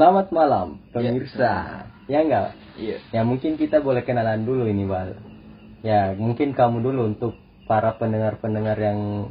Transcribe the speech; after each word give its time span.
Selamat 0.00 0.32
malam 0.32 0.80
pemirsa. 0.96 1.84
Ya 2.08 2.24
enggak? 2.24 2.56
Iya. 2.80 3.04
Ya 3.12 3.20
mungkin 3.20 3.60
kita 3.60 3.84
boleh 3.84 4.00
kenalan 4.00 4.48
dulu 4.48 4.64
ini 4.64 4.88
Bal. 4.88 5.12
Ya 5.84 6.16
mungkin 6.16 6.56
kamu 6.56 6.80
dulu 6.80 7.12
untuk 7.12 7.36
para 7.68 8.00
pendengar-pendengar 8.00 8.80
yang 8.80 9.28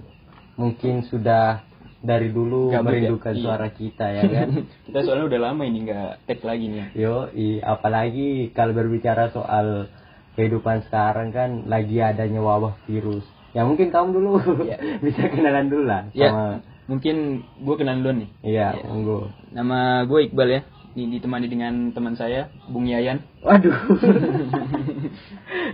mungkin 0.62 1.10
sudah 1.10 1.66
dari 2.06 2.30
dulu 2.30 2.70
Gabut 2.70 2.86
ya? 2.86 3.02
merindukan 3.02 3.34
Iya. 3.34 3.42
suara 3.42 3.68
kita 3.74 4.14
ya 4.14 4.24
kan. 4.38 4.50
Kita 4.86 5.00
soalnya 5.10 5.26
udah 5.34 5.40
lama 5.42 5.62
ini 5.66 5.90
nggak 5.90 6.30
tag 6.30 6.40
lagi 6.46 6.66
nih. 6.70 6.86
Yo, 6.94 7.34
i, 7.34 7.58
apalagi 7.66 8.54
kalau 8.54 8.78
berbicara 8.78 9.34
soal 9.34 9.90
kehidupan 10.38 10.86
sekarang 10.86 11.34
kan 11.34 11.66
lagi 11.66 11.98
adanya 11.98 12.46
wabah 12.46 12.78
virus. 12.86 13.26
Ya 13.58 13.66
mungkin 13.66 13.90
kamu 13.90 14.22
dulu 14.22 14.30
Ya. 14.70 14.78
bisa 15.02 15.34
kenalan 15.34 15.66
dulu 15.74 15.90
lah 15.90 16.14
Ya, 16.14 16.30
sama 16.30 16.62
mungkin 16.90 17.46
gue 17.62 17.76
kenal 17.78 18.02
dulu 18.02 18.26
nih. 18.26 18.30
Iya, 18.42 18.68
Ya. 18.74 18.84
monggo. 18.90 19.30
Nama 19.54 20.10
gue 20.10 20.20
Iqbal 20.26 20.50
ya. 20.50 20.62
Ini 20.90 21.22
ditemani 21.22 21.46
dengan 21.46 21.94
teman 21.94 22.18
saya, 22.18 22.50
Bung 22.66 22.90
Yayan. 22.90 23.22
Waduh. 23.46 23.72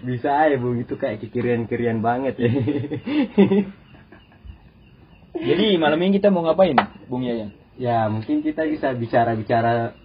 bisa 0.08 0.52
ya, 0.52 0.58
Bung. 0.60 0.76
Itu 0.78 1.00
kayak 1.00 1.24
kekirian-kirian 1.24 2.04
banget 2.04 2.36
ya. 2.36 2.52
Jadi 5.36 5.76
malam 5.76 6.00
ini 6.00 6.16
kita 6.16 6.32
mau 6.32 6.44
ngapain, 6.44 6.76
Bung 7.08 7.24
Yayan? 7.24 7.52
ya, 7.76 8.08
mungkin 8.08 8.40
kita 8.40 8.64
bisa 8.68 8.96
bicara-bicara 8.96 9.96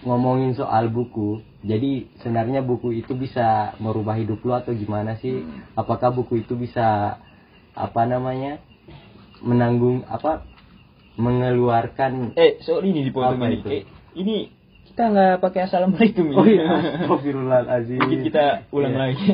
ngomongin 0.00 0.56
soal 0.56 0.88
buku. 0.88 1.44
Jadi 1.60 2.08
sebenarnya 2.18 2.64
buku 2.64 2.96
itu 2.96 3.12
bisa 3.12 3.76
merubah 3.78 4.16
hidup 4.16 4.40
lu 4.42 4.56
atau 4.56 4.72
gimana 4.72 5.20
sih? 5.20 5.44
Apakah 5.76 6.10
buku 6.10 6.40
itu 6.40 6.56
bisa 6.56 7.20
apa 7.72 8.02
namanya? 8.04 8.60
Menanggung 9.42 10.06
apa? 10.06 10.46
mengeluarkan 11.12 12.32
Eh, 12.34 12.56
sorry 12.64 12.88
ini 12.88 13.04
dipotong 13.04 13.36
ini. 13.44 13.60
Eh, 13.68 13.82
ini 14.16 14.48
kita 14.88 15.12
nggak 15.12 15.34
pakai 15.40 15.60
assalamualaikum. 15.68 16.24
Oh 16.36 16.44
iya, 16.48 16.64
astagfirullahaladzim. 17.04 18.00
Mungkin 18.00 18.20
kita 18.24 18.44
ulang 18.72 18.92
Iya. 18.92 19.00
lagi. 19.00 19.28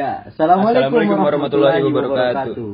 ya, 0.00 0.10
assalamualaikum, 0.32 0.88
Assalamualaikum 0.88 1.18
warahmatullahi 1.20 1.80
wabarakatuh. 1.84 2.72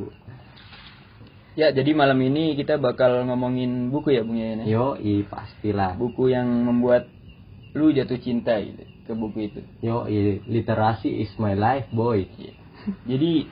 Ya, 1.55 1.71
jadi 1.71 1.95
malam 1.95 2.19
ini 2.19 2.59
kita 2.59 2.75
bakal 2.75 3.23
ngomongin 3.31 3.87
buku 3.87 4.11
ya, 4.11 4.27
Bung 4.27 4.35
Yayan. 4.35 4.67
ya? 4.67 4.75
Yo, 4.75 4.87
i 4.99 5.23
pastilah. 5.23 5.95
Buku 5.95 6.27
yang 6.27 6.47
membuat 6.47 7.07
lu 7.71 7.95
jatuh 7.95 8.19
cinta 8.19 8.59
gitu 8.59 8.83
ke 9.07 9.11
buku 9.15 9.47
itu. 9.51 9.61
Yo, 9.79 10.03
i 10.11 10.43
literasi 10.43 11.23
is 11.23 11.31
my 11.39 11.55
life, 11.55 11.87
boy. 11.95 12.27
Iya. 12.35 12.53
Jadi 13.07 13.47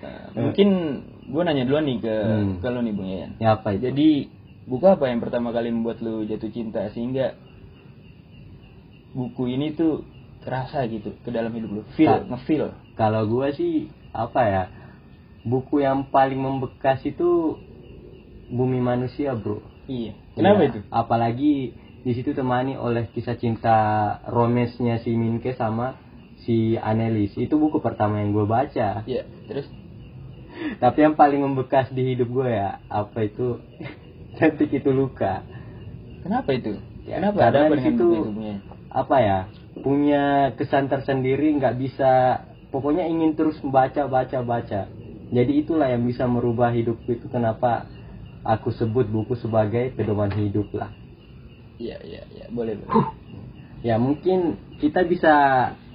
eh, 0.00 0.26
mungkin 0.36 0.68
gue 1.30 1.42
nanya 1.44 1.64
duluan 1.68 1.84
nih 1.86 1.98
ke 2.00 2.14
Hmm. 2.16 2.52
ke 2.58 2.68
lu 2.68 2.80
nih 2.82 2.94
Bung 2.96 3.08
Yayan. 3.08 3.30
Ya 3.38 3.54
apa 3.56 3.76
itu? 3.76 3.86
Jadi 3.88 4.08
buku 4.64 4.84
apa 4.86 5.08
yang 5.08 5.20
pertama 5.20 5.50
kali 5.50 5.68
membuat 5.70 6.00
lu 6.00 6.24
jatuh 6.24 6.50
cinta 6.50 6.88
sehingga 6.90 7.34
buku 9.10 9.50
ini 9.50 9.74
tuh 9.74 10.06
terasa 10.40 10.86
gitu 10.88 11.12
ke 11.20 11.28
dalam 11.28 11.52
hidup 11.52 11.70
lu, 11.70 11.82
feel, 11.98 12.08
Ka- 12.08 12.24
ngefeel. 12.30 12.72
Kalau 12.96 13.26
gua 13.28 13.52
sih 13.52 13.90
apa 14.14 14.40
ya? 14.46 14.64
Buku 15.40 15.80
yang 15.80 16.08
paling 16.08 16.36
membekas 16.36 17.00
itu 17.02 17.56
Bumi 18.50 18.82
Manusia, 18.82 19.32
Bro. 19.38 19.62
Iya. 19.86 20.12
Kenapa 20.36 20.60
Iya, 20.62 20.68
itu? 20.68 20.80
Apalagi 20.90 21.54
di 22.00 22.12
situ 22.16 22.32
temani 22.32 22.76
oleh 22.76 23.08
kisah 23.12 23.36
cinta 23.36 23.76
romesnya 24.26 24.98
si 25.00 25.12
Minke 25.14 25.52
sama 25.54 25.96
si 26.44 26.74
Anelis. 26.76 27.36
Itu 27.36 27.60
buku 27.60 27.78
pertama 27.78 28.20
yang 28.20 28.32
gue 28.32 28.46
baca. 28.48 29.04
Iya. 29.06 29.28
Terus 29.48 29.66
Tapi 30.82 30.98
yang 31.04 31.14
paling 31.16 31.40
membekas 31.40 31.88
di 31.92 32.14
hidup 32.14 32.28
gue 32.30 32.48
ya 32.50 32.80
apa 32.88 33.24
itu 33.24 33.60
cantik 34.38 34.70
itu 34.70 34.90
luka. 34.92 35.42
kenapa 36.22 36.52
itu? 36.52 36.76
Ya, 37.08 37.16
kenapa 37.18 37.48
ada 37.48 37.58
apa 37.66 37.74
di 37.76 37.82
situ- 37.84 38.12
itu? 38.12 38.32
Apa 38.92 39.16
ya? 39.22 39.38
Punya 39.80 40.52
kesan 40.58 40.90
tersendiri 40.92 41.56
nggak 41.56 41.74
bisa. 41.80 42.44
Pokoknya 42.70 43.08
ingin 43.10 43.34
terus 43.34 43.58
membaca, 43.66 44.06
baca, 44.06 44.38
baca. 44.46 44.86
Jadi 45.30 45.52
itulah 45.62 45.90
yang 45.90 46.06
bisa 46.06 46.26
merubah 46.26 46.70
hidupku 46.70 47.18
itu 47.18 47.26
kenapa 47.26 47.86
aku 48.46 48.70
sebut 48.74 49.06
buku 49.10 49.34
sebagai 49.38 49.90
pedoman 49.94 50.30
hidup 50.30 50.70
lah. 50.74 50.90
Iya, 51.80 51.96
iya, 52.04 52.22
iya, 52.30 52.46
boleh, 52.52 52.76
boleh. 52.76 53.06
Ya 53.80 53.96
mungkin 53.96 54.60
kita 54.78 55.02
bisa 55.08 55.32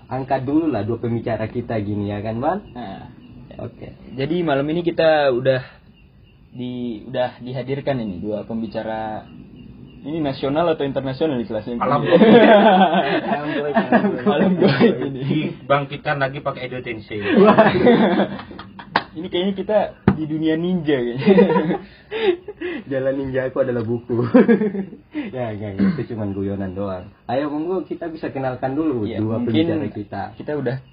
angkat 0.10 0.46
dulu 0.46 0.70
lah 0.70 0.82
dua 0.86 0.98
pembicara 0.98 1.46
kita 1.46 1.78
gini 1.82 2.10
ya 2.10 2.20
kan 2.22 2.42
Bang? 2.42 2.60
Nah, 2.74 3.15
Oke. 3.60 3.96
jadi 4.16 4.36
malam 4.44 4.68
ini 4.72 4.82
kita 4.84 5.32
udah 5.32 5.62
di 6.56 7.04
udah 7.08 7.44
dihadirkan 7.44 8.00
ini 8.00 8.24
dua 8.24 8.48
pembicara 8.48 9.28
ini 10.06 10.22
nasional 10.22 10.70
atau 10.78 10.86
internasional 10.86 11.42
di 11.42 11.50
kelas 11.50 11.66
yang 11.66 11.82
Alam 11.82 12.06
punya? 12.06 12.14
Alam 13.34 13.48
goib, 13.58 13.74
alam 13.74 14.04
goib. 14.14 14.28
Alam 14.30 14.54
goib 14.62 14.96
ini. 15.02 15.22
dibangkitkan 15.66 16.22
lagi 16.22 16.46
pakai 16.46 16.70
Edo 16.70 16.86
Tensei. 16.86 17.26
Ini 19.16 19.32
kayaknya 19.32 19.54
kita 19.56 19.78
di 20.20 20.28
dunia 20.28 20.60
ninja 20.60 21.00
kayaknya. 21.00 21.24
Jalan 22.92 23.16
ninja 23.16 23.48
aku 23.48 23.64
adalah 23.64 23.82
buku. 23.88 24.28
ya 25.32 25.56
enggak, 25.56 25.80
enggak, 25.80 25.90
itu 25.96 26.14
cuma 26.14 26.28
guyonan 26.36 26.76
doang. 26.76 27.16
Ayo 27.32 27.48
monggo 27.48 27.88
kita 27.88 28.12
bisa 28.12 28.30
kenalkan 28.36 28.76
dulu 28.76 29.08
Iya, 29.08 29.24
dua 29.24 29.40
pembicara 29.40 29.88
kita. 29.88 30.36
Kita 30.36 30.60
udah 30.60 30.84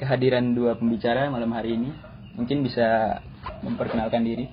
kehadiran 0.00 0.56
dua 0.56 0.80
pembicara 0.80 1.28
malam 1.28 1.52
hari 1.52 1.76
ini. 1.76 1.92
Mungkin 2.40 2.64
bisa 2.64 3.20
memperkenalkan 3.60 4.24
diri. 4.24 4.48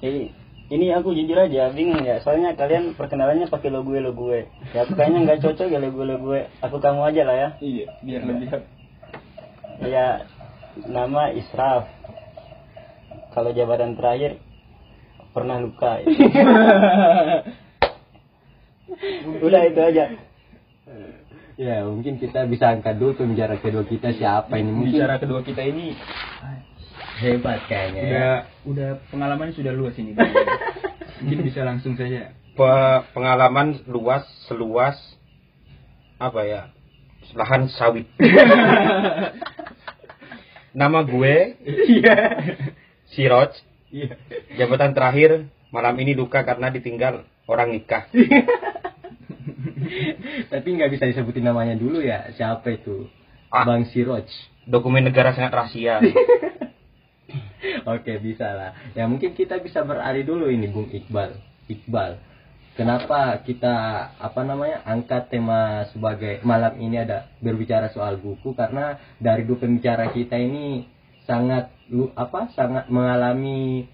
Eh, 0.00 0.32
ini 0.72 0.88
aku 0.96 1.12
jujur 1.12 1.36
aja 1.36 1.68
bingung 1.68 2.00
ya. 2.00 2.24
Soalnya 2.24 2.56
kalian 2.56 2.96
perkenalannya 2.96 3.52
pakai 3.52 3.68
lo 3.68 3.84
gue 3.84 4.00
lo 4.00 4.16
gue. 4.16 4.48
Ya 4.72 4.88
aku 4.88 4.96
kayaknya 4.96 5.28
nggak 5.28 5.44
cocok 5.44 5.68
ya 5.68 5.76
lo 5.76 5.92
gue 5.92 6.04
lo 6.08 6.16
gue. 6.24 6.48
Aku 6.64 6.80
kamu 6.80 7.12
aja 7.12 7.28
lah 7.28 7.36
ya. 7.36 7.48
Iya, 7.60 7.86
biar 8.00 8.22
lebih 8.24 8.48
Ya 9.84 10.24
nama 10.88 11.28
Israf. 11.36 11.92
Kalau 13.36 13.52
jabatan 13.52 14.00
terakhir 14.00 14.40
pernah 15.36 15.60
luka. 15.60 16.00
Ya. 16.00 16.08
Udah 19.44 19.60
itu 19.68 19.80
aja. 19.82 20.04
Ya 21.56 21.88
mungkin 21.88 22.20
kita 22.20 22.44
bisa 22.44 22.68
angkat 22.68 23.00
dulu 23.00 23.16
pembicara 23.16 23.56
kedua 23.56 23.88
kita 23.88 24.12
siapa 24.12 24.60
ini 24.60 24.68
mungkin 24.68 24.92
Bicara 24.92 25.16
kedua 25.16 25.40
kita 25.40 25.64
ini 25.64 25.96
hebat 27.16 27.64
kayaknya. 27.64 28.02
ya. 28.04 28.12
udah 28.12 28.32
udah 28.68 28.88
pengalaman 29.08 29.56
sudah 29.56 29.72
luas 29.72 29.96
ini. 29.96 30.12
Mungkin 31.24 31.48
bisa 31.48 31.64
langsung 31.64 31.96
saja. 31.96 32.36
Pe- 32.52 33.02
pengalaman 33.16 33.80
luas 33.88 34.28
seluas 34.44 35.00
apa 36.20 36.44
ya 36.44 36.62
lahan 37.32 37.72
sawit. 37.72 38.04
Nama 40.76 41.00
gue 41.08 41.36
Siroj. 43.16 43.52
Iya. 43.88 44.12
Jabatan 44.60 44.92
terakhir 44.92 45.48
malam 45.72 45.96
ini 45.96 46.12
duka 46.12 46.44
karena 46.44 46.68
ditinggal 46.68 47.24
orang 47.48 47.72
nikah. 47.72 48.12
Tapi 50.52 50.68
nggak 50.76 50.90
bisa 50.92 51.04
disebutin 51.08 51.46
namanya 51.46 51.74
dulu 51.78 52.02
ya 52.02 52.30
siapa 52.34 52.74
itu? 52.74 53.06
Ah. 53.50 53.64
Bang 53.64 53.86
Siroj. 53.88 54.26
Dokumen 54.66 55.06
negara 55.06 55.30
sangat 55.32 55.54
rahasia. 55.54 56.02
Oke 57.96 58.18
bisa 58.18 58.50
lah. 58.50 58.70
Ya 58.98 59.06
mungkin 59.06 59.34
kita 59.34 59.62
bisa 59.62 59.86
beralih 59.86 60.26
dulu 60.26 60.50
ini 60.50 60.66
Bung 60.66 60.90
Iqbal. 60.90 61.38
Iqbal. 61.70 62.18
Kenapa 62.76 63.40
kita 63.40 63.74
apa 64.20 64.40
namanya 64.44 64.84
angkat 64.84 65.32
tema 65.32 65.88
sebagai 65.96 66.44
malam 66.44 66.76
ini 66.76 67.00
ada 67.00 67.32
berbicara 67.40 67.88
soal 67.88 68.20
buku 68.20 68.52
karena 68.52 69.00
dari 69.16 69.48
dua 69.48 69.64
pembicara 69.64 70.12
kita 70.12 70.36
ini 70.36 70.84
sangat 71.24 71.72
lu 71.88 72.12
apa 72.12 72.52
sangat 72.52 72.92
mengalami 72.92 73.88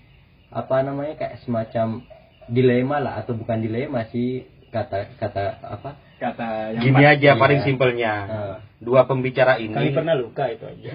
apa 0.50 0.82
namanya 0.82 1.14
kayak 1.14 1.46
semacam 1.46 2.02
dilema 2.50 2.98
lah 2.98 3.22
atau 3.22 3.38
bukan 3.38 3.62
dilema 3.62 4.02
sih 4.10 4.44
kata 4.72 4.98
kata 5.20 5.44
apa 5.60 5.90
Kata 6.16 6.72
yang 6.72 6.82
Gini 6.86 7.02
aja 7.02 7.30
Iya. 7.34 7.36
paling 7.36 7.60
simpelnya. 7.60 8.12
Eh. 8.24 8.56
Dua 8.78 9.04
pembicara 9.04 9.58
Kali 9.58 9.68
ini 9.68 9.90
pernah 9.90 10.14
luka 10.14 10.46
itu 10.48 10.64
aja. 10.64 10.92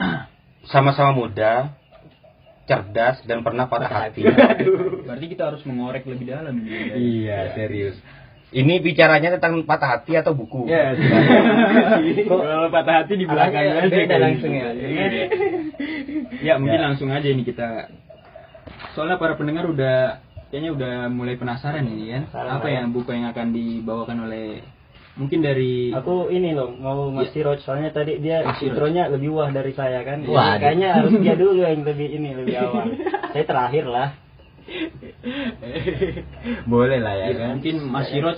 sama-sama 0.72 1.12
muda, 1.14 1.72
cerdas 2.64 3.20
dan 3.24 3.40
pernah 3.40 3.68
patah 3.68 3.88
hati. 3.88 4.24
Berarti 5.06 5.26
kita 5.26 5.52
harus 5.52 5.60
mengorek 5.64 6.04
lebih 6.04 6.28
dalam 6.28 6.56
ini. 6.58 7.20
iya 7.24 7.52
serius 7.52 7.96
Ini 8.48 8.80
bicaranya 8.80 9.36
tentang 9.36 9.60
patah 9.62 10.00
hati 10.00 10.16
atau 10.16 10.32
buku? 10.32 10.64
ya 10.64 10.96
Kalau 12.24 12.72
patah 12.72 13.04
hati 13.04 13.14
di 13.14 13.28
belakang 13.28 13.60
Arahnya 13.60 13.84
aja 13.84 13.96
beda 14.00 14.16
langsung 14.16 14.52
gitu. 14.52 14.64
ya. 14.64 14.72
Iya. 14.72 15.24
Ya 16.40 16.54
mungkin 16.56 16.80
Ya. 16.80 16.84
langsung 16.88 17.08
aja 17.12 17.28
ini 17.28 17.44
kita. 17.44 17.92
Soalnya 18.96 19.20
para 19.20 19.36
pendengar 19.36 19.68
udah 19.68 20.24
kayaknya 20.48 20.70
udah 20.72 20.94
mulai 21.08 21.34
penasaran 21.34 21.84
ini 21.84 22.04
kan. 22.08 22.22
Penasaran 22.26 22.50
Apa 22.54 22.66
ya. 22.66 22.74
yang 22.78 22.86
buku 22.90 23.10
yang 23.10 23.26
akan 23.28 23.46
dibawakan 23.50 24.18
oleh 24.24 24.46
mungkin 25.14 25.42
dari 25.42 25.90
Aku 25.90 26.30
ini 26.30 26.54
loh 26.54 26.70
mau 26.72 27.10
Mas 27.10 27.34
Siroj 27.34 27.58
soalnya 27.60 27.90
tadi 27.90 28.18
dia 28.18 28.40
Mas 28.40 28.56
Siroj. 28.56 28.72
intronya 28.72 29.10
lebih 29.10 29.30
wah 29.32 29.50
dari 29.50 29.72
saya 29.72 30.00
kan. 30.02 30.22
Jadi 30.22 30.30
Waduh. 30.30 30.58
kayaknya 30.58 30.88
harus 30.94 31.12
dia 31.16 31.34
dulu 31.42 31.58
yang 31.58 31.82
lebih 31.82 32.08
ini 32.08 32.28
lebih 32.34 32.54
awal. 32.56 32.86
saya 33.32 33.44
terakhir 33.44 33.84
lah. 33.84 34.08
boleh 36.64 37.00
lah 37.00 37.14
ya 37.14 37.26
Ya, 37.26 37.36
kan 37.38 37.48
mungkin 37.56 37.76
Mas 37.88 38.08
Siroj 38.08 38.36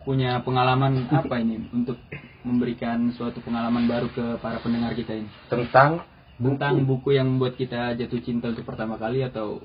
punya 0.00 0.40
pengalaman 0.40 1.08
apa 1.08 1.40
ini 1.40 1.68
untuk 1.72 1.96
memberikan 2.40 3.12
suatu 3.12 3.40
pengalaman 3.40 3.84
baru 3.84 4.08
ke 4.08 4.40
para 4.40 4.60
pendengar 4.60 4.92
kita 4.92 5.12
ini 5.14 5.28
Tentang 5.48 6.04
tentang 6.36 6.84
buku 6.84 7.12
yang 7.12 7.28
membuat 7.28 7.56
kita 7.56 7.92
jatuh 7.96 8.20
cinta 8.20 8.48
untuk 8.48 8.64
pertama 8.64 8.96
kali 8.96 9.20
atau 9.20 9.60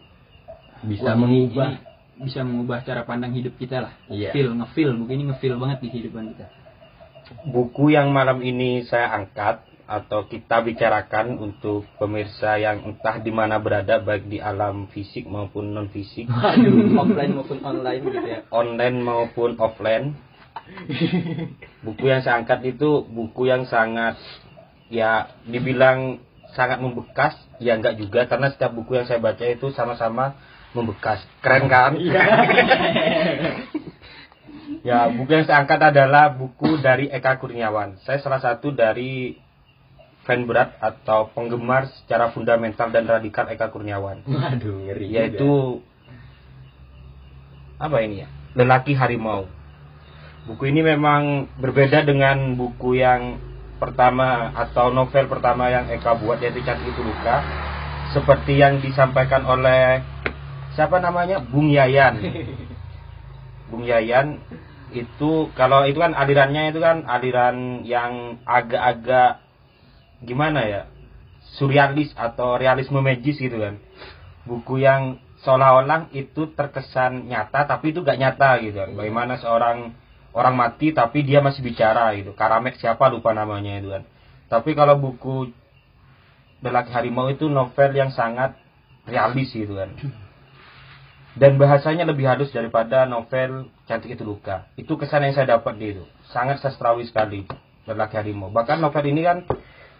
bisa 0.86 1.12
wah, 1.12 1.18
mengubah. 1.18 1.70
ini 1.76 1.94
bisa 2.16 2.40
mengubah 2.48 2.80
cara 2.88 3.04
pandang 3.04 3.36
hidup 3.36 3.60
kita 3.60 3.84
lah. 3.84 3.94
Iya. 4.08 4.32
feel 4.32 4.56
ngefeel. 4.56 4.96
Buku 4.96 5.12
ini 5.12 5.24
ngefeel 5.34 5.60
banget 5.60 5.84
di 5.84 5.88
kehidupan 5.92 6.32
kita. 6.36 6.48
Buku 7.50 7.92
yang 7.92 8.14
malam 8.16 8.40
ini 8.40 8.86
saya 8.88 9.12
angkat 9.12 9.66
atau 9.86 10.26
kita 10.26 10.66
bicarakan 10.66 11.38
untuk 11.38 11.86
pemirsa 12.02 12.58
yang 12.58 12.82
entah 12.82 13.22
di 13.22 13.30
mana 13.30 13.62
berada 13.62 14.02
baik 14.02 14.26
di 14.26 14.42
alam 14.42 14.90
fisik 14.90 15.30
maupun 15.30 15.78
non 15.78 15.94
fisik, 15.94 16.26
offline 17.02 17.38
maupun 17.38 17.62
online 17.62 18.02
gitu 18.02 18.20
ya. 18.26 18.40
Online 18.50 18.98
maupun 18.98 19.62
offline. 19.62 20.18
Buku 21.86 22.10
yang 22.10 22.26
saya 22.26 22.42
angkat 22.42 22.66
itu 22.66 23.06
buku 23.06 23.46
yang 23.46 23.70
sangat 23.70 24.18
ya 24.90 25.30
dibilang 25.46 26.18
sangat 26.58 26.82
membekas, 26.82 27.38
ya 27.62 27.78
enggak 27.78 28.02
juga 28.02 28.26
karena 28.26 28.50
setiap 28.50 28.74
buku 28.74 28.98
yang 28.98 29.06
saya 29.06 29.22
baca 29.22 29.46
itu 29.46 29.70
sama-sama 29.76 30.34
membekas. 30.76 31.24
Keren 31.40 31.72
kan? 31.72 31.96
ya, 34.88 35.08
buku 35.10 35.30
yang 35.32 35.48
saya 35.48 35.64
angkat 35.64 35.96
adalah 35.96 36.36
buku 36.36 36.84
dari 36.84 37.08
Eka 37.08 37.40
Kurniawan. 37.40 38.04
Saya 38.04 38.20
salah 38.20 38.44
satu 38.44 38.76
dari 38.76 39.40
fan 40.26 40.50
berat 40.50 40.76
atau 40.82 41.30
penggemar 41.32 41.88
secara 42.02 42.34
fundamental 42.34 42.90
dan 42.90 43.06
radikal 43.06 43.46
Eka 43.46 43.70
Kurniawan 43.70 44.26
waduh 44.26 44.90
ngeri 44.90 45.08
juga. 45.08 45.16
yaitu 45.22 45.54
apa 47.78 47.98
ini 48.02 48.26
ya 48.26 48.28
lelaki 48.58 48.98
harimau 48.98 49.46
buku 50.50 50.74
ini 50.74 50.82
memang 50.82 51.46
berbeda 51.62 52.02
dengan 52.02 52.58
buku 52.58 52.98
yang 52.98 53.38
pertama 53.78 54.50
atau 54.58 54.90
novel 54.90 55.30
pertama 55.30 55.70
yang 55.70 55.86
Eka 55.94 56.18
buat 56.18 56.42
yaitu 56.42 56.66
Cantik 56.66 56.90
Itu 56.90 57.06
Luka 57.06 57.46
seperti 58.18 58.58
yang 58.58 58.82
disampaikan 58.82 59.46
oleh 59.46 60.02
siapa 60.76 61.00
namanya? 61.00 61.40
Bung 61.42 61.72
Yayan. 61.72 62.20
Bung 63.72 63.88
Yayan 63.88 64.44
itu 64.94 65.50
kalau 65.58 65.84
itu 65.90 65.98
kan 65.98 66.14
alirannya 66.14 66.70
itu 66.70 66.80
kan 66.80 67.04
aliran 67.10 67.88
yang 67.88 68.44
agak-agak 68.46 69.42
gimana 70.22 70.62
ya? 70.68 70.82
Surrealis 71.56 72.12
atau 72.20 72.60
realisme 72.60 73.00
magis 73.00 73.40
gitu 73.40 73.58
kan. 73.58 73.80
Buku 74.46 74.84
yang 74.84 75.18
seolah-olah 75.42 76.14
itu 76.14 76.54
terkesan 76.54 77.32
nyata 77.32 77.66
tapi 77.66 77.96
itu 77.96 78.04
gak 78.06 78.20
nyata 78.20 78.60
gitu 78.62 78.78
kan. 78.84 78.92
Bagaimana 78.94 79.40
seorang 79.40 79.96
orang 80.36 80.56
mati 80.60 80.92
tapi 80.92 81.24
dia 81.24 81.40
masih 81.40 81.64
bicara 81.64 82.12
gitu. 82.20 82.36
Karamek 82.36 82.78
siapa 82.78 83.08
lupa 83.08 83.32
namanya 83.32 83.80
itu 83.80 83.90
kan. 83.90 84.04
Tapi 84.46 84.78
kalau 84.78 85.00
buku 85.02 85.50
Lelaki 86.66 86.92
Harimau 86.94 87.30
itu 87.30 87.46
novel 87.46 87.94
yang 87.94 88.10
sangat 88.10 88.58
realis 89.06 89.54
gitu 89.54 89.78
kan 89.78 89.94
dan 91.36 91.60
bahasanya 91.60 92.08
lebih 92.08 92.24
halus 92.28 92.52
daripada 92.56 93.04
novel 93.04 93.68
Cantik 93.86 94.16
Itu 94.16 94.24
Luka. 94.24 94.72
Itu 94.80 94.96
kesan 94.96 95.28
yang 95.28 95.36
saya 95.36 95.60
dapat 95.60 95.76
di 95.76 95.92
itu. 95.92 96.04
Sangat 96.32 96.64
sastrawi 96.64 97.04
sekali 97.04 97.44
Lelaki 97.84 98.16
Harimau. 98.16 98.50
Bahkan 98.56 98.80
novel 98.80 99.06
ini 99.12 99.22
kan 99.22 99.44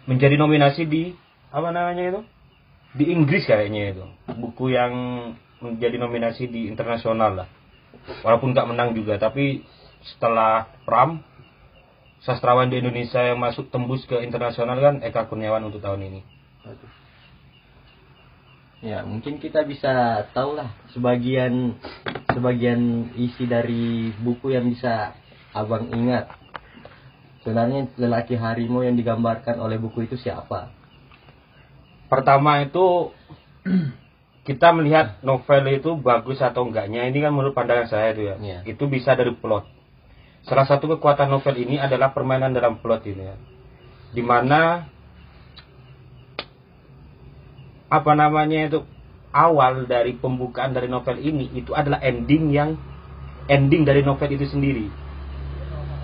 menjadi 0.08 0.40
nominasi 0.40 0.88
di 0.88 1.12
apa 1.52 1.68
namanya 1.70 2.02
itu? 2.16 2.20
Di 2.96 3.04
Inggris 3.12 3.44
kayaknya 3.44 3.92
itu. 3.92 4.04
Buku 4.32 4.72
yang 4.72 4.92
menjadi 5.60 6.00
nominasi 6.00 6.48
di 6.48 6.72
internasional 6.72 7.44
lah. 7.44 7.48
Walaupun 8.24 8.56
nggak 8.56 8.68
menang 8.72 8.96
juga 8.96 9.20
tapi 9.20 9.60
setelah 10.16 10.72
Pram 10.88 11.20
sastrawan 12.24 12.72
di 12.72 12.80
Indonesia 12.80 13.20
yang 13.20 13.38
masuk 13.38 13.68
tembus 13.68 14.06
ke 14.08 14.22
internasional 14.24 14.78
kan 14.78 14.94
Eka 15.02 15.26
Kurniawan 15.26 15.62
untuk 15.66 15.82
tahun 15.82 16.06
ini 16.06 16.20
Ya, 18.86 19.02
mungkin 19.02 19.42
kita 19.42 19.66
bisa 19.66 20.22
tahu 20.30 20.54
lah 20.54 20.70
sebagian 20.94 21.74
sebagian 22.30 23.10
isi 23.18 23.50
dari 23.50 24.14
buku 24.22 24.54
yang 24.54 24.70
bisa 24.70 25.18
Abang 25.56 25.88
ingat. 25.88 26.28
Sebenarnya 27.42 27.88
lelaki 27.96 28.36
harimau 28.36 28.84
yang 28.84 28.94
digambarkan 28.94 29.56
oleh 29.58 29.80
buku 29.80 30.04
itu 30.04 30.14
siapa? 30.20 30.76
pertama 32.06 32.62
itu 32.62 33.10
kita 34.48 34.70
melihat 34.70 35.18
novel 35.26 35.62
itu 35.74 35.98
bagus 35.98 36.38
atau 36.38 36.66
enggaknya 36.66 37.06
ini 37.10 37.18
kan 37.18 37.34
menurut 37.34 37.54
pandangan 37.54 37.90
saya 37.90 38.14
itu 38.14 38.22
ya 38.30 38.36
Iya. 38.38 38.58
itu 38.66 38.84
bisa 38.86 39.18
dari 39.18 39.34
plot 39.34 39.66
salah 40.46 40.66
satu 40.66 40.96
kekuatan 40.96 41.26
novel 41.26 41.56
ini 41.58 41.82
adalah 41.82 42.14
permainan 42.14 42.54
dalam 42.54 42.78
plot 42.78 43.02
ini 43.10 43.22
ya 43.26 43.36
di 44.14 44.22
mana 44.22 44.86
apa 47.86 48.12
namanya 48.18 48.66
itu 48.66 48.80
awal 49.30 49.86
dari 49.86 50.16
pembukaan 50.16 50.74
dari 50.74 50.90
novel 50.90 51.20
ini 51.20 51.52
itu 51.54 51.70
adalah 51.76 52.02
ending 52.02 52.50
yang 52.50 52.74
ending 53.46 53.86
dari 53.86 54.02
novel 54.02 54.30
itu 54.32 54.46
sendiri. 54.48 54.90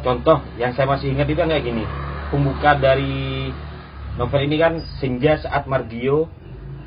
Contoh 0.03 0.43
yang 0.59 0.75
saya 0.75 0.91
masih 0.91 1.15
ingat 1.15 1.31
itu 1.31 1.39
kayak 1.39 1.63
gini. 1.63 1.85
Pembuka 2.31 2.75
dari 2.79 3.53
novel 4.17 4.41
ini 4.45 4.57
kan 4.61 4.81
senja 5.01 5.41
saat 5.41 5.65
Margio 5.65 6.29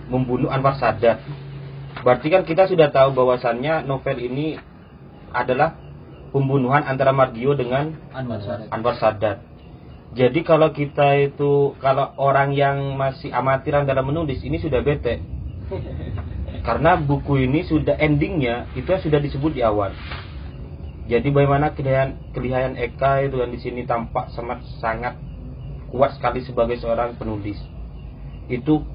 membunuh 0.09 0.53
Anwar 0.53 0.77
Sadat 0.77 1.21
berarti 2.05 2.27
kan 2.29 2.45
kita 2.45 2.69
sudah 2.69 2.93
tahu 2.93 3.17
bahwasannya 3.17 3.81
novel 3.89 4.17
ini 4.21 4.61
adalah 5.33 5.73
pembunuhan 6.29 6.85
antara 6.85 7.09
Margio 7.09 7.57
dengan 7.57 7.97
Anwar 8.13 8.41
Sadat 8.45 8.67
Anwar 8.69 8.95
Sadat. 9.01 9.37
Jadi 10.15 10.47
kalau 10.47 10.71
kita 10.71 11.19
itu 11.19 11.75
kalau 11.83 12.15
orang 12.15 12.55
yang 12.55 12.95
masih 12.95 13.35
amatiran 13.35 13.83
dalam 13.83 14.07
menulis 14.07 14.39
ini 14.47 14.63
sudah 14.63 14.79
bete. 14.79 15.19
Karena 16.63 16.95
buku 16.95 17.43
ini 17.43 17.67
sudah 17.67 17.99
endingnya 17.99 18.71
itu 18.79 18.87
sudah 18.87 19.19
disebut 19.19 19.59
di 19.59 19.61
awal. 19.61 19.91
Jadi 21.05 21.29
bagaimana 21.29 21.75
kelihayan 21.75 22.17
kelihayan 22.31 22.79
Eka 22.79 23.27
itu 23.27 23.43
yang 23.43 23.51
di 23.51 23.59
sini 23.59 23.83
tampak 23.83 24.31
sangat 24.33 24.63
sangat 24.79 25.19
kuat 25.91 26.15
sekali 26.17 26.41
sebagai 26.47 26.79
seorang 26.79 27.19
penulis. 27.19 27.59
Itu 28.47 28.87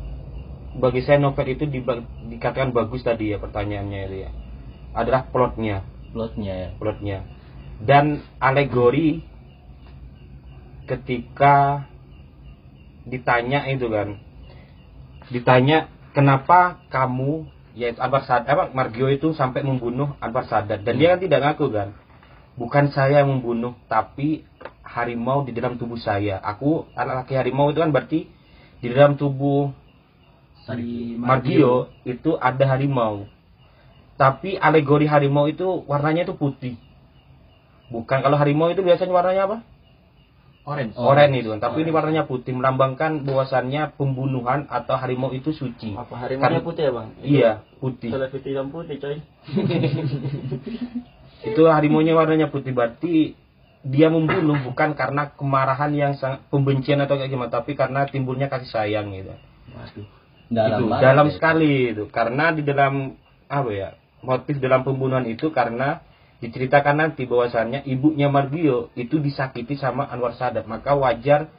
bagi 0.81 1.05
saya 1.05 1.21
novel 1.21 1.53
itu 1.53 1.69
diba- 1.69 2.07
dikatakan 2.27 2.73
bagus 2.73 3.05
tadi 3.05 3.31
ya 3.31 3.39
pertanyaannya 3.39 4.01
itu 4.09 4.17
ya. 4.25 4.31
Adalah 4.97 5.29
plotnya 5.31 5.87
Plotnya 6.11 6.55
ya. 6.59 6.69
plotnya 6.75 7.19
dan 7.87 8.21
alegori 8.43 9.23
ketika 10.91 11.87
ditanya 13.07 13.71
itu 13.71 13.87
kan 13.87 14.19
ditanya 15.31 15.87
kenapa 16.11 16.83
kamu 16.91 17.47
yaitu 17.79 18.03
Anwar 18.03 18.27
Sadat 18.27 18.51
apa 18.51 18.65
Margio 18.75 19.07
itu 19.07 19.31
sampai 19.39 19.63
membunuh 19.63 20.19
Anwar 20.19 20.51
Sadat 20.51 20.83
dan 20.83 20.99
dia 20.99 21.15
kan 21.15 21.23
tidak 21.23 21.41
ngaku 21.47 21.71
kan 21.71 21.89
bukan 22.59 22.91
saya 22.91 23.23
yang 23.23 23.31
membunuh 23.31 23.79
tapi 23.87 24.43
harimau 24.83 25.47
di 25.47 25.55
dalam 25.55 25.79
tubuh 25.79 25.97
saya 26.03 26.43
aku 26.43 26.91
anak 26.99 27.25
laki 27.25 27.39
harimau 27.39 27.71
itu 27.71 27.79
kan 27.79 27.95
berarti 27.95 28.27
di 28.81 28.87
dalam 28.91 29.15
tubuh 29.15 29.71
si 30.65 31.17
Margio 31.17 31.93
itu 32.05 32.37
ada 32.37 32.65
harimau. 32.77 33.29
Tapi 34.21 34.61
alegori 34.61 35.09
harimau 35.09 35.49
itu 35.49 35.85
warnanya 35.89 36.29
itu 36.29 36.37
putih. 36.37 36.77
Bukan 37.89 38.21
kalau 38.21 38.37
harimau 38.37 38.69
itu 38.69 38.85
biasanya 38.85 39.13
warnanya 39.13 39.43
apa? 39.49 39.57
Orange 40.65 40.93
Oranye 40.97 41.41
itu. 41.41 41.51
Tapi 41.57 41.83
ini 41.83 41.91
warnanya 41.91 42.25
putih 42.29 42.53
melambangkan 42.53 43.25
bahwasannya 43.25 43.97
pembunuhan 43.97 44.69
atau 44.69 44.97
harimau 45.01 45.33
itu 45.33 45.51
suci. 45.57 45.97
Apa 45.97 46.27
harimaunya 46.27 46.61
Kan- 46.61 46.67
putih 46.67 46.83
ya 46.85 46.93
bang? 46.93 47.09
Iya, 47.25 47.51
putih. 47.81 48.11
Selebih 48.13 48.41
hitam 48.45 48.69
putih 48.69 48.97
coy. 49.01 49.19
Itu 51.41 51.63
harimaunya 51.73 52.13
warnanya 52.13 52.53
putih 52.53 52.77
berarti 52.77 53.33
dia 53.81 54.13
membunuh 54.13 54.61
bukan 54.61 54.93
karena 54.93 55.33
kemarahan 55.33 55.89
yang 55.97 56.13
sangat 56.21 56.45
pembencian 56.53 57.01
atau 57.01 57.17
kayak 57.17 57.33
gimana, 57.33 57.49
tapi 57.49 57.73
karena 57.73 58.05
timbulnya 58.05 58.53
kasih 58.53 58.69
sayang 58.69 59.09
gitu. 59.17 59.33
Waduh. 59.73 60.07
itu 60.51 60.85
banget 60.85 61.01
dalam 61.01 61.27
ya. 61.31 61.33
sekali 61.33 61.73
itu 61.95 62.05
karena 62.11 62.51
di 62.51 62.67
dalam 62.67 63.15
apa 63.47 63.71
ya 63.71 63.89
motif 64.21 64.59
dalam 64.59 64.83
pembunuhan 64.83 65.23
itu 65.31 65.49
karena 65.55 66.03
diceritakan 66.41 66.97
nanti 66.97 67.29
bahwasannya 67.29 67.85
ibunya 67.85 68.33
Margio 68.33 68.89
itu 68.97 69.21
disakiti 69.21 69.77
sama 69.77 70.09
Anwar 70.09 70.37
Sadat. 70.37 70.65
Maka 70.65 70.97
wajar 70.97 71.53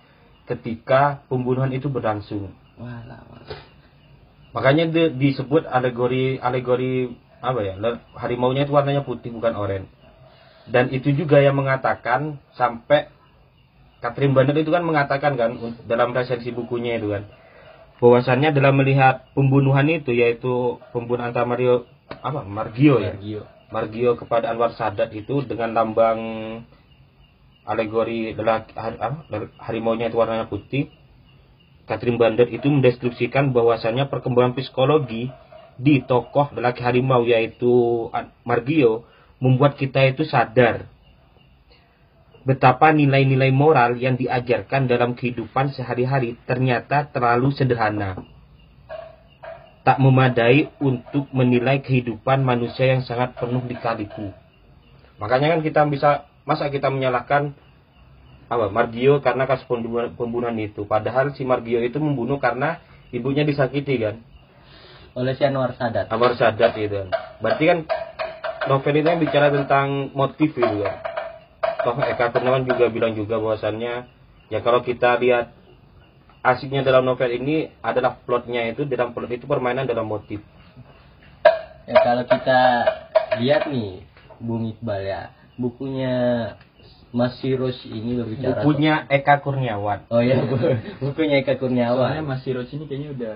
ketika 0.50 1.22
pembunuhan 1.30 1.70
itu 1.72 1.88
berlangsung. 1.88 2.50
Makanya 4.52 4.90
di- 4.92 5.14
disebut 5.16 5.64
alegori 5.70 6.36
alegori 6.42 7.14
apa 7.40 7.60
ya 7.64 7.74
le- 7.80 8.04
harimaunya 8.20 8.68
itu 8.68 8.74
warnanya 8.76 9.06
putih 9.08 9.32
bukan 9.32 9.54
oranye. 9.56 9.90
Dan 10.68 10.94
itu 10.94 11.14
juga 11.16 11.42
yang 11.42 11.58
mengatakan 11.58 12.38
sampai 12.54 13.10
Catherine 14.02 14.34
Banner 14.34 14.58
itu 14.58 14.74
kan 14.74 14.82
mengatakan 14.82 15.38
kan 15.38 15.58
dalam 15.86 16.14
resensi 16.14 16.50
bukunya 16.50 16.98
itu 16.98 17.14
kan 17.14 17.30
bahwasannya 18.02 18.50
dalam 18.58 18.82
melihat 18.82 19.30
pembunuhan 19.38 19.86
itu 19.86 20.10
yaitu 20.10 20.82
pembunuhan 20.90 21.30
antara 21.30 21.46
Mario 21.46 21.86
apa 22.10 22.42
Margio 22.42 22.98
ya? 22.98 23.14
Margio. 23.14 23.46
Margio 23.72 24.20
kepada 24.20 24.52
Anwar 24.52 24.76
Sadat 24.76 25.16
itu 25.16 25.48
dengan 25.48 25.72
lambang 25.72 26.20
alegori 27.64 28.36
lelaki 28.36 28.76
har- 28.76 29.00
apa, 29.00 29.18
harimau 29.64 29.96
nya 29.96 30.12
itu 30.12 30.20
warnanya 30.20 30.52
putih 30.52 30.92
Catherine 31.88 32.20
Bander 32.20 32.52
itu 32.52 32.68
mendeskripsikan 32.68 33.56
bahwasannya 33.56 34.12
perkembangan 34.12 34.54
psikologi 34.60 35.32
di 35.80 36.04
tokoh 36.04 36.52
lelaki 36.54 36.84
harimau 36.84 37.24
yaitu 37.24 37.72
Margio 38.46 39.08
membuat 39.42 39.80
kita 39.80 40.06
itu 40.06 40.28
sadar 40.28 40.86
betapa 42.42 42.90
nilai-nilai 42.90 43.54
moral 43.54 43.98
yang 44.02 44.18
diajarkan 44.18 44.90
dalam 44.90 45.14
kehidupan 45.14 45.74
sehari-hari 45.78 46.38
ternyata 46.50 47.06
terlalu 47.10 47.54
sederhana. 47.54 48.18
Tak 49.82 49.98
memadai 49.98 50.70
untuk 50.78 51.26
menilai 51.34 51.82
kehidupan 51.82 52.46
manusia 52.46 52.94
yang 52.94 53.02
sangat 53.02 53.34
penuh 53.34 53.66
lika-liku. 53.66 54.30
Makanya 55.18 55.58
kan 55.58 55.62
kita 55.66 55.82
bisa 55.90 56.10
masa 56.46 56.70
kita 56.70 56.90
menyalahkan 56.94 57.54
apa 58.52 58.68
Margio 58.68 59.24
karena 59.24 59.48
kasus 59.48 59.64
pembunuhan, 59.66 60.12
pembunuhan 60.14 60.58
itu. 60.60 60.84
Padahal 60.84 61.32
si 61.34 61.48
Margio 61.48 61.80
itu 61.82 61.98
membunuh 61.98 62.38
karena 62.38 62.84
ibunya 63.10 63.48
disakiti 63.48 63.96
kan. 64.02 64.22
Oleh 65.16 65.34
si 65.34 65.44
Anwar 65.48 65.72
Sadat. 65.80 66.12
Anwar 66.12 66.36
Sadat 66.36 66.76
itu 66.76 66.96
kan. 67.06 67.10
Berarti 67.40 67.64
kan 67.66 67.80
novel 68.68 68.96
itu 69.00 69.08
yang 69.08 69.22
bicara 69.24 69.48
tentang 69.50 70.12
motif 70.12 70.52
itu 70.52 70.78
kan. 70.84 70.96
Toh 71.82 71.98
Eka 71.98 72.30
Kurniawan 72.30 72.68
juga 72.70 72.92
bilang 72.94 73.18
juga 73.18 73.42
bahwasannya 73.42 74.06
ya 74.54 74.60
kalau 74.62 74.86
kita 74.86 75.18
lihat 75.18 75.61
asiknya 76.42 76.82
dalam 76.82 77.06
novel 77.06 77.30
ini 77.30 77.70
adalah 77.82 78.18
plotnya 78.18 78.66
itu 78.70 78.86
dalam 78.90 79.14
plot 79.14 79.30
itu 79.30 79.46
permainan 79.46 79.86
dalam 79.86 80.10
motif. 80.10 80.42
Ya 81.86 81.98
kalau 82.02 82.24
kita 82.26 82.60
lihat 83.42 83.70
nih 83.70 84.06
Bung 84.42 84.66
Iqbal 84.74 85.02
ya, 85.06 85.22
bukunya 85.58 86.14
Mas 87.12 87.38
Sirus 87.44 87.84
ini 87.86 88.18
berbicara 88.18 88.64
Bukunya 88.64 89.06
Eka 89.12 89.44
Kurniawan. 89.44 90.08
Oh 90.10 90.24
ya, 90.24 90.40
bu- 90.42 90.80
bukunya 91.12 91.44
Eka 91.44 91.60
Soalnya 91.60 91.62
Kurniawan. 91.62 92.26
Mas 92.26 92.42
Siroj 92.42 92.70
ini 92.74 92.86
kayaknya 92.90 93.10
udah 93.14 93.36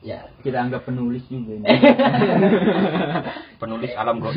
Ya, 0.00 0.32
kita 0.40 0.56
anggap 0.64 0.88
penulis 0.88 1.20
juga 1.28 1.60
ini. 1.60 1.68
Penulis 3.60 3.92
alam 3.92 4.16
goib. 4.16 4.32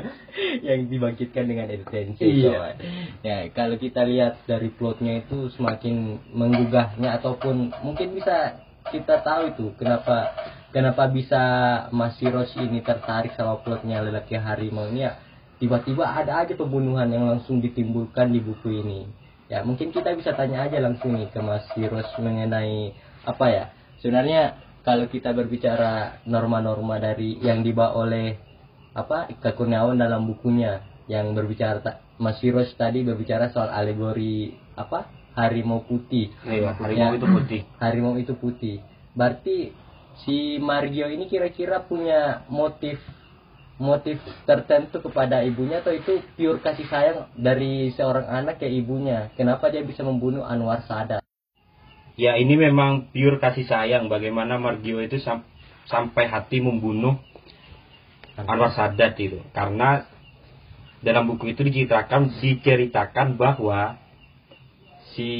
yang 0.68 0.88
dibangkitkan 0.88 1.44
dengan 1.44 1.68
esensi 1.68 2.24
Iya. 2.24 2.72
Ya, 3.20 3.38
kalau 3.52 3.76
kita 3.76 4.08
lihat 4.08 4.48
dari 4.48 4.72
plotnya 4.72 5.20
itu 5.20 5.52
semakin 5.52 6.24
menggugahnya 6.32 7.20
ataupun 7.20 7.76
mungkin 7.84 8.16
bisa 8.16 8.64
kita 8.88 9.20
tahu 9.20 9.52
itu 9.52 9.66
kenapa 9.76 10.32
kenapa 10.72 11.12
bisa 11.12 11.42
Mas 11.92 12.16
Siros 12.16 12.56
ini 12.56 12.80
tertarik 12.80 13.36
sama 13.36 13.60
plotnya 13.60 14.00
lelaki 14.00 14.40
harimau 14.40 14.88
ini 14.88 15.04
ya 15.04 15.20
tiba-tiba 15.60 16.08
ada 16.08 16.46
aja 16.46 16.54
pembunuhan 16.56 17.10
yang 17.12 17.28
langsung 17.28 17.60
ditimbulkan 17.60 18.30
di 18.32 18.40
buku 18.40 18.80
ini. 18.80 19.00
Ya, 19.48 19.64
mungkin 19.64 19.92
kita 19.92 20.12
bisa 20.16 20.36
tanya 20.36 20.64
aja 20.68 20.80
langsung 20.80 21.16
nih 21.16 21.28
ke 21.28 21.40
Mas 21.40 21.64
Siros 21.72 22.08
mengenai 22.20 22.92
apa 23.24 23.46
ya? 23.48 23.64
Sebenarnya 23.98 24.67
kalau 24.88 25.04
kita 25.04 25.36
berbicara 25.36 26.24
norma-norma 26.24 26.96
dari 26.96 27.36
yang 27.44 27.60
dibawa 27.60 28.08
oleh 28.08 28.40
apa 28.96 29.28
Ika 29.28 29.52
Kurniawan 29.52 30.00
dalam 30.00 30.24
bukunya 30.24 30.80
yang 31.12 31.36
berbicara 31.36 32.00
Mas 32.16 32.40
Firoz 32.40 32.72
tadi 32.72 33.04
berbicara 33.04 33.52
soal 33.52 33.68
alegori 33.68 34.48
apa 34.80 35.12
harimau 35.36 35.84
putih. 35.84 36.32
Iya, 36.40 36.72
harimau 36.80 37.12
itu 37.20 37.26
putih. 37.28 37.60
harimau 37.84 38.14
itu 38.16 38.32
putih. 38.32 38.76
Berarti 39.12 39.76
si 40.24 40.56
Margio 40.56 41.12
ini 41.12 41.28
kira-kira 41.28 41.84
punya 41.84 42.48
motif 42.48 42.96
motif 43.76 44.16
tertentu 44.48 45.04
kepada 45.04 45.44
ibunya 45.44 45.84
atau 45.84 45.92
itu 45.92 46.24
pure 46.32 46.64
kasih 46.64 46.88
sayang 46.88 47.28
dari 47.36 47.92
seorang 47.92 48.24
anak 48.24 48.56
ke 48.56 48.66
ibunya? 48.72 49.28
Kenapa 49.36 49.68
dia 49.68 49.84
bisa 49.84 50.00
membunuh 50.00 50.48
Anwar 50.48 50.80
Sadat 50.88 51.27
Ya 52.18 52.34
ini 52.34 52.58
memang 52.58 53.14
pure 53.14 53.38
kasih 53.38 53.64
sayang. 53.70 54.10
Bagaimana 54.10 54.58
Margio 54.58 54.98
itu 54.98 55.22
sam- 55.22 55.46
sampai 55.86 56.26
hati 56.26 56.58
membunuh 56.58 57.16
Anwar 58.34 58.74
Sadat 58.74 59.14
itu. 59.22 59.38
Karena 59.54 60.02
dalam 60.98 61.30
buku 61.30 61.54
itu 61.54 61.62
diceritakan 61.62 62.42
diceritakan 62.42 63.38
bahwa 63.38 64.02
si 65.14 65.32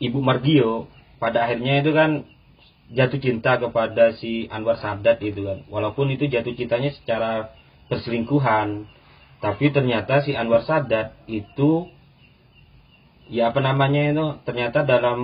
ibu 0.00 0.18
Margio 0.24 0.88
pada 1.20 1.44
akhirnya 1.44 1.84
itu 1.84 1.92
kan 1.92 2.24
jatuh 2.96 3.20
cinta 3.20 3.60
kepada 3.60 4.16
si 4.16 4.48
Anwar 4.48 4.80
Sadat 4.80 5.20
itu 5.20 5.44
kan. 5.44 5.68
Walaupun 5.68 6.08
itu 6.16 6.32
jatuh 6.32 6.56
cintanya 6.56 6.96
secara 6.96 7.52
perselingkuhan 7.92 8.88
tapi 9.44 9.68
ternyata 9.68 10.24
si 10.24 10.32
Anwar 10.32 10.64
Sadat 10.64 11.12
itu 11.28 11.92
ya 13.28 13.50
apa 13.52 13.60
namanya 13.60 14.12
itu 14.12 14.26
ternyata 14.44 14.84
dalam 14.84 15.20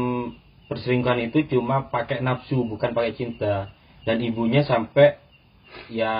perselingkuhan 0.71 1.26
itu 1.26 1.50
cuma 1.50 1.90
pakai 1.90 2.23
nafsu 2.23 2.62
bukan 2.62 2.95
pakai 2.95 3.19
cinta. 3.19 3.75
Dan 4.07 4.23
ibunya 4.23 4.62
sampai 4.64 5.19
ya 5.90 6.14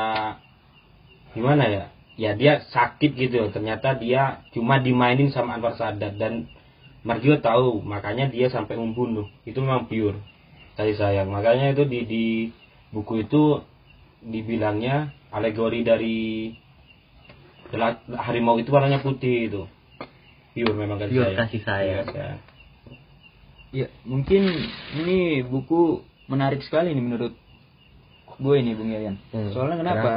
gimana 1.32 1.70
ya? 1.70 1.84
Ya 2.18 2.37
dia 2.37 2.60
sakit 2.68 3.16
gitu. 3.16 3.49
Ternyata 3.54 3.96
dia 3.96 4.44
cuma 4.52 4.82
dimainin 4.82 5.30
sama 5.30 5.56
Anwar 5.56 5.78
Sadat. 5.78 6.18
Dan 6.20 6.50
Margio 7.06 7.40
tahu 7.40 7.80
makanya 7.80 8.28
dia 8.28 8.52
sampai 8.52 8.76
membunuh. 8.76 9.30
Itu 9.46 9.62
memang 9.64 9.88
pure 9.88 10.18
kasih 10.75 10.99
sayang. 10.99 11.32
Makanya 11.32 11.72
itu 11.72 11.88
di 11.88 12.04
di 12.04 12.25
buku 12.90 13.25
itu 13.25 13.64
dibilangnya 14.20 15.14
alegori 15.32 15.80
dari 15.87 16.18
harimau 18.18 18.58
itu 18.58 18.68
warnanya 18.75 19.00
putih 19.00 19.46
itu 19.46 19.62
pure 20.54 20.75
memang 20.75 20.99
kasih 20.99 21.14
Pure 21.14 21.25
sayang 21.25 21.38
kasih 21.38 21.61
sayang. 21.62 22.07
Iya, 22.11 22.14
iya. 22.14 22.30
Ya, 23.71 23.87
mungkin 24.02 24.50
ini 24.99 25.47
buku 25.47 26.02
menarik 26.26 26.66
sekali 26.66 26.90
nih 26.90 27.04
menurut 27.04 27.35
gue 28.40 28.54
ini 28.59 28.75
Bung 28.75 28.90
Yayan. 28.90 29.16
Hmm, 29.30 29.54
Soalnya 29.54 29.78
kenapa? 29.78 30.11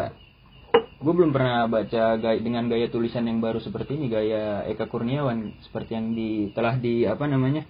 Gue 1.04 1.14
belum 1.14 1.36
pernah 1.36 1.68
baca 1.68 2.16
gaya, 2.16 2.40
dengan 2.40 2.66
gaya 2.72 2.88
tulisan 2.88 3.28
yang 3.28 3.44
baru 3.44 3.60
seperti 3.60 4.00
ini, 4.00 4.08
gaya 4.08 4.64
Eka 4.66 4.88
Kurniawan 4.88 5.54
seperti 5.68 6.00
yang 6.00 6.16
di 6.16 6.50
telah 6.56 6.80
di 6.80 7.04
apa 7.06 7.28
namanya? 7.30 7.68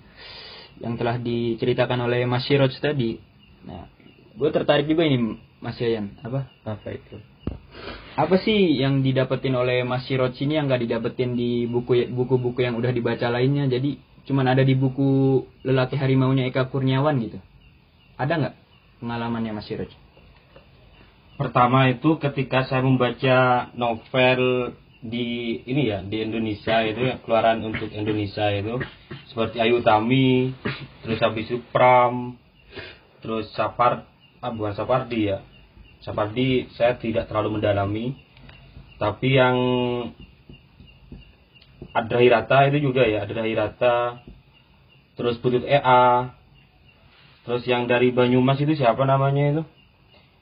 yang 0.81 0.97
telah 0.97 1.21
diceritakan 1.21 2.09
oleh 2.09 2.25
Mas 2.25 2.49
Siroj 2.49 2.73
tadi. 2.81 3.21
Nah, 3.63 3.85
gue 4.33 4.49
tertarik 4.49 4.89
juga 4.89 5.05
ini 5.05 5.37
Mas 5.61 5.77
Yayan. 5.77 6.17
Apa? 6.25 6.49
apa 6.65 6.87
itu 6.89 7.32
Apa 8.13 8.37
sih 8.37 8.77
yang 8.77 9.01
didapetin 9.01 9.57
oleh 9.57 9.81
Mas 9.81 10.05
Siroj 10.05 10.37
ini 10.45 10.61
yang 10.61 10.69
gak 10.69 10.85
didapetin 10.85 11.33
di 11.33 11.65
buku 11.65 12.13
buku-buku 12.13 12.61
yang 12.61 12.77
udah 12.77 12.93
dibaca 12.93 13.25
lainnya? 13.33 13.65
Jadi 13.65 13.97
cuman 14.29 14.53
ada 14.53 14.61
di 14.61 14.77
buku 14.77 15.41
lelaki 15.65 15.97
harimaunya 15.97 16.45
Eka 16.45 16.69
Kurniawan 16.69 17.17
gitu. 17.25 17.41
Ada 18.13 18.33
nggak 18.37 18.55
pengalamannya 19.01 19.57
Mas 19.57 19.65
Siroj? 19.65 19.89
Pertama 21.41 21.89
itu 21.89 22.21
ketika 22.21 22.69
saya 22.69 22.85
membaca 22.85 23.73
novel 23.73 24.73
di 25.03 25.59
ini 25.65 25.89
ya 25.89 26.05
di 26.05 26.21
Indonesia 26.21 26.85
itu 26.85 27.01
ya, 27.09 27.17
keluaran 27.25 27.65
untuk 27.65 27.89
Indonesia 27.91 28.47
itu 28.53 28.77
seperti 29.33 29.57
Ayu 29.57 29.81
Tami, 29.81 30.53
terus 31.01 31.17
habis 31.19 31.49
itu 31.49 31.59
Pram, 31.73 32.37
terus 33.19 33.49
Sapar, 33.57 34.05
ah, 34.39 34.53
bukan 34.53 34.77
Sapardi 34.77 35.33
ya. 35.33 35.41
Sapardi 36.03 36.67
saya 36.75 36.99
tidak 36.99 37.31
terlalu 37.31 37.59
mendalami, 37.59 38.15
tapi 38.99 39.39
yang 39.39 39.57
ada 41.95 42.17
Hirata 42.19 42.67
itu 42.67 42.91
juga 42.91 43.07
ya, 43.07 43.23
ada 43.23 43.43
Hirata, 43.47 43.95
terus 45.15 45.39
Butut 45.39 45.63
EA, 45.63 46.35
terus 47.47 47.63
yang 47.63 47.87
dari 47.87 48.11
Banyumas 48.11 48.59
itu 48.59 48.75
siapa 48.75 49.07
namanya 49.07 49.43
itu? 49.59 49.63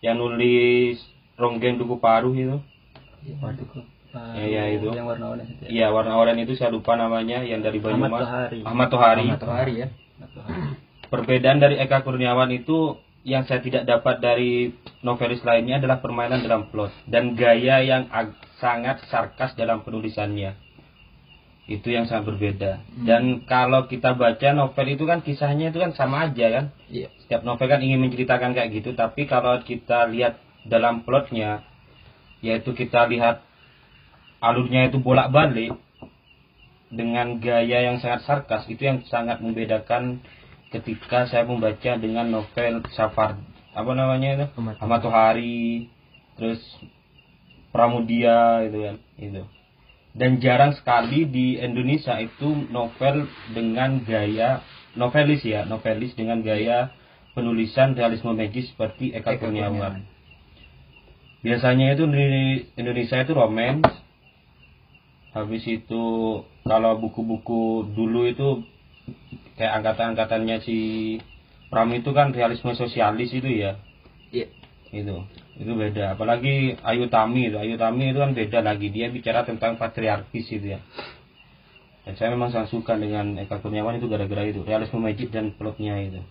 yang 0.01 0.17
nulis 0.17 0.97
Ronggeng 1.37 1.77
Duku 1.77 2.01
Paruh 2.01 2.33
itu. 2.33 2.57
Ya, 4.11 4.43
ya, 4.43 4.63
itu. 4.75 4.91
yang 4.91 5.07
warna 5.07 5.31
warna 5.31 5.45
itu 5.45 5.61
ya? 5.63 5.69
Iya, 5.69 5.87
warna 5.93 6.19
oranye 6.19 6.43
itu 6.43 6.59
saya 6.59 6.73
lupa 6.73 6.97
namanya 6.99 7.45
yang 7.45 7.63
dari 7.63 7.79
Ahmad 7.79 8.11
Banyumas. 8.11 8.21
Tohari. 8.27 8.59
Ahmad 8.65 8.87
Tohari. 8.91 9.25
Ahmad 9.29 9.39
Tohari 9.39 9.73
ya 9.77 9.87
Perbedaan 11.07 11.63
dari 11.63 11.79
Eka 11.79 12.03
Kurniawan 12.03 12.51
itu 12.51 12.99
yang 13.21 13.45
saya 13.45 13.61
tidak 13.61 13.85
dapat 13.85 14.17
dari 14.17 14.73
novelis 15.05 15.45
lainnya 15.45 15.77
adalah 15.77 16.01
permainan 16.01 16.41
dalam 16.41 16.73
plot 16.73 16.89
dan 17.05 17.37
gaya 17.37 17.85
yang 17.85 18.09
ag- 18.09 18.37
sangat 18.57 19.01
sarkas 19.09 19.53
dalam 19.53 19.85
penulisannya. 19.85 20.57
Itu 21.69 21.93
yang 21.93 22.09
sangat 22.09 22.33
berbeda. 22.33 22.81
Dan 23.05 23.45
kalau 23.45 23.85
kita 23.85 24.17
baca 24.17 24.53
novel 24.57 24.87
itu 24.89 25.05
kan 25.05 25.21
kisahnya 25.21 25.69
itu 25.69 25.77
kan 25.77 25.93
sama 25.93 26.29
aja 26.29 26.45
kan. 26.49 26.65
Iya. 26.89 27.13
Setiap 27.25 27.45
novel 27.45 27.69
kan 27.69 27.79
ingin 27.85 28.01
menceritakan 28.01 28.57
kayak 28.57 28.69
gitu, 28.73 28.97
tapi 28.97 29.29
kalau 29.29 29.61
kita 29.61 30.09
lihat 30.09 30.41
dalam 30.65 31.05
plotnya, 31.05 31.61
yaitu 32.41 32.73
kita 32.73 33.05
lihat 33.07 33.45
alurnya 34.41 34.89
itu 34.89 34.97
bolak-balik 34.97 35.77
dengan 36.91 37.39
gaya 37.39 37.87
yang 37.87 38.01
sangat 38.01 38.25
sarkas, 38.25 38.67
itu 38.67 38.81
yang 38.83 39.05
sangat 39.07 39.39
membedakan 39.39 40.19
ketika 40.71 41.27
saya 41.27 41.43
membaca 41.43 41.99
dengan 41.99 42.31
novel 42.31 42.81
Safar 42.95 43.37
apa 43.71 43.91
namanya 43.95 44.35
itu? 44.35 44.47
Ahmad 44.79 44.99
Tohari 45.03 45.87
terus 46.35 46.59
Pramudia 47.71 48.67
gitu 48.67 48.79
kan 48.83 48.95
itu 49.15 49.43
dan 50.11 50.43
jarang 50.43 50.75
sekali 50.75 51.23
di 51.23 51.55
Indonesia 51.55 52.19
itu 52.19 52.67
novel 52.67 53.31
dengan 53.55 54.03
gaya 54.03 54.59
novelis 54.99 55.39
ya 55.43 55.63
novelis 55.63 56.11
dengan 56.19 56.43
gaya 56.43 56.91
penulisan 57.31 57.95
realisme 57.95 58.35
magis 58.35 58.67
seperti 58.71 59.15
Eka 59.15 59.39
Eka 59.39 59.47
Kurniawan. 59.47 60.03
Biasanya 61.41 61.97
itu 61.97 62.05
di 62.05 62.27
Indonesia 62.77 63.17
itu 63.23 63.33
romance. 63.33 63.87
Habis 65.31 65.63
itu 65.63 66.03
kalau 66.67 66.99
buku-buku 66.99 67.87
dulu 67.95 68.27
itu 68.27 68.49
kayak 69.61 69.77
angkatan-angkatannya 69.77 70.57
si 70.65 70.77
Pram 71.69 71.93
itu 71.93 72.09
kan 72.11 72.33
realisme 72.33 72.73
sosialis 72.73 73.29
itu 73.29 73.45
ya 73.45 73.77
Iya. 74.33 74.49
itu 74.89 75.15
itu 75.61 75.71
beda 75.77 76.17
apalagi 76.17 76.81
Ayu 76.81 77.05
Tami 77.13 77.53
itu 77.53 77.61
Ayu 77.61 77.77
Tami 77.77 78.09
itu 78.09 78.17
kan 78.17 78.33
beda 78.33 78.59
lagi 78.65 78.89
dia 78.89 79.13
bicara 79.13 79.45
tentang 79.45 79.77
patriarkis 79.77 80.49
itu 80.49 80.73
ya 80.73 80.81
dan 82.09 82.17
saya 82.17 82.33
memang 82.33 82.49
sangat 82.49 82.73
suka 82.73 82.97
dengan 82.97 83.37
Eka 83.37 83.61
Kurniawan 83.61 84.01
itu 84.01 84.09
gara-gara 84.09 84.41
itu 84.49 84.65
realisme 84.65 84.97
magic 84.97 85.29
dan 85.29 85.53
plotnya 85.53 86.01
itu 86.01 86.25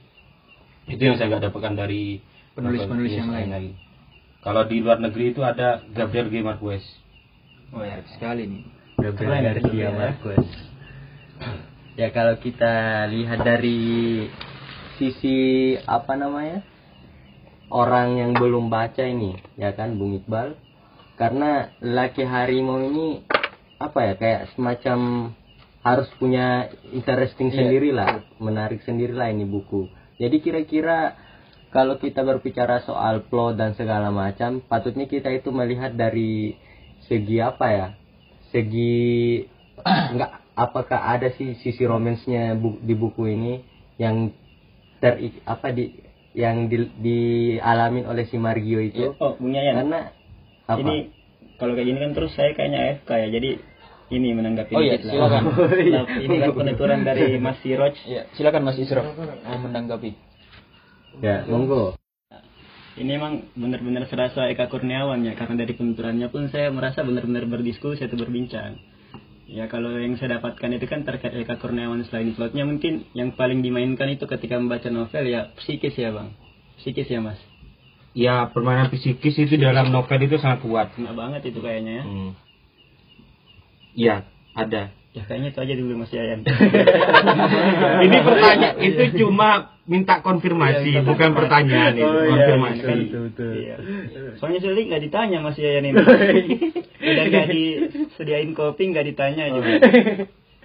itu 0.91 0.99
yang 1.07 1.15
saya 1.15 1.31
nggak 1.31 1.55
dapatkan 1.55 1.79
dari 1.79 2.19
Penulis-penulis 2.59 3.15
yang 3.15 3.31
lain. 3.31 3.49
lagi 3.55 3.73
kalau 4.43 4.67
di 4.67 4.83
luar 4.83 4.99
negeri 4.99 5.31
itu 5.31 5.47
ada 5.47 5.87
Gabriel 5.95 6.27
G. 6.27 6.43
Marquez 6.43 6.83
Oh 7.71 7.87
ya, 7.87 8.03
sekali 8.19 8.51
nih. 8.51 8.63
Gabriel 8.99 9.55
Gabriel. 9.63 9.95
Marquez. 9.95 10.47
Ya 12.01 12.09
kalau 12.17 12.41
kita 12.41 13.05
lihat 13.13 13.45
dari 13.45 14.25
sisi 14.97 15.77
apa 15.85 16.17
namanya 16.17 16.65
orang 17.69 18.17
yang 18.17 18.33
belum 18.33 18.73
baca 18.73 19.05
ini, 19.05 19.37
ya 19.61 19.77
kan 19.77 20.01
Bung 20.01 20.17
Iqbal, 20.17 20.57
karena 21.21 21.77
laki 21.85 22.25
harimau 22.25 22.81
ini 22.81 23.21
apa 23.77 24.01
ya 24.01 24.15
kayak 24.17 24.57
semacam 24.57 24.99
harus 25.85 26.09
punya 26.17 26.73
interesting 26.89 27.53
Iya. 27.53 27.69
sendiri 27.69 27.93
lah, 27.93 28.25
menarik 28.41 28.81
sendiri 28.81 29.13
lah 29.13 29.29
ini 29.29 29.45
buku. 29.45 29.93
Jadi 30.17 30.41
kira-kira 30.41 31.21
kalau 31.69 32.01
kita 32.01 32.25
berbicara 32.25 32.81
soal 32.81 33.29
plot 33.29 33.61
dan 33.61 33.77
segala 33.77 34.09
macam, 34.09 34.65
patutnya 34.65 35.05
kita 35.05 35.29
itu 35.37 35.53
melihat 35.53 35.93
dari 35.93 36.57
segi 37.13 37.45
apa 37.45 37.67
ya? 37.69 37.89
Segi 38.57 39.45
nggak 40.17 40.40
apakah 40.61 41.01
ada 41.01 41.33
sih 41.33 41.57
sisi 41.65 41.83
romansnya 41.89 42.53
bu- 42.61 42.81
di 42.85 42.93
buku 42.93 43.33
ini 43.33 43.65
yang 43.97 44.29
ter 45.01 45.17
apa 45.49 45.73
di 45.73 45.89
yang 46.37 46.69
di, 46.71 46.87
dialamin 47.01 48.05
oleh 48.07 48.29
si 48.29 48.37
Margio 48.37 48.79
itu? 48.85 49.17
Oh, 49.19 49.35
Bung 49.41 49.57
Yayan. 49.57 49.75
Karena 49.83 50.01
apa? 50.69 50.79
Ini 50.79 50.97
kalau 51.57 51.73
kayak 51.75 51.89
gini 51.89 51.99
kan 51.99 52.13
terus 52.15 52.33
saya 52.37 52.53
kayaknya 52.55 52.79
AFK 52.95 53.11
ya. 53.17 53.29
Jadi 53.33 53.51
ini 54.11 54.29
menanggapi 54.37 54.73
Oh 54.77 54.83
iya, 54.85 54.99
dikit 55.01 55.11
lah. 55.11 55.15
silakan. 55.17 55.43
Nah, 55.91 56.05
ini 56.23 56.37
kan 56.39 56.51
penuturan 56.55 57.01
dari 57.03 57.27
Mas 57.41 57.59
Siroj. 57.65 57.95
Ya, 58.15 58.23
silakan 58.37 58.63
Mas 58.69 58.79
Isro 58.79 59.03
mau 59.03 59.59
menanggapi. 59.59 60.11
ya, 61.25 61.43
monggo. 61.49 61.99
Ini 63.01 63.17
emang 63.17 63.49
benar-benar 63.57 64.05
serasa 64.13 64.51
Eka 64.53 64.69
Kurniawan 64.69 65.25
ya 65.25 65.33
karena 65.33 65.63
dari 65.65 65.73
penuturannya 65.73 66.29
pun 66.29 66.51
saya 66.53 66.69
merasa 66.69 67.01
benar-benar 67.01 67.49
berdiskusi 67.49 68.05
atau 68.05 68.19
berbincang. 68.19 68.77
Ya 69.51 69.67
kalau 69.67 69.91
yang 69.99 70.15
saya 70.15 70.39
dapatkan 70.39 70.79
itu 70.79 70.87
kan 70.87 71.03
terkait 71.03 71.35
Eka 71.35 71.59
Kurniawan 71.59 72.07
selain 72.07 72.39
plotnya 72.39 72.63
mungkin 72.63 73.03
yang 73.19 73.35
paling 73.35 73.67
dimainkan 73.67 74.07
itu 74.07 74.23
ketika 74.31 74.55
membaca 74.63 74.87
novel 74.95 75.27
ya 75.27 75.51
psikis 75.59 75.99
ya 75.99 76.15
bang, 76.15 76.31
psikis 76.79 77.11
ya 77.11 77.19
mas. 77.19 77.35
ya 78.15 78.47
permainan 78.55 78.95
psikis 78.95 79.35
itu 79.39 79.55
dalam 79.59 79.91
novel 79.91 80.19
itu 80.23 80.39
sangat 80.39 80.63
kuat 80.63 80.95
Kena 80.95 81.15
banget 81.19 81.51
itu 81.51 81.59
kayaknya 81.59 81.93
ya. 81.99 82.05
Hmm. 82.07 82.31
Iya, 83.91 84.17
ada. 84.55 84.83
Ya 85.11 85.23
kayaknya 85.27 85.51
itu 85.51 85.59
aja 85.59 85.75
dulu 85.75 85.93
Mas 85.99 86.15
Yayan. 86.15 86.47
ini 88.07 88.19
pertanyaan 88.23 88.79
itu 88.79 89.03
cuma 89.27 89.75
minta 89.91 90.23
konfirmasi, 90.23 91.03
bukan 91.03 91.35
pertanyaan 91.35 91.99
itu, 91.99 92.07
Oh, 92.07 92.23
iya, 92.23 92.31
konfirmasi. 92.55 92.79
betul, 92.79 92.95
betul, 93.03 93.23
betul. 93.35 93.53
Iya. 93.59 93.77
Soalnya 94.39 94.61
sulit 94.63 94.87
nggak 94.87 95.03
ditanya 95.11 95.43
Mas 95.43 95.59
Yayan 95.59 95.91
ini. 95.91 95.99
Udah 97.11 97.25
nggak 97.27 97.47
disediain 97.49 98.51
kopi 98.59 98.83
nggak 98.89 99.07
ditanya 99.07 99.45
juga. 99.55 99.73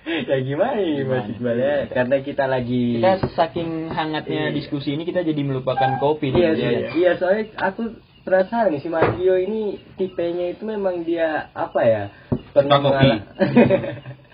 ya 0.06 0.38
gimana 0.40 0.78
ini 0.78 1.02
Mas 1.04 1.26
Iqbal 1.28 1.58
ya? 1.58 1.76
Karena 1.88 2.16
kita 2.20 2.46
lagi 2.46 3.02
Kita 3.02 3.26
saking 3.32 3.90
hangatnya 3.90 4.50
diskusi 4.52 4.94
ini 4.94 5.02
kita 5.02 5.22
jadi 5.22 5.42
melupakan 5.42 5.98
kopi 5.98 6.30
nih. 6.30 6.38
Iya, 6.38 6.48
Mas 6.48 6.58
iya, 6.58 6.70
Yayan. 6.70 6.92
iya, 6.94 7.12
soalnya 7.16 7.44
aku 7.60 7.82
penasaran 8.22 8.70
nih 8.70 8.80
si 8.80 8.88
Mario 8.88 9.34
ini 9.36 9.62
tipenya 9.96 10.50
itu 10.50 10.64
memang 10.64 11.02
dia 11.02 11.50
apa 11.52 11.82
ya? 11.82 12.04
Suka 12.52 12.78
kopi. 12.80 13.10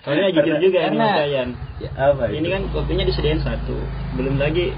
Soalnya 0.02 0.34
jujur 0.34 0.58
juga 0.60 0.78
ini 0.82 0.86
Karena- 0.92 1.06
Mas 1.06 1.22
Yayan. 1.22 1.48
apa 1.94 2.24
Ini 2.28 2.48
kan 2.48 2.62
kopinya 2.68 3.04
disediain 3.04 3.38
satu. 3.38 3.78
Belum 4.12 4.34
lagi 4.34 4.74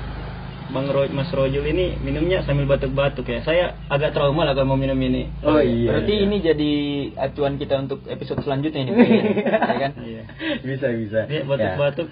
Bang 0.75 0.91
Ro 0.91 1.07
Mas 1.09 1.31
Rojul 1.31 1.63
ini 1.65 1.95
minumnya 2.03 2.43
sambil 2.43 2.67
batuk-batuk 2.67 3.31
ya. 3.31 3.47
Saya 3.47 3.79
agak 3.87 4.11
trauma 4.11 4.43
lah 4.43 4.59
kalau 4.59 4.75
mau 4.75 4.79
minum 4.79 4.99
ini. 4.99 5.31
Oh 5.47 5.63
iya. 5.63 5.95
Berarti 5.95 6.13
iya. 6.13 6.25
ini 6.27 6.37
jadi 6.43 6.73
acuan 7.15 7.55
kita 7.57 7.79
untuk 7.79 8.03
episode 8.11 8.43
selanjutnya 8.43 8.83
ini, 8.83 8.93
ya 9.71 9.77
kan? 9.79 9.93
Iya. 10.03 10.23
bisa 10.67 10.87
bisa. 10.91 11.21
Dia 11.31 11.47
batuk-batuk 11.47 12.11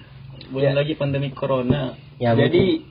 belum 0.49 0.63
Ya. 0.63 0.71
lagi 0.71 0.93
pandemi 0.95 1.35
corona. 1.35 1.99
Ya, 2.17 2.31
Jadi 2.33 2.87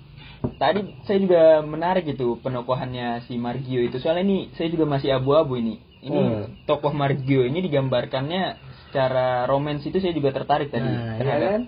tadi 0.61 0.80
saya 1.08 1.18
juga 1.22 1.42
menarik 1.64 2.04
itu 2.04 2.37
penokohannya 2.38 3.24
si 3.24 3.40
Margio 3.40 3.80
itu. 3.80 3.96
Soalnya 3.96 4.28
ini 4.28 4.38
saya 4.54 4.68
juga 4.68 4.85
masih 4.85 5.14
abu-abu 5.14 5.56
ini. 5.56 5.80
Ini 6.02 6.18
Hmm. 6.18 6.44
tokoh 6.66 6.90
Margio 6.92 7.46
ini 7.46 7.62
digambarkannya 7.62 8.58
secara 8.85 9.46
romans 9.46 9.87
itu 9.87 9.96
saya 10.02 10.12
juga 10.12 10.35
tertarik 10.35 10.68
tadi. 10.68 10.85
Nah, 10.85 11.16
ya 11.16 11.18
terhadap 11.22 11.48
kan? 11.48 11.62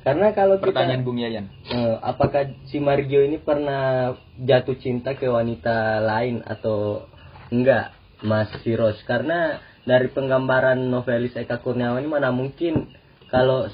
Karena 0.00 0.32
kalau 0.32 0.56
kita 0.56 0.72
Pertanyaan 0.72 1.04
Bung 1.04 1.20
Yayan. 1.20 1.46
eh, 1.68 1.96
apakah 2.00 2.56
si 2.72 2.80
Mario 2.80 3.20
ini 3.20 3.36
pernah 3.36 4.16
jatuh 4.40 4.76
cinta 4.80 5.12
ke 5.12 5.28
wanita 5.28 6.00
lain 6.00 6.40
atau 6.40 7.04
enggak, 7.52 7.92
Mas 8.24 8.48
Siros? 8.64 8.96
Karena 9.04 9.60
dari 9.84 10.08
penggambaran 10.08 10.80
novelis 10.88 11.36
Eka 11.36 11.60
Kurniawan 11.60 12.00
ini 12.00 12.08
mana 12.08 12.32
mungkin 12.32 12.88
kalau 13.28 13.68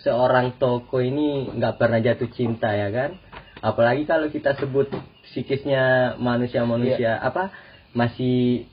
seorang 0.00 0.56
toko 0.56 1.02
ini 1.02 1.50
nggak 1.50 1.76
pernah 1.76 1.98
jatuh 1.98 2.30
cinta 2.30 2.70
ya 2.70 2.88
kan? 2.94 3.18
Apalagi 3.60 4.08
kalau 4.08 4.30
kita 4.30 4.56
sebut 4.56 4.88
psikisnya 5.30 6.16
manusia-manusia 6.16 7.18
apa 7.20 7.52
masih 7.92 8.64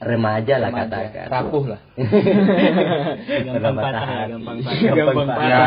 remaja 0.00 0.56
lah 0.56 0.72
Remaja, 0.72 0.88
katakan. 0.88 1.26
rapuh 1.28 1.64
lah. 1.68 1.80
Gampang 3.46 3.76
patah 3.76 4.08
ya, 4.08 4.24
gampang 4.32 4.58
patah. 4.64 4.92
Gampang 4.96 5.28
patah. 5.28 5.44
Ya, 5.44 5.66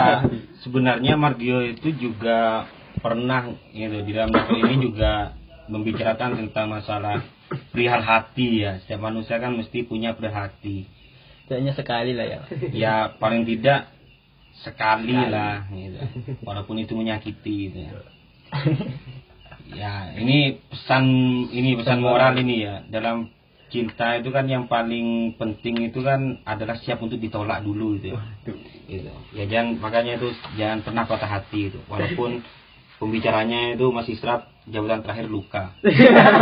sebenarnya 0.65 1.13
Margio 1.15 1.61
itu 1.61 1.93
juga 1.93 2.65
pernah 2.97 3.53
gitu 3.69 3.97
di 4.01 4.11
dalam 4.11 4.33
novel 4.33 4.57
ini 4.65 4.75
juga 4.89 5.37
membicarakan 5.69 6.41
tentang 6.43 6.65
masalah 6.73 7.21
perihal 7.69 8.01
hati 8.01 8.65
ya. 8.65 8.81
Setiap 8.83 9.05
manusia 9.05 9.37
kan 9.37 9.53
mesti 9.53 9.85
punya 9.85 10.17
perihal 10.17 10.49
hati. 10.49 10.89
Kayaknya 11.45 11.73
sekali 11.77 12.11
lah 12.17 12.25
ya. 12.25 12.39
Ya 12.73 12.95
paling 13.21 13.45
tidak 13.45 13.93
sekali 14.65 15.13
lah 15.13 15.69
gitu. 15.69 15.99
Walaupun 16.41 16.81
itu 16.81 16.97
menyakiti 16.97 17.69
gitu 17.69 17.77
ya. 17.85 17.91
Ya, 19.73 20.11
ini 20.19 20.59
pesan 20.69 21.07
ini 21.49 21.79
pesan 21.79 22.03
moral 22.03 22.35
ini 22.37 22.61
ya. 22.61 22.83
Dalam 22.93 23.31
cinta 23.73 24.21
itu 24.21 24.29
kan 24.29 24.45
yang 24.45 24.69
paling 24.69 25.33
penting 25.33 25.89
itu 25.89 26.05
kan 26.05 26.45
adalah 26.45 26.77
siap 26.77 27.01
untuk 27.01 27.17
ditolak 27.17 27.65
dulu 27.65 27.97
gitu. 27.97 28.13
ya. 28.13 28.21
Gitu. 28.85 29.09
Ya 29.33 29.43
jangan 29.49 29.81
makanya 29.81 30.21
itu 30.21 30.29
jangan 30.53 30.85
pernah 30.85 31.09
patah 31.09 31.25
hati 31.25 31.73
itu. 31.73 31.81
Walaupun 31.89 32.45
pembicaranya 33.01 33.73
itu 33.73 33.89
masih 33.89 34.13
serap 34.21 34.53
jabatan 34.69 35.01
terakhir 35.01 35.25
luka. 35.25 35.73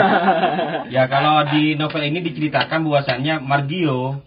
ya 0.95 1.07
kalau 1.07 1.47
di 1.47 1.79
novel 1.79 2.03
ini 2.03 2.19
diceritakan 2.19 2.83
bahwasannya 2.83 3.39
Margio 3.39 4.19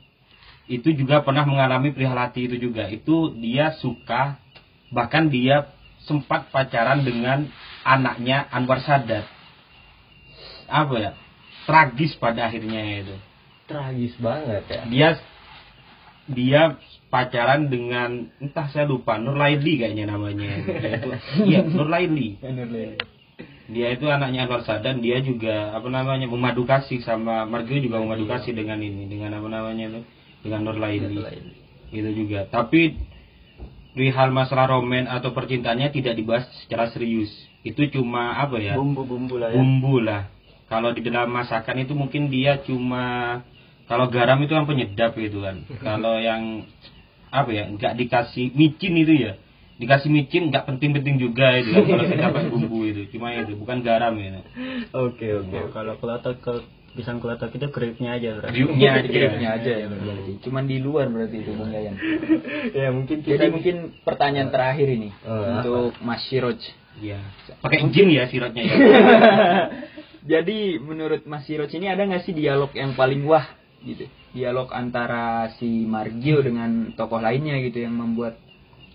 itu 0.65 0.97
juga 0.97 1.21
pernah 1.21 1.45
mengalami 1.45 1.93
perihal 1.93 2.17
hati 2.17 2.49
itu 2.49 2.57
juga. 2.57 2.89
Itu 2.89 3.37
dia 3.37 3.77
suka 3.85 4.41
bahkan 4.89 5.29
dia 5.29 5.69
sempat 6.09 6.49
pacaran 6.49 7.05
dengan 7.05 7.53
anaknya 7.85 8.49
Anwar 8.49 8.81
Sadat. 8.81 9.29
Apa 10.65 10.97
ya? 10.97 11.13
Tragis 11.65 12.13
pada 12.21 12.49
akhirnya 12.49 13.05
itu. 13.05 13.17
Tragis 13.65 14.15
banget 14.21 14.65
ya. 14.69 14.83
Dia 14.89 15.09
dia 16.25 16.63
pacaran 17.13 17.69
dengan 17.69 18.33
entah 18.41 18.69
saya 18.73 18.89
lupa 18.89 19.21
Nur 19.21 19.37
Laili 19.37 19.81
kayaknya 19.81 20.13
namanya. 20.13 20.61
Itu 20.61 21.09
iya 21.49 21.61
Nur 21.65 21.89
Laili. 21.89 22.41
Dia 23.65 23.97
itu 23.97 24.05
anaknya 24.13 24.45
Anwar 24.45 24.61
Sadat, 24.61 25.01
dia 25.01 25.25
juga 25.25 25.73
apa 25.73 25.89
namanya 25.89 26.29
memadu 26.29 26.69
kasih 26.69 27.01
sama 27.01 27.49
Margio 27.49 27.81
juga 27.81 27.97
memadu 27.97 28.29
kasih 28.29 28.53
dengan 28.53 28.77
ini, 28.77 29.09
dengan 29.09 29.41
apa 29.41 29.49
namanya 29.49 29.89
itu, 29.89 30.01
dengan 30.45 30.69
Nur 30.69 30.77
Laili. 30.77 31.17
Itu 31.89 32.11
juga. 32.13 32.45
Tapi 32.53 32.93
perihal 33.95 34.35
masalah 34.35 34.69
romen 34.69 35.07
atau 35.07 35.31
percintaannya 35.33 35.89
tidak 35.95 36.19
dibahas 36.19 36.45
secara 36.67 36.91
serius. 36.91 37.31
itu 37.65 37.81
cuma 37.97 38.37
apa 38.45 38.61
ya 38.61 38.77
Bumbu-bumbu 38.77 39.41
lah 39.41 39.49
ya. 39.49 39.57
bumbu 39.57 39.97
lah 40.05 40.29
kalau 40.69 40.91
di 40.97 41.05
dalam 41.05 41.31
masakan 41.31 41.85
itu 41.85 41.93
mungkin 41.93 42.33
dia 42.33 42.61
cuma 42.65 43.41
kalau 43.85 44.09
garam 44.09 44.41
itu 44.41 44.53
kan 44.57 44.65
penyedap 44.65 45.13
gitu 45.17 45.45
kan 45.45 45.65
kalau 45.87 46.17
yang 46.19 46.65
apa 47.29 47.51
ya 47.51 47.65
nggak 47.67 47.99
dikasih 47.99 48.55
micin 48.55 48.95
itu 48.95 49.15
ya 49.15 49.33
dikasih 49.75 50.07
micin 50.07 50.55
nggak 50.55 50.71
penting-penting 50.71 51.19
juga 51.19 51.59
itu 51.59 51.75
kan 51.75 51.83
kalau 51.83 52.05
kita 52.07 52.31
pakai 52.31 52.51
bumbu 52.51 52.87
itu 52.87 53.11
cuma 53.11 53.35
itu 53.35 53.59
bukan 53.59 53.83
garam 53.83 54.15
ya 54.23 54.41
Oke 54.95 55.27
oke. 55.35 55.75
Kalau 55.75 55.99
kelotok 55.99 56.37
ke 56.39 56.53
pisang 56.95 57.19
kelotok 57.19 57.51
itu 57.51 57.67
keripnya 57.75 58.15
aja 58.15 58.39
berarti. 58.39 58.55
Riuknya 58.55 58.89
aja 58.95 59.09
Kiripnya 59.11 59.49
aja 59.59 59.73
ya 59.83 59.87
berarti. 59.91 60.33
Cuman 60.47 60.71
di 60.71 60.79
luar 60.79 61.11
berarti 61.11 61.43
itu 61.43 61.51
Bung 61.59 61.75
Yayan. 61.75 61.99
ya 62.79 62.89
mungkin 62.95 63.27
kita 63.27 63.35
Jadi 63.35 63.51
mungkin 63.51 63.77
pertanyaan 64.07 64.55
terakhir 64.55 64.87
ini 64.87 65.11
Oh, 65.27 65.59
untuk 65.59 65.99
Mas 66.07 66.23
Siroj. 66.31 66.63
Iya. 67.03 67.19
Pakai 67.59 67.83
jin 67.91 68.15
ya 68.15 68.31
sirotnya 68.31 68.63
ya. 68.63 68.77
Jadi 70.25 70.81
menurut 70.81 71.29
Mas 71.29 71.45
Siroj 71.45 71.69
ini 71.71 71.87
ada 71.87 72.09
nggak 72.09 72.25
sih 72.25 72.33
dialog 72.33 72.73
yang 72.73 72.97
paling 72.97 73.29
wah 73.29 73.45
gitu? 73.85 74.09
Dialog 74.33 74.73
antara 74.73 75.53
si 75.61 75.85
Margio 75.85 76.41
dengan 76.41 76.97
tokoh 76.97 77.21
lainnya 77.21 77.61
gitu 77.61 77.85
yang 77.85 77.93
membuat 77.95 78.41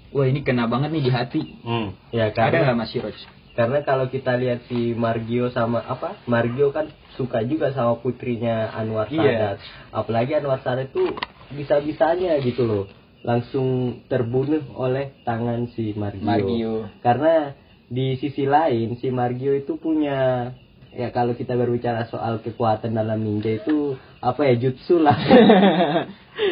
wah 0.10 0.26
ini 0.26 0.42
kena 0.42 0.66
banget 0.66 0.90
nih 0.90 1.04
di 1.06 1.12
hati. 1.14 1.42
Hmm. 1.62 1.94
ya 2.10 2.34
Ada 2.34 2.36
karena 2.36 2.58
nggak 2.74 2.78
Mas 2.78 2.90
Siroj? 2.90 3.18
karena 3.50 3.84
kalau 3.84 4.08
kita 4.08 4.40
lihat 4.40 4.72
si 4.72 4.96
Margio 4.96 5.52
sama 5.52 5.84
apa 5.84 6.16
Margio 6.26 6.72
kan 6.72 6.88
suka 7.20 7.44
juga 7.44 7.76
sama 7.76 8.00
putrinya 8.00 8.72
Anwar 8.72 9.12
Iya. 9.12 9.20
Sadat 9.20 9.58
apalagi 9.92 10.32
Anwar 10.34 10.64
Sadat 10.64 10.96
itu 10.96 11.12
bisa-bisanya 11.52 12.40
gitu 12.40 12.64
loh 12.64 12.86
langsung 13.20 14.00
terbunuh 14.08 14.64
oleh 14.80 15.12
tangan 15.28 15.68
si 15.76 15.92
Margio. 15.92 16.24
Margio. 16.24 16.74
karena 17.04 17.52
di 17.92 18.16
sisi 18.16 18.48
lain 18.48 18.96
si 18.96 19.12
Margio 19.12 19.52
itu 19.52 19.76
punya 19.76 20.54
ya 20.92 21.10
kalau 21.10 21.34
kita 21.34 21.54
berbicara 21.54 22.06
soal 22.06 22.40
kekuatan 22.40 22.92
dalam 22.92 23.20
ninja 23.20 23.56
itu 23.56 23.94
apa 24.20 24.42
ya 24.44 24.56
jutsu 24.60 24.98
lah 24.98 25.16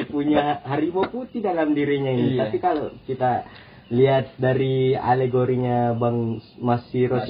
punya 0.08 0.62
harimau 0.63 1.08
putih 1.08 1.39
dalam 1.39 1.71
dirinya 1.71 2.12
ini 2.12 2.36
Iya. 2.36 2.45
tapi 2.45 2.58
kalau 2.58 2.86
kita 3.04 3.47
lihat 3.88 4.36
dari 4.36 4.93
alegorinya 4.93 5.95
Bang 5.95 6.38
Mas 6.58 6.84
Siroj 6.91 7.23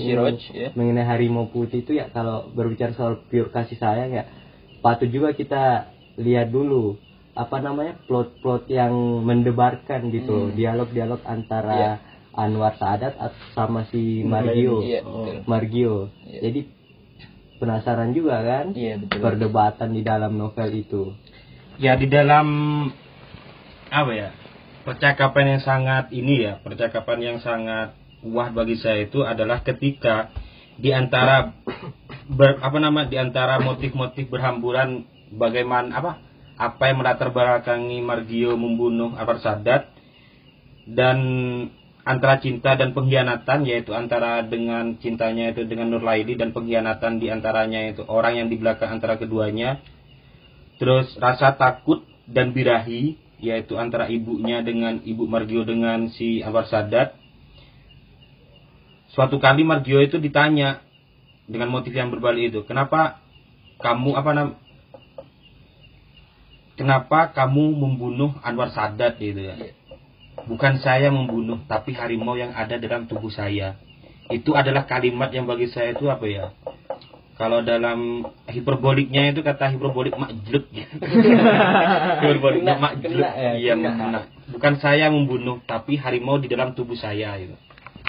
ya. 0.50 0.74
mengenai 0.74 1.06
harimau 1.06 1.48
putih 1.48 1.82
itu 1.82 1.94
ya 1.94 2.10
kalau 2.10 2.50
berbicara 2.50 2.92
soal 2.92 3.22
pure 3.24 3.50
kasih 3.50 3.78
sayang 3.78 4.10
ya 4.12 4.26
patut 4.80 5.08
juga 5.08 5.32
kita 5.32 5.94
lihat 6.18 6.50
dulu 6.50 6.98
apa 7.32 7.62
namanya 7.62 8.02
plot-plot 8.04 8.66
yang 8.68 8.94
mendebarkan 9.22 10.10
gitu 10.10 10.50
Hmm. 10.50 10.54
dialog-dialog 10.54 11.22
antara 11.24 11.76
Iya. 11.78 11.94
Anwar 12.34 12.74
Sadat 12.76 13.14
at- 13.16 13.38
sama 13.52 13.86
si 13.88 14.22
Margio 14.22 14.82
Iya, 14.82 15.02
betul. 15.02 15.36
Margio 15.46 15.96
Iya. 16.24 16.40
jadi 16.44 16.60
penasaran 17.58 18.14
juga 18.14 18.42
kan 18.42 18.74
Iya 18.74 19.02
betul. 19.02 19.20
perdebatan 19.22 19.90
di 19.94 20.02
dalam 20.06 20.38
novel 20.38 20.70
itu 20.74 21.14
Ya 21.78 21.94
di 21.94 22.10
dalam 22.10 22.48
apa 23.88 24.12
ya 24.12 24.30
percakapan 24.84 25.58
yang 25.58 25.62
sangat 25.64 26.06
ini 26.16 26.48
ya 26.48 26.54
percakapan 26.64 27.20
yang 27.20 27.38
sangat 27.44 27.96
wah 28.24 28.50
bagi 28.50 28.80
saya 28.80 29.06
itu 29.06 29.24
adalah 29.24 29.62
ketika 29.62 30.32
di 30.78 30.94
antara 30.94 31.54
ber- 32.30 32.62
apa 32.62 32.78
nama 32.78 33.06
di 33.06 33.18
antara 33.20 33.60
motif-motif 33.60 34.30
berhamburan 34.32 35.06
bagaimana 35.34 35.92
apa 35.92 36.12
apa 36.58 36.84
yang 36.90 36.98
melatar 37.04 37.30
belakangi 37.30 38.02
Margio 38.02 38.58
membunuh 38.58 39.14
Anwar 39.14 39.38
Sadat 39.44 39.94
dan 40.90 41.18
antara 42.08 42.40
cinta 42.40 42.80
dan 42.80 42.96
pengkhianatan 42.96 43.68
yaitu 43.68 43.92
antara 43.92 44.40
dengan 44.48 44.96
cintanya 45.04 45.52
itu 45.52 45.68
dengan 45.68 45.92
Nurlaidi 45.92 46.40
dan 46.40 46.56
pengkhianatan 46.56 47.20
di 47.20 47.28
antaranya 47.28 47.92
itu 47.92 48.08
orang 48.08 48.40
yang 48.40 48.48
di 48.48 48.56
belakang 48.56 48.96
antara 48.96 49.20
keduanya. 49.20 49.84
Terus 50.80 51.12
rasa 51.20 51.60
takut 51.60 52.08
dan 52.24 52.56
birahi 52.56 53.20
yaitu 53.44 53.76
antara 53.76 54.08
ibunya 54.08 54.64
dengan 54.64 55.04
ibu 55.04 55.28
Margio 55.28 55.68
dengan 55.68 56.08
si 56.16 56.40
Anwar 56.40 56.72
Sadat. 56.72 57.12
Suatu 59.12 59.44
kali 59.44 59.68
Margio 59.68 60.00
itu 60.00 60.16
ditanya 60.16 60.80
dengan 61.44 61.68
motif 61.68 61.92
yang 61.92 62.08
berbalik 62.08 62.56
itu 62.56 62.64
kenapa 62.64 63.20
kamu 63.84 64.16
apa 64.16 64.32
nam 64.32 64.48
kenapa 66.80 67.36
kamu 67.36 67.76
membunuh 67.76 68.32
Anwar 68.48 68.72
Sadat? 68.72 69.20
Gitu 69.20 69.44
ya 69.44 69.56
bukan 70.46 70.78
saya 70.84 71.10
membunuh 71.10 71.58
tapi 71.66 71.98
harimau 71.98 72.38
yang 72.38 72.54
ada 72.54 72.78
dalam 72.78 73.10
tubuh 73.10 73.34
saya 73.34 73.74
itu 74.30 74.54
adalah 74.54 74.86
kalimat 74.86 75.34
yang 75.34 75.50
bagi 75.50 75.72
saya 75.72 75.98
itu 75.98 76.06
apa 76.12 76.26
ya 76.30 76.46
kalau 77.38 77.62
dalam 77.62 78.26
hiperboliknya 78.50 79.30
itu 79.30 79.46
kata 79.46 79.70
hiperbolik 79.78 80.18
makjluk 80.18 80.66
gitu. 80.74 80.94
hiperboliknya 82.22 82.76
kena 83.02 83.30
ya, 83.34 83.52
iya 83.58 83.74
bukan 84.54 84.74
saya 84.78 85.10
membunuh 85.10 85.62
tapi 85.66 85.98
harimau 85.98 86.38
di 86.38 86.50
dalam 86.52 86.78
tubuh 86.78 86.98
saya 86.98 87.34
gitu 87.42 87.58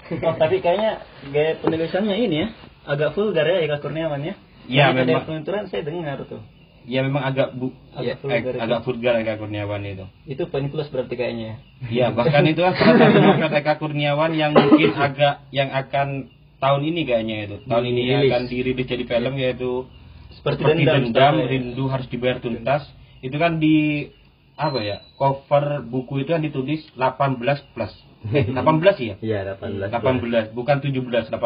Oh, 0.09 0.35
tapi 0.41 0.64
kayaknya 0.64 1.05
gaya 1.29 1.61
penulisannya 1.61 2.17
ini 2.17 2.37
ya 2.41 2.49
agak 2.88 3.12
vulgar 3.12 3.45
ya 3.45 3.61
Eka 3.61 3.85
Kurniawan 3.85 4.25
ya. 4.25 4.35
Iya, 4.64 4.85
Tadi 4.93 5.01
ada 5.05 5.05
memang. 5.05 5.25
penuturan 5.29 5.64
saya 5.69 5.85
dengar 5.85 6.25
tuh. 6.25 6.41
Ya 6.88 7.05
memang 7.05 7.22
agak 7.22 7.53
bu 7.53 7.70
Agak 7.92 8.16
eh, 8.16 8.18
vulgar 8.18 8.53
itu. 8.53 8.59
agak 8.59 8.81
vulgar 8.83 9.14
Eka 9.16 9.35
Kurniawan 9.37 9.85
itu 9.85 10.07
Itu 10.24 10.48
poin 10.48 10.66
plus 10.66 10.88
berarti 10.88 11.14
kayaknya 11.14 11.44
ya. 11.44 11.57
Iya, 11.88 12.07
bahkan 12.11 12.42
itu 12.42 12.59
kan 12.59 12.74
salah 12.74 12.98
satu 13.12 13.55
Eka 13.55 13.74
Kurniawan 13.77 14.33
yang 14.33 14.53
mungkin 14.53 14.96
agak 14.96 15.44
yang 15.51 15.68
akan 15.68 16.33
tahun 16.59 16.83
ini 16.85 17.01
kayaknya 17.05 17.37
itu. 17.44 17.57
Tahun 17.62 17.85
ini 17.85 18.01
yang 18.03 18.20
akan 18.24 18.42
dirilis 18.46 18.87
jadi 18.87 19.05
film 19.05 19.35
yaitu 19.37 19.87
Seperti, 20.31 20.61
Seperti 20.62 20.83
dendam. 20.83 21.03
Dendam, 21.11 21.35
seperti- 21.37 21.51
Rindu 21.51 21.85
harus 21.87 22.07
dibayar 22.09 22.38
tuntas. 22.38 22.83
Itu 23.20 23.37
kan 23.37 23.59
di 23.59 24.09
apa 24.55 24.79
ya? 24.81 25.03
Cover 25.14 25.83
buku 25.83 26.22
itu 26.22 26.31
kan 26.31 26.40
ditulis 26.40 26.83
18 26.94 27.38
plus. 27.74 27.92
Eh, 28.35 28.51
18 28.51 28.59
ya? 28.98 29.14
iya 29.22 29.38
18 29.55 29.94
18, 29.94 30.51
bukan 30.51 30.77
17, 30.83 31.31
18. 31.31 31.38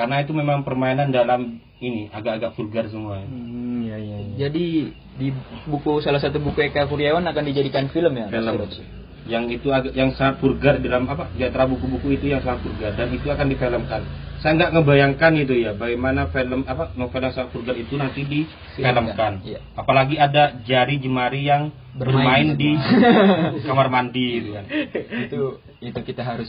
Karena 0.00 0.24
itu 0.24 0.32
memang 0.32 0.64
permainan 0.64 1.12
dalam 1.12 1.60
ini 1.84 2.08
agak-agak 2.08 2.56
vulgar 2.56 2.88
semua. 2.88 3.20
Hmm, 3.20 3.84
iya 3.84 4.00
iya. 4.00 4.16
iya. 4.24 4.34
Jadi 4.48 4.96
di 5.20 5.28
buku 5.68 6.00
salah 6.00 6.16
satu 6.16 6.40
buku 6.40 6.72
Eka 6.72 6.88
Kurniawan 6.88 7.28
akan 7.28 7.44
dijadikan 7.44 7.92
film 7.92 8.16
ya 8.16 8.32
Mas 8.32 8.40
Film. 8.40 8.99
Yang 9.24 9.60
itu 9.60 9.68
agak 9.68 9.92
yang 9.92 10.10
sangat 10.12 10.40
vulgar 10.40 10.78
dalam 10.78 11.04
apa 11.04 11.28
di 11.32 11.44
antara 11.44 11.64
buku-buku 11.64 12.16
itu 12.16 12.28
yang 12.28 12.40
sangat 12.40 12.64
vulgar 12.64 12.92
dan 12.94 13.08
itu 13.10 13.26
akan 13.26 13.46
difilmkan. 13.46 14.02
Saya 14.40 14.56
nggak 14.56 14.72
ngebayangkan 14.72 15.32
itu 15.36 15.54
ya 15.54 15.76
bagaimana 15.76 16.32
film 16.32 16.64
apa 16.64 16.96
novel 16.96 17.20
yang 17.20 17.34
sangat 17.34 17.50
vulgar 17.52 17.76
itu 17.76 17.94
nanti 17.94 18.24
difilmkan. 18.24 19.44
Iya. 19.44 19.60
Apalagi 19.74 20.16
ada 20.16 20.56
jari 20.64 20.96
jemari 20.96 21.44
yang 21.44 21.68
Bermain. 21.90 22.46
bermain, 22.46 22.48
di 22.54 22.70
kamar 23.66 23.90
mandi 23.90 24.26
gitu 24.38 24.54
kan. 24.54 24.64
itu 25.20 25.40
itu 25.82 26.00
kita 26.06 26.22
harus 26.22 26.46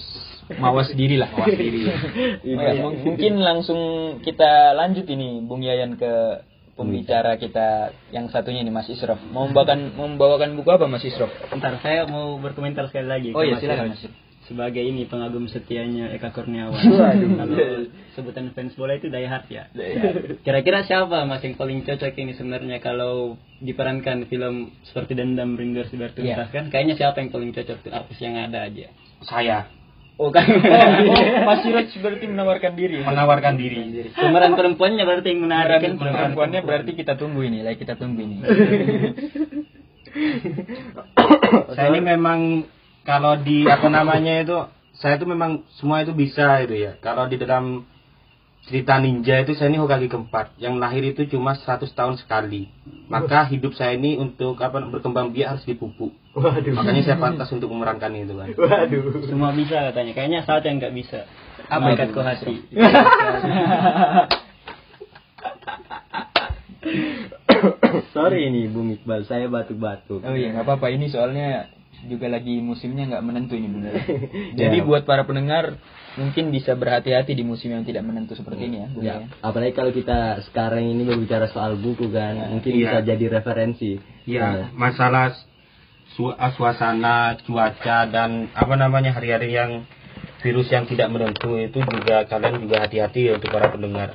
mawas 0.55 0.93
diri 0.93 1.17
lah 1.17 1.33
mawas 1.33 1.57
diri 1.57 1.89
Oh 2.45 2.61
ya, 2.61 2.73
mung- 2.77 3.01
mungkin 3.01 3.41
langsung 3.41 3.79
kita 4.21 4.77
lanjut 4.77 5.09
ini 5.09 5.41
Bung 5.41 5.65
Yayan 5.65 5.97
ke 5.97 6.45
pembicara 6.73 7.35
kita 7.35 7.91
yang 8.09 8.27
satunya 8.27 8.63
nih 8.63 8.73
Mas 8.73 8.87
Isrof 8.87 9.19
mau 9.29 9.45
membawakan 9.45 9.79
membawakan 9.99 10.55
buku 10.55 10.69
apa 10.71 10.85
Mas 10.87 11.03
Isrof 11.03 11.31
Ntar 11.51 11.79
saya 11.83 12.07
mau 12.07 12.35
berkomentar 12.37 12.87
sekali 12.89 13.07
lagi. 13.07 13.29
Oh 13.35 13.43
iya, 13.43 13.59
silakan. 13.59 13.93
Mas. 13.93 14.03
Sebagai 14.41 14.83
ini 14.83 15.07
pengagum 15.07 15.47
setianya 15.47 16.11
Eka 16.11 16.35
Kurniawan. 16.35 16.75
Kalau 17.39 17.55
sebutan 18.17 18.51
fans 18.51 18.75
bola 18.75 18.99
itu 18.99 19.07
die 19.07 19.23
hard 19.23 19.47
ya. 19.47 19.71
Kira-kira 20.43 20.83
siapa 20.83 21.23
mas 21.23 21.39
yang 21.39 21.55
paling 21.55 21.87
cocok 21.87 22.11
ini 22.19 22.35
sebenarnya 22.35 22.83
kalau 22.83 23.39
diperankan 23.63 24.27
film 24.27 24.75
seperti 24.83 25.15
Dendam 25.15 25.55
Rindu 25.55 25.85
Harus 25.85 25.93
Dibayar 25.95 26.11
Tuntas 26.11 26.51
Iya. 26.51 26.51
kan? 26.51 26.65
Kayaknya 26.67 26.95
siapa 26.99 27.23
yang 27.23 27.31
paling 27.31 27.51
cocok 27.55 27.77
tuh 27.79 27.91
artis 27.95 28.19
yang 28.19 28.35
ada 28.35 28.67
aja. 28.67 28.91
Saya 29.23 29.71
Oh 30.21 30.29
kan? 30.29 30.45
oh, 30.45 31.17
Mas 31.49 31.65
Siroj 31.65 31.89
berarti 31.97 32.29
menawarkan 32.29 32.77
diri 32.77 33.01
menawarkan 33.01 33.57
diri. 33.57 34.13
Pemeran 34.13 34.53
perempuannya 34.53 35.01
berarti 35.01 35.33
yang 35.33 35.41
menarik 35.49 35.81
kan? 35.81 35.97
Pemeran 35.97 36.13
perempuannya 36.13 36.61
berarti 36.61 36.91
kita 36.93 37.17
tunggu 37.17 37.41
ini, 37.41 37.65
lagi 37.65 37.81
kita 37.81 37.97
tunggu 37.97 38.21
ini. 38.21 38.37
Saya 41.73 41.87
ini 41.89 42.01
memang 42.05 42.69
kalau 43.01 43.33
di 43.41 43.65
apa 43.65 43.89
namanya 43.89 44.45
itu 44.45 44.57
saya 45.01 45.17
itu 45.17 45.25
memang 45.25 45.65
semua 45.81 46.05
itu 46.05 46.13
bisa 46.13 46.61
itu 46.61 46.77
ya. 46.77 47.01
Kalau 47.01 47.25
di 47.25 47.41
dalam 47.41 47.89
cerita 48.61 49.01
ninja 49.01 49.41
itu 49.41 49.57
saya 49.57 49.73
ini 49.73 49.81
Hokage 49.81 50.05
keempat 50.05 50.53
yang 50.61 50.77
lahir 50.77 51.01
itu 51.01 51.25
cuma 51.31 51.57
100 51.57 51.89
tahun 51.91 52.15
sekali. 52.21 52.69
Maka 53.11 53.43
hidup 53.51 53.75
saya 53.75 53.97
ini 53.97 54.15
untuk 54.21 54.55
apa 54.61 54.79
berkembang 54.87 55.33
biak 55.33 55.57
harus 55.57 55.65
dipupuk. 55.67 56.15
waduh 56.31 56.71
Makanya 56.71 57.03
saya 57.03 57.17
pantas 57.19 57.51
untuk 57.51 57.67
memerankan 57.73 58.13
itu 58.15 58.37
kan. 58.37 58.47
waduh 58.53 59.25
Semua 59.27 59.51
bisa 59.51 59.91
katanya. 59.91 60.15
Kayaknya 60.15 60.39
satu 60.45 60.65
yang 60.69 60.77
nggak 60.79 60.95
bisa. 60.95 61.25
Apa 61.67 61.97
ikat 61.97 62.13
hati? 62.13 62.55
sorry 68.13 68.49
ini 68.49 68.67
Bung 68.71 68.89
Iqbal 68.89 69.25
saya 69.29 69.45
batuk-batuk 69.45 70.25
Oh 70.25 70.35
iya, 70.35 70.55
nggak 70.55 70.65
apa-apa. 70.65 70.87
Ini 70.91 71.11
soalnya 71.11 71.69
juga 72.01 72.27
lagi 72.27 72.57
musimnya 72.59 73.05
nggak 73.07 73.23
menentu 73.23 73.53
ini 73.53 73.67
benar. 73.69 73.93
Ya. 74.51 74.67
Jadi 74.67 74.77
buat 74.81 75.03
para 75.03 75.23
pendengar 75.23 75.77
mungkin 76.11 76.51
bisa 76.51 76.75
berhati-hati 76.75 77.31
di 77.31 77.43
musim 77.43 77.71
yang 77.71 77.87
tidak 77.87 78.03
menentu 78.03 78.35
seperti 78.35 78.67
ini 78.67 78.77
ya. 78.83 78.87
Bung 78.91 79.03
Ya, 79.03 79.13
ya. 79.15 79.27
apalagi 79.39 79.71
kalau 79.71 79.91
kita 79.91 80.43
sekarang 80.49 80.83
ini 80.83 81.07
berbicara 81.07 81.47
soal 81.47 81.79
buku 81.79 82.11
kan, 82.11 82.35
mungkin 82.51 82.71
Iya. 82.73 82.79
bisa 82.83 82.97
jadi 83.05 83.25
referensi. 83.31 83.91
Ya, 84.27 84.67
masalah 84.73 85.31
su- 86.13 86.35
ah, 86.35 86.51
suasana, 86.51 87.39
cuaca 87.43 88.05
dan 88.07 88.51
apa 88.51 88.73
namanya 88.75 89.15
hari-hari 89.15 89.55
yang 89.55 89.87
virus 90.41 90.67
yang 90.67 90.83
tidak 90.89 91.07
menentu 91.13 91.55
itu 91.55 91.79
juga 91.79 92.25
kalian 92.25 92.59
juga 92.59 92.81
hati-hati 92.81 93.29
ya 93.29 93.31
untuk 93.37 93.53
para 93.53 93.71
pendengar. 93.71 94.09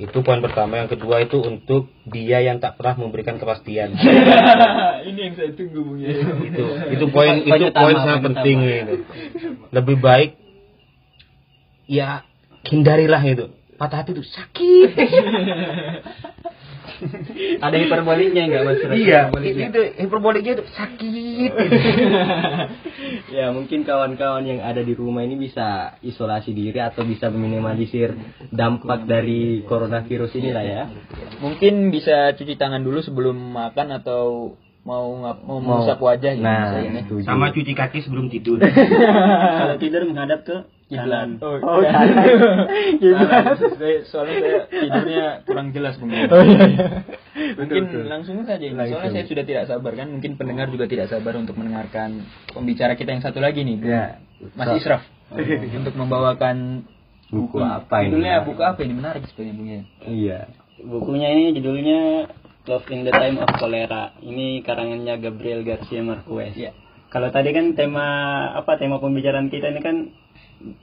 Itu 0.00 0.24
poin 0.24 0.40
pertama. 0.40 0.80
Yang 0.80 0.96
kedua 0.96 1.20
itu 1.20 1.36
untuk 1.44 1.92
dia 2.08 2.40
yang 2.40 2.56
tak 2.56 2.80
pernah 2.80 2.96
memberikan 2.96 3.36
kepastian. 3.36 3.92
ini 5.12 5.20
yang 5.28 5.34
saya 5.36 5.52
tunggu 5.52 5.84
Bung 5.84 6.00
ya. 6.00 6.16
itu 6.16 6.64
itu 6.96 7.04
poin 7.12 7.44
itu 7.44 7.64
poin 7.68 7.96
sangat 8.00 8.32
penting 8.32 8.56
itu. 8.64 8.96
Lebih 9.68 10.00
baik 10.00 10.40
ya 11.84 12.24
hindarilah 12.64 13.20
itu. 13.28 13.52
Patah 13.76 14.04
hati 14.04 14.16
itu 14.16 14.24
sakit. 14.24 14.88
Ada 17.64 17.76
hiperboliknya 17.76 18.42
enggak 18.46 18.62
Mas? 18.66 18.78
Iya, 18.92 19.28
Hiperboliknya. 19.28 19.66
itu 19.72 19.80
hiperboliknya 20.00 20.52
itu 20.58 20.64
sakit. 20.74 21.52
ya, 23.36 23.46
mungkin 23.54 23.82
kawan-kawan 23.84 24.44
yang 24.44 24.60
ada 24.60 24.80
di 24.84 24.92
rumah 24.92 25.24
ini 25.24 25.36
bisa 25.36 25.96
isolasi 26.04 26.52
diri 26.52 26.78
atau 26.80 27.02
bisa 27.04 27.28
meminimalisir 27.32 28.14
dampak 28.52 29.04
dari 29.08 29.64
coronavirus 29.64 30.32
ini 30.40 30.50
lah 30.52 30.64
ya. 30.64 30.82
Mungkin 31.40 31.88
bisa 31.88 32.36
cuci 32.36 32.54
tangan 32.60 32.84
dulu 32.84 33.00
sebelum 33.00 33.36
makan 33.36 34.00
atau 34.00 34.54
mau 34.80 35.12
ngap- 35.20 35.42
mau 35.42 35.58
Mau- 35.58 35.84
mengusap 35.84 35.98
wajah 35.98 36.32
gitu 36.32 36.42
Nah, 36.42 36.72
setuju. 37.04 37.22
Sama 37.22 37.52
cuci 37.52 37.72
kaki 37.72 37.98
sebelum 38.00 38.26
tidur. 38.26 38.56
Kalau 39.60 39.76
tidur 39.76 40.02
menghadap 40.04 40.40
ke 40.42 40.56
kanan. 40.88 41.36
Oh, 41.38 41.78
iya. 41.78 41.92
Salah. 41.92 43.54
Saya- 43.78 44.02
Soalnya 44.02 44.36
saya 44.40 44.58
tidurnya 44.66 45.24
kurang 45.44 45.70
jelas 45.70 45.94
Bung. 45.96 46.10
Mungkin 46.10 47.82
langsung 48.06 48.42
saja 48.42 48.58
ini. 48.58 48.74
Soalnya 48.74 48.96
Langsung. 48.96 49.12
saya 49.12 49.24
sudah 49.24 49.44
tidak 49.44 49.64
sabar 49.66 49.92
kan. 49.94 50.08
Mungkin 50.10 50.34
pendengar 50.34 50.66
juga 50.68 50.84
tidak 50.84 51.06
sabar 51.08 51.36
untuk 51.36 51.54
mendengarkan 51.54 52.24
pembicara 52.50 52.94
kita 52.94 53.12
yang 53.12 53.22
satu 53.22 53.38
lagi 53.38 53.62
nih. 53.62 53.76
Ya. 53.80 54.04
Mas 54.56 54.80
Israf 54.80 55.04
untuk 55.70 55.94
membawakan 55.94 56.88
Buku 57.30 57.62
apa 57.62 58.02
ini? 58.02 58.10
Judulnya 58.10 58.42
buku 58.42 58.58
apa 58.58 58.80
ini 58.82 58.90
menarik 58.90 59.22
sebenarnya 59.24 59.54
Bung 59.54 59.68
ya. 59.68 59.82
Iya. 60.02 60.38
Bukunya 60.80 61.28
ini 61.30 61.54
judulnya 61.54 62.00
Love 62.70 62.86
in 62.94 63.02
the 63.02 63.10
Time 63.10 63.42
of 63.42 63.50
Cholera. 63.58 64.14
Ini 64.22 64.62
karangannya 64.62 65.18
Gabriel 65.18 65.66
Garcia 65.66 66.06
Marquez. 66.06 66.54
Iya. 66.54 66.70
Kalau 67.10 67.34
tadi 67.34 67.50
kan 67.50 67.74
tema 67.74 68.06
apa 68.54 68.78
tema 68.78 69.02
pembicaraan 69.02 69.50
kita 69.50 69.74
ini 69.74 69.82
kan 69.82 69.96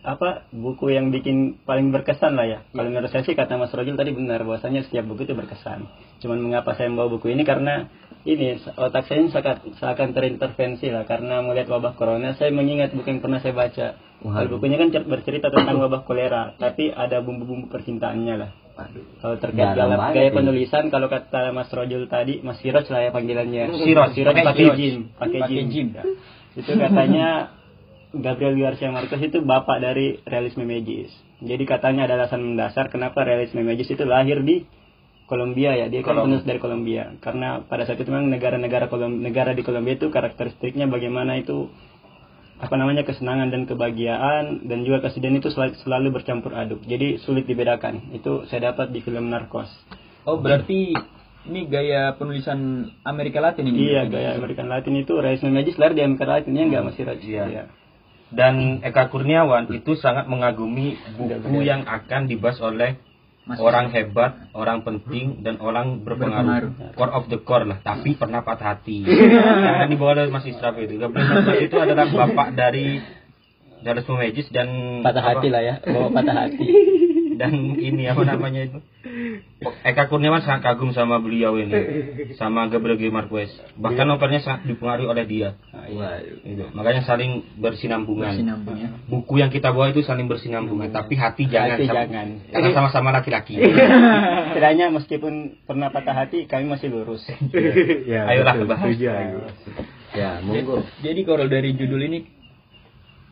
apa 0.03 0.51
buku 0.51 0.91
yang 0.91 1.15
bikin 1.15 1.63
paling 1.63 1.95
berkesan 1.95 2.35
lah 2.35 2.43
ya. 2.43 2.59
Kalau 2.75 2.91
menurut 2.91 3.07
saya 3.07 3.23
sih 3.23 3.39
kata 3.39 3.55
Mas 3.55 3.71
Rojul 3.71 3.95
tadi 3.95 4.11
benar 4.11 4.43
bahwasanya 4.43 4.83
setiap 4.83 5.07
buku 5.07 5.23
itu 5.23 5.31
berkesan. 5.31 5.87
Cuman 6.19 6.43
mengapa 6.43 6.75
saya 6.75 6.91
membawa 6.91 7.07
buku 7.07 7.31
ini 7.31 7.47
karena 7.47 7.87
ini 8.27 8.59
otak 8.75 9.07
saya 9.07 9.23
ini 9.23 9.31
seakan, 9.31 9.79
seakan 9.79 10.11
terintervensi 10.11 10.91
lah 10.91 11.07
karena 11.07 11.39
melihat 11.39 11.71
wabah 11.71 11.95
corona 11.95 12.35
saya 12.35 12.51
mengingat 12.51 12.91
buku 12.91 13.15
yang 13.15 13.23
pernah 13.23 13.39
saya 13.39 13.55
baca. 13.55 13.95
Kalau 14.19 14.49
bukunya 14.59 14.75
kan 14.75 14.91
cer- 14.91 15.07
bercerita 15.07 15.47
tentang 15.47 15.79
wabah 15.79 16.03
kolera, 16.03 16.51
tapi 16.59 16.91
ada 16.91 17.23
bumbu-bumbu 17.23 17.71
percintaannya 17.71 18.35
lah. 18.35 18.51
Kalau 19.17 19.35
terkait 19.41 19.73
Dalam 19.73 19.99
gaya 20.13 20.29
penulisan, 20.29 20.93
kalau 20.93 21.09
kata 21.09 21.49
Mas 21.49 21.73
Rojul 21.73 22.05
tadi, 22.05 22.45
Mas 22.45 22.61
Siroj 22.61 22.85
lah 22.93 23.01
ya 23.07 23.11
panggilannya. 23.11 23.63
Siroj. 23.85 24.13
Siroj 24.13 24.35
Pakai. 24.37 24.77
Jim, 24.77 24.95
pakai 25.17 25.39
Jim. 25.49 25.87
Ya. 25.97 26.03
Itu 26.57 26.71
katanya 26.77 27.57
Gabriel 28.13 28.55
Garcia 28.57 28.89
Marquez 28.93 29.19
itu 29.19 29.41
bapak 29.41 29.77
dari 29.81 30.21
realisme 30.25 30.63
magis. 30.63 31.11
Jadi 31.37 31.63
katanya 31.69 32.09
ada 32.09 32.17
alasan 32.17 32.41
mendasar 32.41 32.89
kenapa 32.89 33.21
realisme 33.21 33.61
magis 33.61 33.89
itu 33.93 34.01
lahir 34.05 34.41
di 34.41 34.65
Kolombia 35.27 35.75
ya. 35.75 35.85
Dia 35.91 36.01
kan 36.01 36.23
penulis 36.23 36.47
dari 36.47 36.57
Kolombia. 36.57 37.19
Karena 37.19 37.61
pada 37.61 37.83
saat 37.83 37.99
itu 37.99 38.09
memang 38.09 38.31
negara-negara 38.31 38.87
Kolom- 38.87 39.21
negara 39.21 39.51
di 39.51 39.61
Kolombia 39.61 39.99
itu 39.99 40.07
karakteristiknya 40.07 40.87
bagaimana 40.87 41.35
itu 41.37 41.67
apa 42.57 42.73
namanya 42.73 43.05
kesenangan 43.05 43.53
dan 43.53 43.69
kebahagiaan 43.69 44.65
dan 44.65 44.81
juga 44.81 45.05
kesedihan 45.05 45.37
itu 45.37 45.53
sel- 45.53 45.77
selalu 45.85 46.17
bercampur 46.17 46.57
aduk. 46.57 46.81
Jadi 46.89 47.21
sulit 47.21 47.45
dibedakan. 47.45 48.09
Itu 48.17 48.49
saya 48.49 48.73
dapat 48.73 48.89
di 48.89 49.05
film 49.05 49.29
Narcos. 49.29 49.69
Oh 50.25 50.41
berarti 50.41 50.91
ini 51.47 51.69
gaya 51.69 52.17
penulisan 52.17 52.91
Amerika 53.05 53.39
Latin 53.39 53.69
ini. 53.69 53.93
Iya, 53.93 54.09
gaya 54.09 54.29
American 54.35 54.67
Latin 54.67 54.93
itu 54.99 55.13
realisme 55.15 55.53
magis 55.53 55.77
lahir 55.79 55.93
di 55.95 56.03
Amerika 56.03 56.27
Latin 56.27 56.51
ya 56.57 56.63
enggak 56.65 56.83
Mas 56.83 56.95
Siraj? 56.97 57.21
Iya. 57.23 57.69
Dan 58.27 58.83
Eka 58.83 59.07
Kurniawan 59.07 59.71
itu 59.71 59.95
sangat 59.95 60.27
mengagumi 60.27 60.99
buku 61.15 61.63
yang 61.63 61.87
akan 61.87 62.27
dibahas 62.27 62.59
oleh 62.59 62.99
Mas- 63.47 63.63
orang 63.63 63.95
hebat, 63.95 64.51
orang 64.51 64.83
penting, 64.83 65.39
dan 65.39 65.63
orang 65.63 66.03
berpengaruh. 66.03 66.99
Core 66.99 67.13
of 67.15 67.31
the 67.31 67.39
core 67.39 67.63
lah, 67.63 67.79
tapi 67.79 68.19
pernah 68.19 68.43
patah 68.43 68.75
hati. 68.75 69.07
yang 69.81 69.87
dibawa 69.87 70.19
oleh 70.19 70.27
Mas 70.27 70.43
Israf 70.43 70.75
itu. 70.75 70.99
Gabriel 70.99 71.63
itu 71.63 71.75
adalah 71.79 72.11
bapak 72.11 72.59
dari 72.59 72.99
Dallas 73.77 74.03
Magis 74.03 74.51
dan 74.51 74.99
Patah 74.99 75.23
apa- 75.23 75.31
hati 75.39 75.47
lah 75.47 75.61
ya, 75.63 75.75
bawa 75.79 76.11
patah 76.11 76.35
hati. 76.35 76.65
dan 77.37 77.53
ini 77.77 78.05
apa 78.05 78.21
namanya 78.21 78.65
itu 78.65 78.79
Eka 79.81 80.05
Kurniawan 80.05 80.41
sangat 80.41 80.65
kagum 80.65 80.91
sama 80.91 81.17
beliau 81.17 81.55
ini 81.55 81.71
sama 82.35 82.67
Gabriel 82.67 82.97
G. 82.97 83.07
Marquez 83.07 83.47
bahkan 83.73 84.03
novelnya 84.03 84.41
sangat 84.41 84.65
dipengaruhi 84.65 85.05
oleh 85.05 85.23
dia 85.23 85.49
Waduh. 85.71 86.43
Itu. 86.43 86.65
makanya 86.73 87.01
saling 87.01 87.45
bersinambungan 87.55 88.33
Bersinambung 88.33 88.75
ya. 88.75 88.89
buku 89.05 89.33
yang 89.37 89.47
kita 89.47 89.69
bawa 89.69 89.89
itu 89.89 90.01
saling 90.01 90.25
bersinambungan 90.25 90.89
tapi 90.89 91.15
hati 91.15 91.45
jangan 91.45 91.77
Hati 91.77 91.85
sama- 91.85 92.03
jangan. 92.03 92.27
karena 92.49 92.69
sama-sama 92.73 93.09
laki-laki 93.11 93.55
Setidaknya 94.47 94.89
meskipun 94.89 95.33
pernah 95.63 95.87
patah 95.87 96.15
hati, 96.15 96.45
kami 96.45 96.65
masih 96.65 96.89
lurus. 96.89 97.21
ya, 98.03 98.25
Ayolah, 98.25 98.57
betul, 98.57 98.67
bahas. 98.67 98.89
aku. 98.89 99.39
Ya, 100.15 100.29
monggo. 100.41 100.81
Jadi 100.99 101.21
kalau 101.21 101.45
dari 101.45 101.77
judul 101.77 102.01
ini 102.01 102.25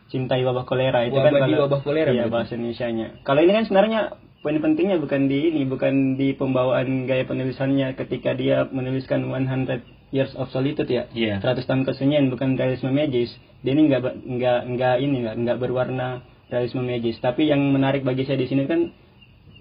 Cintai 0.06 0.46
wabah 0.46 0.70
kolera 0.70 1.02
itu 1.04 1.18
Wabah 1.18 1.32
kan 1.34 1.42
kalau- 1.50 1.62
wabah 1.66 1.82
kolera 1.82 2.10
Iya, 2.14 2.30
bahasa 2.30 2.54
Indonesianya. 2.54 3.26
Kalau 3.26 3.42
ini 3.42 3.52
kan 3.52 3.64
sebenarnya 3.66 4.02
poin 4.46 4.58
pentingnya 4.62 5.02
bukan 5.02 5.26
di 5.26 5.50
ini, 5.50 5.66
bukan 5.66 6.14
di 6.14 6.38
pembawaan 6.38 7.10
gaya 7.10 7.26
penulisannya 7.26 7.98
ketika 7.98 8.38
dia 8.38 8.70
menuliskan 8.70 9.26
100 9.26 9.82
Years 10.14 10.38
of 10.38 10.54
Solitude 10.54 10.88
ya. 10.88 11.10
Iya. 11.12 11.42
100 11.42 11.66
tahun 11.66 11.84
kesunyian 11.84 12.30
bukan 12.30 12.54
realisme 12.54 12.94
magis. 12.94 13.34
Dia 13.66 13.74
ini 13.74 13.90
nggak 13.90 14.02
nggak 14.22 14.60
nggak 14.78 14.96
ini 15.02 15.16
nggak 15.26 15.36
nggak 15.42 15.58
berwarna 15.58 16.22
realisme 16.54 16.86
magis. 16.86 17.18
Tapi 17.18 17.50
yang 17.50 17.74
menarik 17.74 18.06
bagi 18.06 18.24
saya 18.24 18.38
di 18.38 18.46
sini 18.46 18.70
kan 18.70 18.94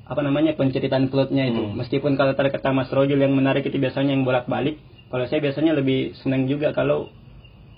apa 0.05 0.21
namanya 0.21 0.53
penceritaan 0.53 1.09
plotnya 1.09 1.49
itu. 1.49 1.73
Meskipun 1.73 2.21
kalau 2.21 2.37
kata 2.37 2.77
Mas 2.77 2.93
Rojul 2.93 3.17
yang 3.17 3.33
menarik 3.33 3.65
itu 3.65 3.81
biasanya 3.81 4.13
yang 4.13 4.29
bolak-balik. 4.29 4.77
Kalau 5.09 5.25
saya 5.25 5.41
biasanya 5.41 5.73
lebih 5.73 6.13
senang 6.21 6.45
juga 6.45 6.77
kalau 6.77 7.09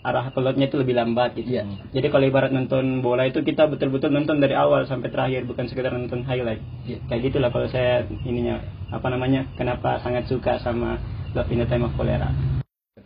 arah 0.07 0.31
plotnya 0.31 0.71
itu 0.71 0.79
lebih 0.79 0.95
lambat 0.95 1.35
gitu. 1.35 1.59
Iya. 1.59 1.67
Jadi 1.91 2.07
kalau 2.15 2.31
ibarat 2.31 2.55
nonton 2.55 3.03
bola 3.03 3.27
itu 3.27 3.43
kita 3.43 3.67
betul-betul 3.67 4.15
nonton 4.15 4.39
dari 4.39 4.55
awal 4.55 4.87
sampai 4.87 5.11
terakhir 5.11 5.43
bukan 5.51 5.67
sekedar 5.67 5.91
nonton 5.91 6.23
highlight. 6.23 6.63
Iya. 6.87 7.03
Kayak 7.11 7.23
gitulah 7.27 7.51
kalau 7.51 7.67
saya 7.67 8.07
ininya 8.23 8.63
apa 8.95 9.07
namanya 9.11 9.51
kenapa 9.59 9.99
sangat 10.07 10.31
suka 10.31 10.63
sama 10.63 11.03
Love 11.35 11.51
in 11.51 11.59
the 11.61 11.67
Time 11.67 11.91
of 11.91 11.93
Cholera. 11.99 12.31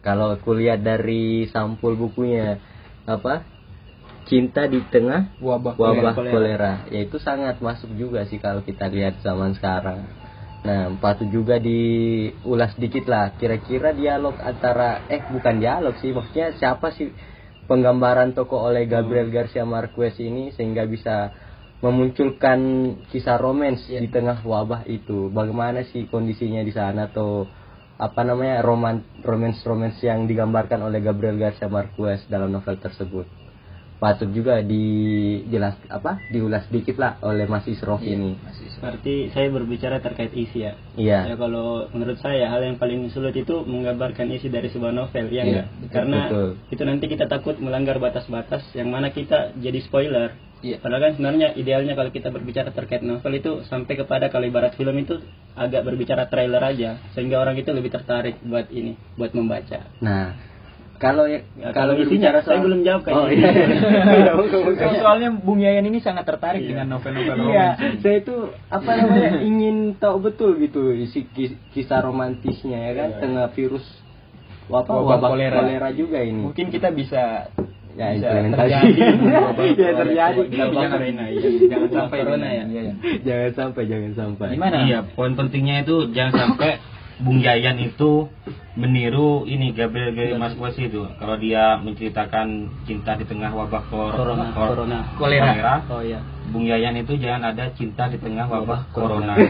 Kalau 0.05 0.37
kuliah 0.45 0.77
dari 0.77 1.49
sampul 1.49 1.97
bukunya 1.97 2.61
apa? 3.09 3.49
Cinta 4.29 4.69
di 4.71 4.79
tengah 4.87 5.35
wabah, 5.43 5.75
wabah 5.75 6.15
kolera. 6.15 6.31
kolera. 6.31 6.73
Ya 6.93 7.03
itu 7.03 7.19
sangat 7.19 7.59
masuk 7.59 7.91
juga 7.97 8.23
sih 8.29 8.39
kalau 8.39 8.63
kita 8.63 8.87
lihat 8.87 9.19
zaman 9.25 9.57
sekarang. 9.57 10.07
Nah, 10.71 10.87
patut 11.03 11.27
juga 11.35 11.59
diulas 11.59 12.79
dikit 12.79 13.11
lah. 13.11 13.35
Kira-kira 13.35 13.91
dialog 13.91 14.39
antara 14.39 15.03
eh 15.11 15.19
bukan 15.27 15.59
dialog 15.59 15.99
sih, 15.99 16.15
maksudnya 16.15 16.55
siapa 16.55 16.95
sih 16.95 17.11
penggambaran 17.67 18.39
tokoh 18.39 18.71
oleh 18.71 18.87
Gabriel 18.87 19.35
Garcia 19.35 19.67
Marquez 19.67 20.15
ini 20.23 20.55
sehingga 20.55 20.87
bisa 20.87 21.35
memunculkan 21.83 22.61
kisah 23.11 23.43
romans 23.43 23.83
di 23.91 24.07
tengah 24.15 24.47
wabah 24.47 24.87
itu. 24.87 25.27
Bagaimana 25.35 25.83
sih 25.91 26.07
kondisinya 26.07 26.63
di 26.63 26.71
sana 26.71 27.11
atau 27.11 27.51
apa 27.99 28.23
namanya 28.23 28.63
roman 28.63 29.03
romance 29.27 29.67
romance 29.67 29.99
yang 30.07 30.31
digambarkan 30.31 30.87
oleh 30.87 31.03
Gabriel 31.03 31.35
Garcia 31.35 31.67
Marquez 31.67 32.23
dalam 32.31 32.55
novel 32.55 32.79
tersebut 32.79 33.40
patut 34.01 34.33
juga 34.33 34.65
dijelas 34.65 35.77
apa 35.87 36.25
diulas 36.33 36.65
dikit 36.69 36.97
lah 36.97 37.21
oleh 37.21 37.45
Mas 37.45 37.69
Isrof 37.69 38.01
ini 38.01 38.35
Berarti 38.81 39.29
saya 39.37 39.53
berbicara 39.53 40.01
terkait 40.01 40.33
isi 40.33 40.65
ya. 40.65 40.73
iya 40.97 41.29
Ya 41.29 41.37
kalau 41.37 41.85
menurut 41.93 42.17
saya 42.17 42.49
hal 42.49 42.65
yang 42.65 42.81
paling 42.81 43.13
sulit 43.13 43.37
itu 43.37 43.61
menggambarkan 43.61 44.33
isi 44.33 44.49
dari 44.49 44.73
sebuah 44.73 44.89
novel 44.91 45.29
ya 45.29 45.45
Iya, 45.45 45.45
enggak? 45.45 45.67
betul, 45.77 45.93
Karena 45.93 46.19
betul. 46.25 46.49
itu 46.73 46.83
nanti 46.89 47.05
kita 47.07 47.25
takut 47.29 47.61
melanggar 47.61 48.01
batas-batas 48.01 48.65
yang 48.73 48.89
mana 48.89 49.13
kita 49.13 49.53
jadi 49.61 49.85
spoiler. 49.85 50.33
Iya. 50.61 50.81
Padahal 50.81 51.01
kan 51.09 51.13
sebenarnya 51.13 51.49
idealnya 51.57 51.93
kalau 51.93 52.09
kita 52.09 52.33
berbicara 52.33 52.73
terkait 52.73 53.01
novel 53.01 53.33
itu 53.33 53.53
sampai 53.69 53.97
kepada 53.97 54.33
kalau 54.33 54.45
ibarat 54.45 54.73
film 54.77 54.97
itu 54.97 55.21
agak 55.53 55.85
berbicara 55.85 56.25
trailer 56.29 56.61
aja 56.61 56.97
sehingga 57.13 57.37
orang 57.37 57.57
itu 57.57 57.69
lebih 57.73 57.93
tertarik 57.93 58.41
buat 58.41 58.65
ini, 58.73 58.97
buat 59.17 59.33
membaca. 59.37 59.93
nah 60.01 60.37
kalau 61.01 61.25
ya 61.25 61.41
Ya, 61.57 61.73
kalau 61.73 61.97
isinya, 61.97 62.05
berbicara 62.05 62.39
saya 62.41 62.47
soal- 62.55 62.65
belum 62.65 62.81
jawab, 62.85 63.01
Kak. 63.03 63.13
Oh 63.13 63.27
iya. 63.27 63.49
Iya, 64.21 64.33
soalnya 64.99 65.29
Bung 65.33 65.59
Yayan 65.59 65.83
ini 65.83 65.99
sangat 65.99 66.25
tertarik 66.25 66.61
dengan 66.61 66.93
novel-novel 66.93 67.41
Iya, 67.43 67.73
romantis 67.73 67.81
ini. 67.81 67.99
saya 67.99 68.17
itu 68.21 68.37
apa 68.69 68.91
namanya 68.95 69.31
ingin 69.49 69.77
tahu 69.97 70.17
betul 70.23 70.55
gitu 70.57 70.93
isi 70.93 71.25
kis- 71.27 71.57
kisah 71.73 72.01
romantisnya 72.01 72.79
ya 72.79 72.93
kan 72.95 73.09
tengah 73.19 73.49
virus 73.51 73.85
apa 74.69 74.87
Wabah 74.87 75.03
wabah, 75.19 75.29
kolera. 75.31 75.57
kolera. 75.59 75.89
juga 75.91 76.21
ini. 76.21 76.47
mungkin 76.47 76.69
kita 76.69 76.93
bisa 76.93 77.51
ya 77.91 78.07
bisa 78.15 78.29
implementasi. 78.31 78.71
terjadi 78.71 79.03
wabah 79.51 79.65
ya 79.67 79.93
terjadi. 79.99 80.41
Jangan 80.47 81.01
iya. 81.27 81.51
jangan 81.67 81.89
sampai 81.91 82.19
ini. 82.21 82.31
ya. 82.31 82.63
Iya, 82.63 82.81
iya. 82.81 82.95
jangan 83.21 83.51
sampai 83.53 83.83
jangan 83.89 84.13
sampai. 84.15 84.47
Gimana? 84.55 84.77
Iya, 84.85 84.99
poin 85.11 85.33
pentingnya 85.35 85.83
itu 85.83 85.97
jangan 86.13 86.33
sampai 86.37 86.71
Bung 87.21 87.39
Yayan 87.39 87.77
itu 87.79 88.29
meniru 88.75 89.45
ini 89.45 89.71
Gabriel 89.71 90.13
Gabriel 90.13 90.41
Mas 90.41 90.57
Wesi 90.57 90.89
itu. 90.89 91.05
Kalau 91.17 91.37
dia 91.37 91.77
menceritakan 91.77 92.49
cinta 92.85 93.13
di 93.15 93.25
tengah 93.25 93.53
wabah 93.53 93.83
kor- 93.87 94.17
Corona, 94.17 94.57
kor- 94.57 94.73
corona. 94.73 94.99
Kolera. 95.15 95.85
Oh 95.87 96.01
iya. 96.01 96.25
Bung 96.49 96.65
Yayan 96.65 96.97
itu 96.97 97.15
jangan 97.15 97.53
ada 97.53 97.69
cinta 97.73 98.09
di 98.09 98.17
tengah 98.17 98.47
wabah 98.47 98.89
corona. 98.91 99.37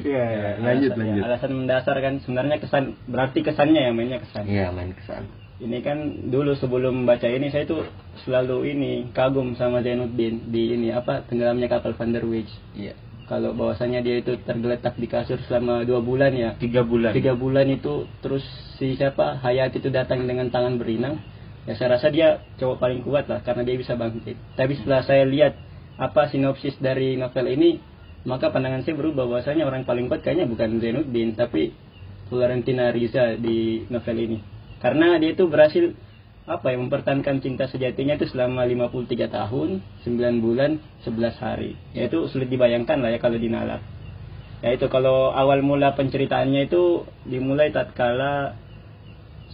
Iya, 0.00 0.24
ya, 0.24 0.50
lanjut 0.64 0.96
Alasan- 0.96 1.00
lanjut. 1.04 1.20
ya, 1.20 1.24
alasan 1.28 1.52
mendasar 1.52 1.96
kan 2.00 2.14
sebenarnya 2.24 2.56
kesan 2.56 2.84
berarti 3.04 3.44
kesannya 3.44 3.80
ya 3.84 3.92
mainnya 3.92 4.16
kesan. 4.16 4.48
Iya, 4.48 4.72
main 4.72 4.96
kesan. 4.96 5.28
Ini 5.60 5.76
kan 5.84 5.98
dulu 6.32 6.56
sebelum 6.56 7.04
baca 7.04 7.28
ini 7.28 7.52
saya 7.52 7.68
tuh 7.68 7.84
selalu 8.24 8.72
ini 8.72 9.12
kagum 9.12 9.52
sama 9.60 9.84
Zainuddin 9.84 10.48
di 10.48 10.72
ini 10.72 10.88
apa 10.88 11.20
tenggelamnya 11.28 11.68
kapal 11.68 11.92
Van 11.92 12.16
der 12.16 12.24
Wijk. 12.24 12.48
Iya. 12.72 12.96
Kalau 13.30 13.54
bahwasanya 13.54 14.02
dia 14.02 14.18
itu 14.18 14.34
tergeletak 14.42 14.98
di 14.98 15.06
kasur 15.06 15.38
selama 15.46 15.86
dua 15.86 16.02
bulan 16.02 16.34
ya. 16.34 16.58
Tiga 16.58 16.82
bulan. 16.82 17.14
Tiga 17.14 17.38
bulan 17.38 17.70
itu 17.70 18.10
terus 18.18 18.42
si 18.74 18.98
siapa 18.98 19.38
Hayat 19.38 19.70
itu 19.78 19.86
datang 19.86 20.26
dengan 20.26 20.50
tangan 20.50 20.82
berinang. 20.82 21.22
Ya 21.62 21.78
saya 21.78 21.94
rasa 21.94 22.10
dia 22.10 22.42
cowok 22.58 22.82
paling 22.82 23.06
kuat 23.06 23.30
lah 23.30 23.38
karena 23.46 23.62
dia 23.62 23.78
bisa 23.78 23.94
bangkit. 23.94 24.34
Tapi 24.58 24.82
setelah 24.82 25.06
saya 25.06 25.22
lihat 25.30 25.54
apa 25.94 26.26
sinopsis 26.26 26.74
dari 26.82 27.14
novel 27.14 27.46
ini, 27.54 27.78
maka 28.26 28.50
pandangan 28.50 28.82
saya 28.82 28.98
berubah 28.98 29.30
bahwasanya 29.30 29.62
orang 29.62 29.86
paling 29.86 30.10
kuat 30.10 30.26
kayaknya 30.26 30.50
bukan 30.50 30.82
Zainuddin 30.82 31.38
tapi 31.38 31.70
Florentina 32.26 32.90
Riza 32.90 33.38
di 33.38 33.86
novel 33.86 34.16
ini. 34.26 34.38
Karena 34.82 35.22
dia 35.22 35.38
itu 35.38 35.46
berhasil 35.46 35.94
apa 36.50 36.74
ya 36.74 36.76
mempertahankan 36.82 37.38
cinta 37.38 37.70
sejatinya 37.70 38.18
itu 38.18 38.26
selama 38.26 38.66
53 38.66 39.30
tahun, 39.30 39.78
9 40.02 40.42
bulan, 40.42 40.82
11 41.06 41.38
hari. 41.38 41.78
Ya 41.94 42.10
itu 42.10 42.26
sulit 42.26 42.50
dibayangkan 42.50 42.98
lah 42.98 43.14
ya 43.14 43.22
kalau 43.22 43.38
dinalar. 43.38 43.78
Ya 44.60 44.74
itu 44.74 44.90
kalau 44.90 45.30
awal 45.30 45.62
mula 45.62 45.94
penceritaannya 45.94 46.66
itu 46.66 47.06
dimulai 47.22 47.70
tatkala 47.70 48.58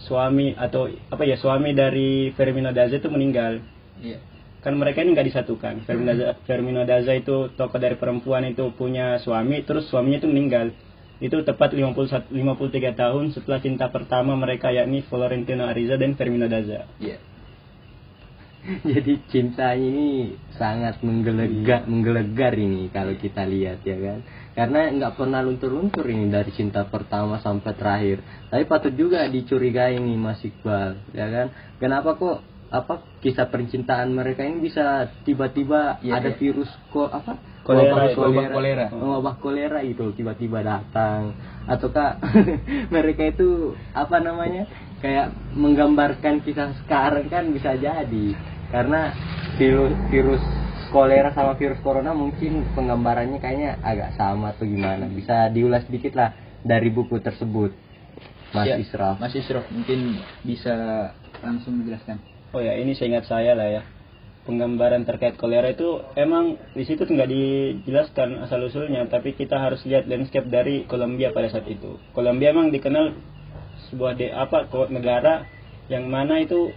suami 0.09 0.57
atau 0.57 0.89
apa 0.89 1.23
ya 1.23 1.37
suami 1.37 1.77
dari 1.77 2.33
Fermino 2.33 2.73
Daza 2.73 2.97
itu 2.97 3.13
meninggal. 3.13 3.61
Iya. 4.01 4.17
Kan 4.65 4.81
mereka 4.81 5.05
ini 5.05 5.13
nggak 5.13 5.29
disatukan. 5.29 5.85
Fermino 5.85 6.17
Daza, 6.17 6.33
Fermino 6.49 6.81
Daza 6.83 7.13
itu 7.13 7.53
tokoh 7.53 7.77
dari 7.77 7.93
perempuan 7.93 8.41
itu 8.49 8.73
punya 8.73 9.21
suami, 9.21 9.61
terus 9.63 9.85
suaminya 9.87 10.25
itu 10.25 10.29
meninggal. 10.33 10.73
Itu 11.17 11.41
tepat 11.41 11.73
51, 11.73 12.29
53 12.29 12.93
tahun 12.93 13.25
setelah 13.33 13.59
cinta 13.61 13.89
pertama 13.89 14.37
mereka 14.37 14.69
yakni 14.69 15.01
Florentino 15.05 15.65
Ariza 15.65 15.97
dan 15.97 16.13
Fermino 16.13 16.45
Daza. 16.45 16.85
Iya. 17.01 17.17
Jadi 18.91 19.13
cinta 19.31 19.71
ini 19.73 20.35
sangat 20.59 20.99
menggelegar, 20.99 21.87
menggelegar 21.87 22.53
ini 22.59 22.91
kalau 22.91 23.15
kita 23.15 23.47
lihat 23.47 23.81
ya 23.87 23.97
kan. 23.97 24.19
Karena 24.57 24.89
nggak 24.89 25.13
pernah 25.15 25.39
luntur-luntur 25.45 26.05
ini 26.09 26.33
dari 26.33 26.49
cinta 26.49 26.83
pertama 26.89 27.37
sampai 27.39 27.71
terakhir. 27.77 28.17
Tapi 28.49 28.63
patut 28.65 28.93
juga 28.93 29.25
dicurigai 29.29 30.01
nih 30.01 30.17
Mas 30.17 30.41
Iqbal, 30.41 31.13
ya 31.13 31.27
kan? 31.29 31.47
Kenapa 31.77 32.17
kok 32.17 32.41
apa 32.67 32.99
kisah 33.23 33.47
percintaan 33.47 34.11
mereka 34.11 34.43
ini 34.43 34.67
bisa 34.67 35.07
tiba-tiba 35.23 36.03
Iya, 36.03 36.19
ada 36.19 36.35
iya. 36.35 36.37
virus 36.39 36.67
kok 36.91 37.07
apa? 37.07 37.39
Kolera 37.63 37.91
wabah 37.95 38.11
wabah 38.15 38.47
kolera. 38.51 38.85
wabah 38.91 39.35
kolera 39.39 39.79
itu 39.83 40.11
tiba-tiba 40.15 40.63
datang. 40.63 41.35
Ataukah 41.67 42.19
mereka 42.95 43.27
itu 43.27 43.75
apa 43.91 44.19
namanya 44.19 44.67
kayak 45.03 45.31
menggambarkan 45.55 46.43
kisah 46.43 46.75
sekarang 46.83 47.27
kan 47.27 47.51
bisa 47.51 47.75
jadi. 47.75 48.27
Karena 48.71 49.15
virus 49.55 49.95
virus 50.11 50.43
kolera 50.91 51.35
sama 51.35 51.59
virus 51.59 51.79
corona 51.83 52.15
mungkin 52.15 52.67
penggambarannya 52.71 53.39
kayaknya 53.39 53.79
agak 53.83 54.15
sama 54.15 54.55
atau 54.55 54.63
gimana. 54.67 55.07
Bisa 55.11 55.51
diulas 55.51 55.83
sedikit 55.87 56.15
lah 56.15 56.31
dari 56.63 56.87
buku 56.91 57.19
tersebut. 57.19 57.71
Mas 58.55 58.63
Ya, 58.63 58.75
Isra 58.79 59.19
Mas 59.19 59.35
Isrof 59.35 59.67
mungkin 59.75 60.23
bisa 60.47 60.71
langsung 61.43 61.83
menjelaskan. 61.83 62.36
Oh 62.55 62.63
ya, 62.63 62.79
ini 62.79 62.95
seingat 62.95 63.27
saya 63.27 63.53
lah 63.57 63.67
ya. 63.67 63.81
Penggambaran 64.47 65.03
terkait 65.03 65.35
kolera 65.35 65.67
itu 65.75 65.99
emang 66.15 66.55
di 66.71 66.87
situ 66.87 67.03
nggak 67.03 67.27
dijelaskan 67.27 68.47
asal 68.47 68.63
usulnya, 68.63 69.03
tapi 69.11 69.35
kita 69.35 69.59
harus 69.59 69.83
lihat 69.83 70.07
landscape 70.07 70.47
dari 70.47 70.87
Kolombia 70.87 71.35
pada 71.35 71.51
saat 71.51 71.67
itu. 71.67 71.99
Kolombia 72.15 72.55
emang 72.55 72.71
dikenal 72.71 73.11
sebuah 73.91 74.15
de, 74.15 74.31
apa 74.31 74.71
negara 74.87 75.43
yang 75.91 76.07
mana 76.07 76.39
itu 76.39 76.71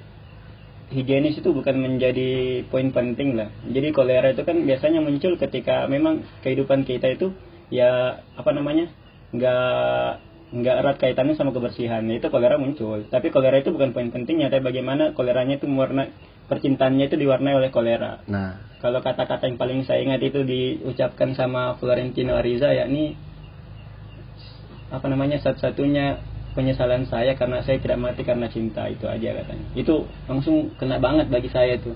higienis 0.90 1.38
itu 1.38 1.54
bukan 1.54 1.78
menjadi 1.78 2.62
poin 2.66 2.90
penting 2.90 3.38
lah. 3.38 3.54
Jadi 3.70 3.94
kolera 3.94 4.34
itu 4.34 4.42
kan 4.42 4.66
biasanya 4.66 4.98
muncul 4.98 5.38
ketika 5.38 5.86
memang 5.86 6.26
kehidupan 6.42 6.82
kita 6.82 7.14
itu 7.14 7.30
ya 7.70 8.18
apa 8.34 8.50
namanya 8.50 8.90
nggak 9.30 10.29
nggak 10.50 10.76
erat 10.82 10.96
kaitannya 10.98 11.34
sama 11.38 11.54
kebersihan. 11.54 12.02
Itu 12.10 12.28
kolera 12.28 12.58
muncul. 12.58 13.06
Tapi 13.06 13.30
kolera 13.30 13.58
itu 13.62 13.70
bukan 13.70 13.94
poin 13.94 14.10
pentingnya 14.10 14.50
tapi 14.50 14.66
bagaimana 14.66 15.14
koleranya 15.14 15.58
itu 15.58 15.70
mewarna 15.70 16.10
percintaannya 16.50 17.06
itu 17.06 17.16
diwarnai 17.18 17.54
oleh 17.54 17.70
kolera. 17.70 18.22
Nah. 18.26 18.58
Kalau 18.82 19.04
kata-kata 19.04 19.46
yang 19.46 19.60
paling 19.60 19.84
saya 19.84 20.00
ingat 20.02 20.24
itu 20.24 20.40
diucapkan 20.42 21.36
sama 21.36 21.76
Florentino 21.78 22.34
Ariza 22.34 22.72
yakni 22.72 23.14
apa 24.90 25.06
namanya 25.06 25.38
satu-satunya 25.38 26.18
penyesalan 26.58 27.06
saya 27.06 27.38
karena 27.38 27.62
saya 27.62 27.78
tidak 27.78 28.02
mati 28.02 28.26
karena 28.26 28.50
cinta. 28.50 28.90
Itu 28.90 29.06
aja 29.06 29.36
katanya. 29.36 29.66
Itu 29.78 30.10
langsung 30.26 30.74
kena 30.80 30.98
banget 30.98 31.30
bagi 31.30 31.52
saya 31.52 31.78
tuh 31.78 31.94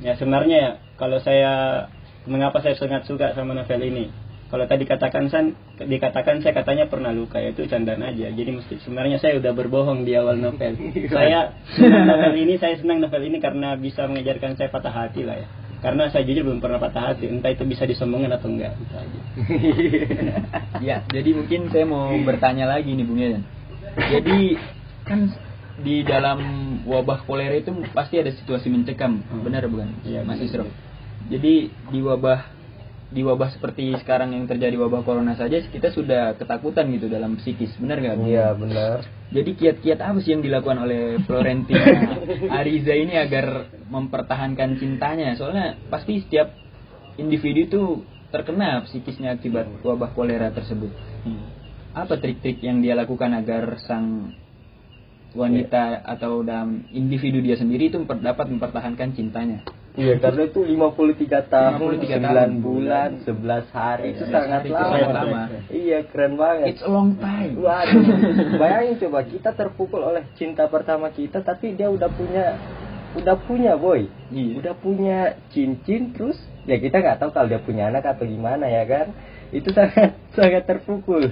ya 0.00 0.16
sebenarnya 0.16 0.56
ya 0.56 0.70
kalau 0.96 1.20
saya 1.20 1.86
mengapa 2.24 2.60
saya 2.64 2.76
sangat 2.76 3.04
suka 3.04 3.32
sama 3.36 3.52
novel 3.52 3.80
ini 3.84 4.08
kalau 4.50 4.66
tadi 4.66 4.82
katakan 4.82 5.30
san 5.30 5.54
dikatakan 5.78 6.42
saya 6.42 6.52
katanya 6.52 6.90
pernah 6.90 7.14
luka 7.14 7.38
ya 7.38 7.54
itu 7.54 7.64
candaan 7.70 8.02
aja 8.02 8.34
jadi 8.34 8.50
mesti 8.50 8.82
sebenarnya 8.82 9.22
saya 9.22 9.38
udah 9.38 9.52
berbohong 9.54 10.02
di 10.02 10.18
awal 10.18 10.34
novel 10.34 10.74
saya 11.16 11.54
senang 11.78 12.04
novel 12.10 12.34
ini 12.34 12.58
saya 12.58 12.74
senang 12.82 12.98
novel 12.98 13.22
ini 13.22 13.38
karena 13.38 13.78
bisa 13.78 14.10
mengajarkan 14.10 14.58
saya 14.58 14.68
patah 14.68 14.90
hati 14.90 15.22
lah 15.22 15.38
ya 15.38 15.46
karena 15.80 16.12
saya 16.12 16.28
jujur 16.28 16.44
belum 16.44 16.60
pernah 16.60 16.76
patah 16.76 17.14
hati 17.14 17.30
entah 17.30 17.48
itu 17.48 17.64
bisa 17.64 17.88
disombongin 17.88 18.28
atau 18.28 18.50
enggak 18.52 18.74
itu 18.76 18.94
aja 18.98 19.20
ya, 20.86 20.96
jadi 21.08 21.30
mungkin 21.32 21.70
saya 21.72 21.86
mau 21.88 22.12
bertanya 22.20 22.68
lagi 22.68 22.92
nih 22.92 23.04
Bung 23.06 23.16
Yayan. 23.16 23.42
Jadi 23.96 24.54
kan 25.08 25.32
di 25.80 26.04
dalam 26.04 26.38
wabah 26.84 27.24
kolera 27.24 27.56
itu 27.56 27.72
pasti 27.96 28.20
ada 28.20 28.28
situasi 28.30 28.68
mencekam, 28.68 29.24
Hmm. 29.24 29.40
benar 29.42 29.64
bukan, 29.66 29.88
Iya, 30.04 30.20
Mas. 30.22 30.38
Isro? 30.44 30.68
Jadi 31.32 31.72
di 31.72 31.98
wabah 32.04 32.59
di 33.10 33.26
wabah 33.26 33.50
seperti 33.50 33.90
sekarang 33.98 34.30
yang 34.30 34.46
terjadi 34.46 34.78
wabah 34.86 35.02
corona 35.02 35.34
saja 35.34 35.58
kita 35.66 35.90
sudah 35.90 36.38
ketakutan 36.38 36.94
gitu 36.94 37.10
dalam 37.10 37.34
psikis, 37.42 37.74
benar 37.82 37.98
nggak? 37.98 38.22
Iya 38.22 38.54
benar 38.54 39.02
Jadi 39.34 39.50
kiat-kiat 39.58 39.98
apa 39.98 40.18
sih 40.22 40.38
yang 40.38 40.42
dilakukan 40.46 40.78
oleh 40.78 41.18
Florentina 41.26 42.18
Ariza 42.62 42.94
ini 42.94 43.18
agar 43.18 43.66
mempertahankan 43.90 44.78
cintanya? 44.78 45.34
Soalnya 45.34 45.74
pasti 45.90 46.22
setiap 46.22 46.54
individu 47.18 47.60
itu 47.66 47.82
terkena 48.30 48.86
psikisnya 48.86 49.34
akibat 49.34 49.66
wabah 49.82 50.14
kolera 50.14 50.54
tersebut. 50.54 50.94
Apa 51.90 52.14
trik-trik 52.22 52.62
yang 52.62 52.78
dia 52.78 52.94
lakukan 52.94 53.34
agar 53.34 53.82
sang 53.82 54.38
wanita 55.34 56.02
atau 56.06 56.42
dalam 56.46 56.86
individu 56.94 57.42
dia 57.42 57.58
sendiri 57.58 57.90
itu 57.90 57.98
dapat 58.06 58.46
mempertahankan 58.50 59.18
cintanya? 59.18 59.66
Iya 60.00 60.14
karena 60.16 60.42
itu 60.42 60.60
53 60.64 61.44
tahun, 61.46 61.90
53 62.00 62.16
9 62.16 62.24
tahun. 62.24 62.52
bulan, 62.58 63.10
11 63.20 63.68
hari 63.70 64.06
itu 64.10 64.24
11 64.24 64.32
sangat 64.32 64.60
hari 64.64 64.70
lama. 65.04 65.12
lama. 65.12 65.42
Iya 65.68 65.98
keren 66.08 66.34
banget. 66.34 66.66
It's 66.70 66.80
a 66.80 66.88
long 66.88 67.20
time. 67.20 67.52
Waduh, 67.54 68.00
bayangin 68.60 68.96
coba 68.98 69.20
kita 69.22 69.50
terpukul 69.52 70.00
oleh 70.02 70.24
cinta 70.34 70.64
pertama 70.66 71.08
kita, 71.10 71.40
tapi 71.40 71.76
dia 71.76 71.86
udah 71.86 72.08
punya, 72.08 72.56
udah 73.14 73.36
punya 73.38 73.76
boy, 73.76 74.08
Iya. 74.30 74.52
udah 74.58 74.74
punya 74.74 75.18
cincin, 75.48 76.10
terus 76.10 76.40
ya 76.64 76.76
kita 76.76 76.96
nggak 76.96 77.18
tahu 77.18 77.30
kalau 77.30 77.46
dia 77.46 77.60
punya 77.60 77.86
anak 77.86 78.08
atau 78.08 78.24
gimana 78.24 78.64
ya 78.64 78.84
kan? 78.84 79.12
Itu 79.50 79.68
sangat 79.70 80.14
sangat 80.38 80.62
terpukul. 80.64 81.26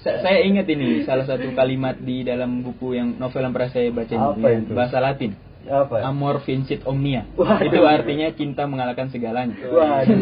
Sa- 0.00 0.22
saya 0.22 0.40
ingat 0.40 0.64
ini 0.66 1.02
salah 1.02 1.26
satu 1.26 1.50
kalimat 1.52 1.98
di 1.98 2.22
dalam 2.22 2.62
buku 2.62 2.94
yang 2.94 3.18
novel 3.18 3.42
yang 3.42 3.52
pernah 3.52 3.68
saya 3.68 3.90
baca 3.90 4.14
ini, 4.14 4.70
bahasa 4.70 4.98
Latin. 4.98 5.34
Apa? 5.66 6.02
Amor 6.06 6.42
vincit 6.46 6.86
omnia. 6.86 7.26
Waduh. 7.34 7.66
Itu 7.66 7.82
artinya 7.82 8.30
cinta 8.34 8.64
mengalahkan 8.70 9.10
segalanya. 9.10 9.54
Waduh. 9.66 10.18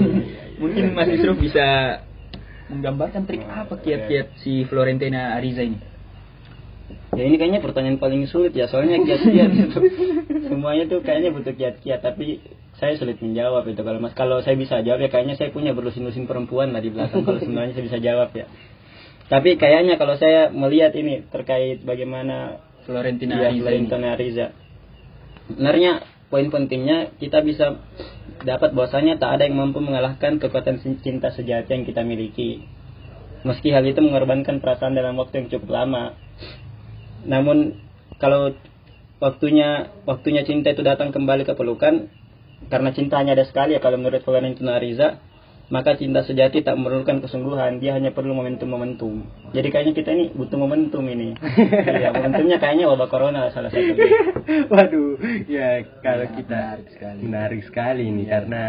Mungkin 0.59 0.97
Mas 0.97 1.09
Isruf 1.12 1.36
bisa 1.36 2.01
menggambarkan 2.72 3.28
trik 3.28 3.45
apa 3.45 3.76
kiat-kiat 3.76 4.40
si 4.40 4.64
Florentina 4.64 5.36
Ariza 5.36 5.62
ini? 5.64 5.78
Ya 7.14 7.30
ini 7.30 7.38
kayaknya 7.38 7.62
pertanyaan 7.62 8.03
paling 8.03 8.26
sulit 8.26 8.57
ya 8.57 8.66
soalnya 8.66 8.99
kiat-kiat 9.05 9.51
itu. 9.55 9.78
Semuanya 10.51 10.90
tuh 10.90 11.05
kayaknya 11.05 11.30
butuh 11.30 11.55
kiat-kiat 11.55 12.01
tapi 12.03 12.42
saya 12.74 12.99
sulit 12.99 13.22
menjawab 13.22 13.70
itu 13.70 13.80
kalau 13.86 14.03
mas 14.03 14.18
kalau 14.18 14.42
saya 14.42 14.59
bisa 14.59 14.82
jawab 14.82 14.99
ya 14.99 15.09
kayaknya 15.12 15.38
saya 15.38 15.55
punya 15.55 15.70
berlusin-lusin 15.70 16.26
perempuan 16.26 16.74
lah 16.74 16.82
di 16.82 16.90
belakang 16.90 17.22
kalau 17.22 17.38
sebenarnya 17.38 17.78
saya 17.78 17.84
bisa 17.86 17.99
jawab 18.03 18.34
ya. 18.34 18.51
Tapi 19.30 19.57
kayaknya 19.57 19.97
kalau 19.97 20.18
saya 20.20 20.53
melihat 20.53 20.92
ini 20.99 21.24
terkait 21.30 21.80
bagaimana 21.86 22.61
Florentina 22.84 23.40
ya, 23.40 23.49
Ariza. 23.49 23.62
Florentina 23.62 24.07
Ariza. 24.12 24.47
Sebenarnya 25.49 26.05
poin 26.32 26.49
pentingnya 26.49 27.14
kita 27.20 27.45
bisa 27.45 27.78
dapat 28.45 28.72
bahwasanya 28.72 29.20
tak 29.20 29.40
ada 29.40 29.42
yang 29.49 29.61
mampu 29.61 29.80
mengalahkan 29.80 30.40
kekuatan 30.40 30.80
cinta 31.05 31.32
sejati 31.32 31.70
yang 31.72 31.84
kita 31.84 32.01
miliki. 32.03 32.64
Meski 33.45 33.72
hal 33.76 33.84
itu 33.84 34.01
mengorbankan 34.01 34.64
perasaan 34.64 34.97
dalam 34.97 35.20
waktu 35.20 35.45
yang 35.45 35.49
cukup 35.53 35.68
lama. 35.68 36.16
Namun 37.28 37.76
kalau 38.16 38.57
waktunya 39.20 39.92
waktunya 40.09 40.45
cinta 40.45 40.72
itu 40.72 40.80
datang 40.80 41.12
kembali 41.12 41.45
ke 41.45 41.53
pelukan 41.57 42.09
karena 42.72 42.90
cintanya 42.97 43.36
ada 43.36 43.45
sekali 43.45 43.76
ya 43.76 43.80
kalau 43.84 44.01
menurut 44.01 44.24
Florentina 44.24 44.80
Ariza 44.80 45.20
maka 45.67 45.95
cinta 45.95 46.21
sejati 46.21 46.61
tak 46.61 46.75
memerlukan 46.75 47.19
kesungguhan. 47.19 47.79
Dia 47.79 47.93
hanya 47.93 48.11
perlu 48.11 48.33
momentum-momentum. 48.33 49.25
Jadi 49.51 49.69
kayaknya 49.69 49.95
kita 49.95 50.11
ini 50.11 50.25
butuh 50.31 50.55
momentum 50.55 51.01
ini. 51.03 51.33
Ya 51.95 52.11
momentumnya 52.11 52.59
kayaknya 52.59 52.85
wabah 52.87 53.09
corona 53.09 53.49
salah 53.49 53.69
satu 53.69 53.97
Waduh, 54.73 55.17
ya 55.47 55.81
kalau 55.99 56.27
Ya, 56.27 56.33
kita 56.35 56.61
menarik 56.75 56.89
sekali. 56.91 57.19
menarik 57.23 57.62
sekali 57.65 58.03
ini 58.05 58.23
karena 58.25 58.62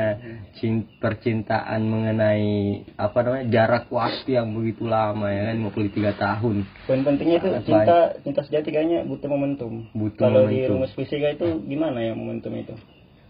cin- 0.54 0.88
percintaan 0.96 1.82
mengenai 1.84 2.48
apa 2.96 3.18
namanya 3.20 3.46
jarak 3.50 3.86
waktu 3.90 4.30
yang 4.34 4.52
begitu 4.52 4.86
lama 4.86 5.28
ya 5.28 5.42
kan? 5.46 5.56
53 5.60 5.76
tahun. 6.16 6.56
poin 6.86 7.02
pentingnya 7.02 7.38
itu 7.38 7.50
Sangat 7.50 7.64
cinta 7.66 7.98
cinta 8.22 8.42
sejati 8.42 8.70
kayaknya 8.70 9.04
butuh 9.04 9.28
momentum. 9.28 9.72
Butuh 9.92 10.22
kalau 10.22 10.46
di 10.46 10.64
momentum. 10.64 10.72
rumus 10.78 10.92
fisika 10.94 11.28
itu 11.30 11.48
gimana 11.66 12.00
ya 12.00 12.14
momentum 12.14 12.54
itu 12.54 12.76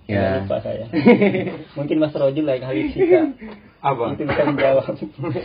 Ya. 0.05 0.45
lupa 0.45 0.61
saya 0.61 0.85
mungkin 1.77 1.97
Mas 1.97 2.13
Rojul 2.13 2.45
lah 2.45 2.61
yang 2.61 2.69
ahli 2.69 2.93
fisika 2.93 3.21
Apa? 3.81 4.13
itu 4.17 4.23
bisa 4.25 4.41
menjawab 4.45 4.85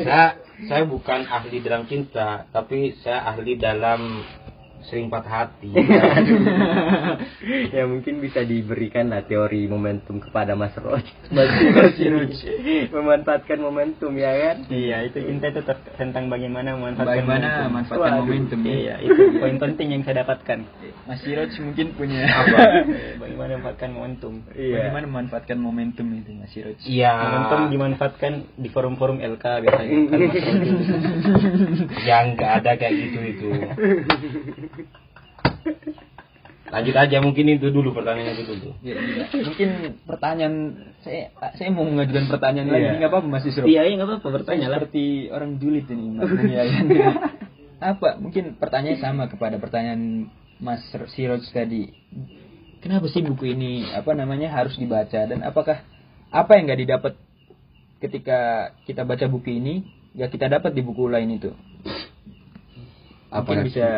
saya 0.04 0.36
saya 0.68 0.82
bukan 0.84 1.24
ahli 1.24 1.64
dalam 1.64 1.88
cinta, 1.88 2.44
tapi 2.52 2.92
saya 3.00 3.24
ahli 3.32 3.56
dalam 3.56 4.20
sering 4.82 5.06
patah 5.06 5.44
hati. 5.44 5.70
ya 7.70 7.84
mungkin 7.84 8.18
bisa 8.18 8.40
diberikan 8.40 9.08
lah 9.08 9.22
teori 9.22 9.64
momentum 9.64 10.18
kepada 10.18 10.52
Mas 10.52 10.72
Roj. 10.74 11.04
Mas 11.28 11.52
Roj 11.76 11.96
memanfaatkan 12.90 13.58
momentum 13.58 14.12
ya 14.14 14.32
kan? 14.32 14.64
iya 14.68 15.04
itu 15.04 15.20
cinta 15.20 15.48
itu 15.48 15.60
ter- 15.60 15.84
tentang 15.94 16.26
bagaimana 16.26 16.74
memanfaatkan 16.74 17.12
Bagaimana 17.12 17.46
momentum. 17.46 17.72
manfaatkan 17.72 18.00
Waduh. 18.02 18.22
momentum 18.22 18.58
ya. 18.60 18.72
iya 18.72 18.94
itu 19.00 19.20
poin 19.36 19.56
penting 19.58 19.86
yang 19.90 20.02
saya 20.02 20.16
dapatkan 20.20 20.58
Mas 21.04 21.20
Siroj 21.20 21.52
mungkin 21.60 21.86
punya 21.92 22.20
bagaimana 23.20 23.50
memanfaatkan 23.54 23.90
momentum 23.90 24.32
Iya. 24.50 24.74
Bagaimana 24.80 25.04
memanfaatkan 25.06 25.58
momentum 25.58 26.06
itu 26.14 26.30
Mas 26.32 26.50
Siroj? 26.50 26.78
Iya. 26.82 27.12
momentum 27.14 27.60
dimanfaatkan 27.68 28.32
di 28.56 28.68
forum-forum 28.68 29.20
LK 29.20 29.44
biasanya 29.60 29.96
kan 30.08 30.20
Mas 32.00 32.18
nggak 32.30 32.52
ada 32.58 32.72
kayak 32.74 32.94
gitu 32.96 33.18
itu. 33.22 33.48
Lanjut 36.70 36.94
aja 36.94 37.18
mungkin 37.18 37.50
itu 37.50 37.66
dulu 37.74 37.90
pertanyaannya 37.90 38.34
itu 38.38 38.44
dulu. 38.46 38.70
Ya, 38.86 38.94
iya. 38.94 39.26
Mungkin 39.42 39.68
pertanyaan 40.06 40.54
saya 41.02 41.34
saya 41.58 41.68
mau 41.74 41.82
mengajukan 41.82 42.30
pertanyaan 42.30 42.70
lagi 42.70 42.86
Iya. 42.86 42.98
nggak 43.02 43.10
apa-apa 43.10 43.26
Mas 43.26 43.42
Isro. 43.42 43.66
iya 43.66 43.82
iya 43.90 43.98
nggak 43.98 44.06
apa-apa 44.06 44.28
bertanya 44.38 44.66
lah 44.70 44.78
Seperti 44.78 45.26
orang 45.34 45.58
julid 45.58 45.90
ini 45.90 46.06
Mas 46.14 46.30
apa? 47.90 48.08
Mungkin 48.22 48.54
pertanyaan 48.60 49.02
sama 49.02 49.26
kepada 49.26 49.58
pertanyaan 49.58 50.30
Mas 50.62 50.84
Siroj 51.10 51.42
tadi. 51.50 51.90
Kenapa 52.80 53.10
sih 53.10 53.20
buku 53.20 53.50
ini 53.50 53.90
apa 53.90 54.14
namanya 54.14 54.54
harus 54.54 54.78
dibaca 54.78 55.26
dan 55.26 55.42
apakah 55.42 55.82
apa 56.30 56.50
yang 56.54 56.70
nggak 56.70 56.80
didapat 56.86 57.12
ketika 57.98 58.38
kita 58.86 59.02
baca 59.02 59.26
buku 59.26 59.58
ini 59.58 59.74
nggak 60.14 60.30
kita 60.30 60.46
dapat 60.46 60.70
di 60.70 60.86
buku 60.86 61.10
lain 61.10 61.34
itu? 61.34 61.50
Mungkin 61.50 63.34
Apakah 63.34 63.62
bisa 63.66 63.88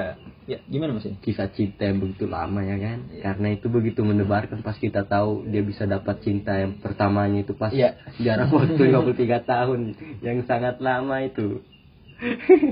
ya 0.44 0.58
gimana 0.66 0.98
Mas? 0.98 1.06
kisah 1.22 1.48
cinta 1.54 1.86
yang 1.86 2.02
begitu 2.02 2.26
lama 2.26 2.60
ya 2.62 2.74
kan? 2.76 2.98
Karena 3.22 3.48
itu 3.54 3.66
begitu 3.70 4.02
mendebarkan 4.02 4.60
pas 4.60 4.74
kita 4.74 5.06
tahu 5.06 5.46
dia 5.46 5.62
bisa 5.62 5.86
dapat 5.86 6.18
cinta 6.22 6.58
yang 6.58 6.82
pertamanya 6.82 7.46
itu 7.46 7.54
pas 7.54 7.70
Iya. 7.70 7.94
jarak 8.18 8.50
waktu 8.56 8.78
53 8.78 9.46
tahun 9.46 9.80
yang 10.20 10.42
sangat 10.44 10.82
lama 10.82 11.22
itu. 11.22 11.62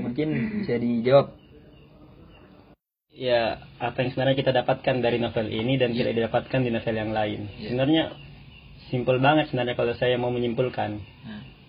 Mungkin 0.03 0.27
bisa 0.63 0.79
dijawab 0.79 1.35
ya 3.11 3.59
apa 3.77 3.97
yang 4.01 4.09
sebenarnya 4.15 4.37
kita 4.39 4.51
dapatkan 4.55 4.95
dari 5.03 5.19
novel 5.19 5.47
ini 5.51 5.75
dan 5.75 5.91
tidak 5.91 6.15
didapatkan 6.15 6.59
di 6.63 6.71
novel 6.71 6.95
yang 6.95 7.11
lain. 7.11 7.39
Sebenarnya 7.59 8.03
simpel 8.87 9.19
banget 9.19 9.51
sebenarnya 9.51 9.75
kalau 9.75 9.93
saya 9.99 10.15
mau 10.15 10.31
menyimpulkan 10.31 10.99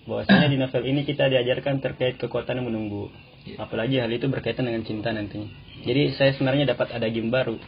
bahwasanya 0.06 0.50
di 0.50 0.58
novel 0.58 0.82
ini 0.82 1.06
kita 1.06 1.30
diajarkan 1.30 1.78
terkait 1.78 2.18
kekuatan 2.18 2.62
menunggu. 2.62 3.10
Apalagi 3.58 3.98
hal 3.98 4.10
itu 4.14 4.30
berkaitan 4.30 4.70
dengan 4.70 4.86
cinta 4.86 5.10
nantinya. 5.10 5.50
Jadi 5.82 6.14
saya 6.14 6.30
sebenarnya 6.34 6.72
dapat 6.72 6.94
ada 6.94 7.06
game 7.10 7.30
baru. 7.30 7.58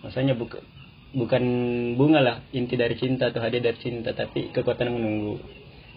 Maksudnya 0.00 0.34
buka- 0.36 0.64
bukan 1.12 1.42
bunga 1.94 2.20
lah 2.24 2.36
inti 2.56 2.74
dari 2.74 2.96
cinta 2.96 3.28
atau 3.28 3.40
hadiah 3.44 3.60
dari 3.60 3.78
cinta, 3.78 4.16
tapi 4.16 4.48
kekuatan 4.50 4.90
menunggu. 4.90 5.40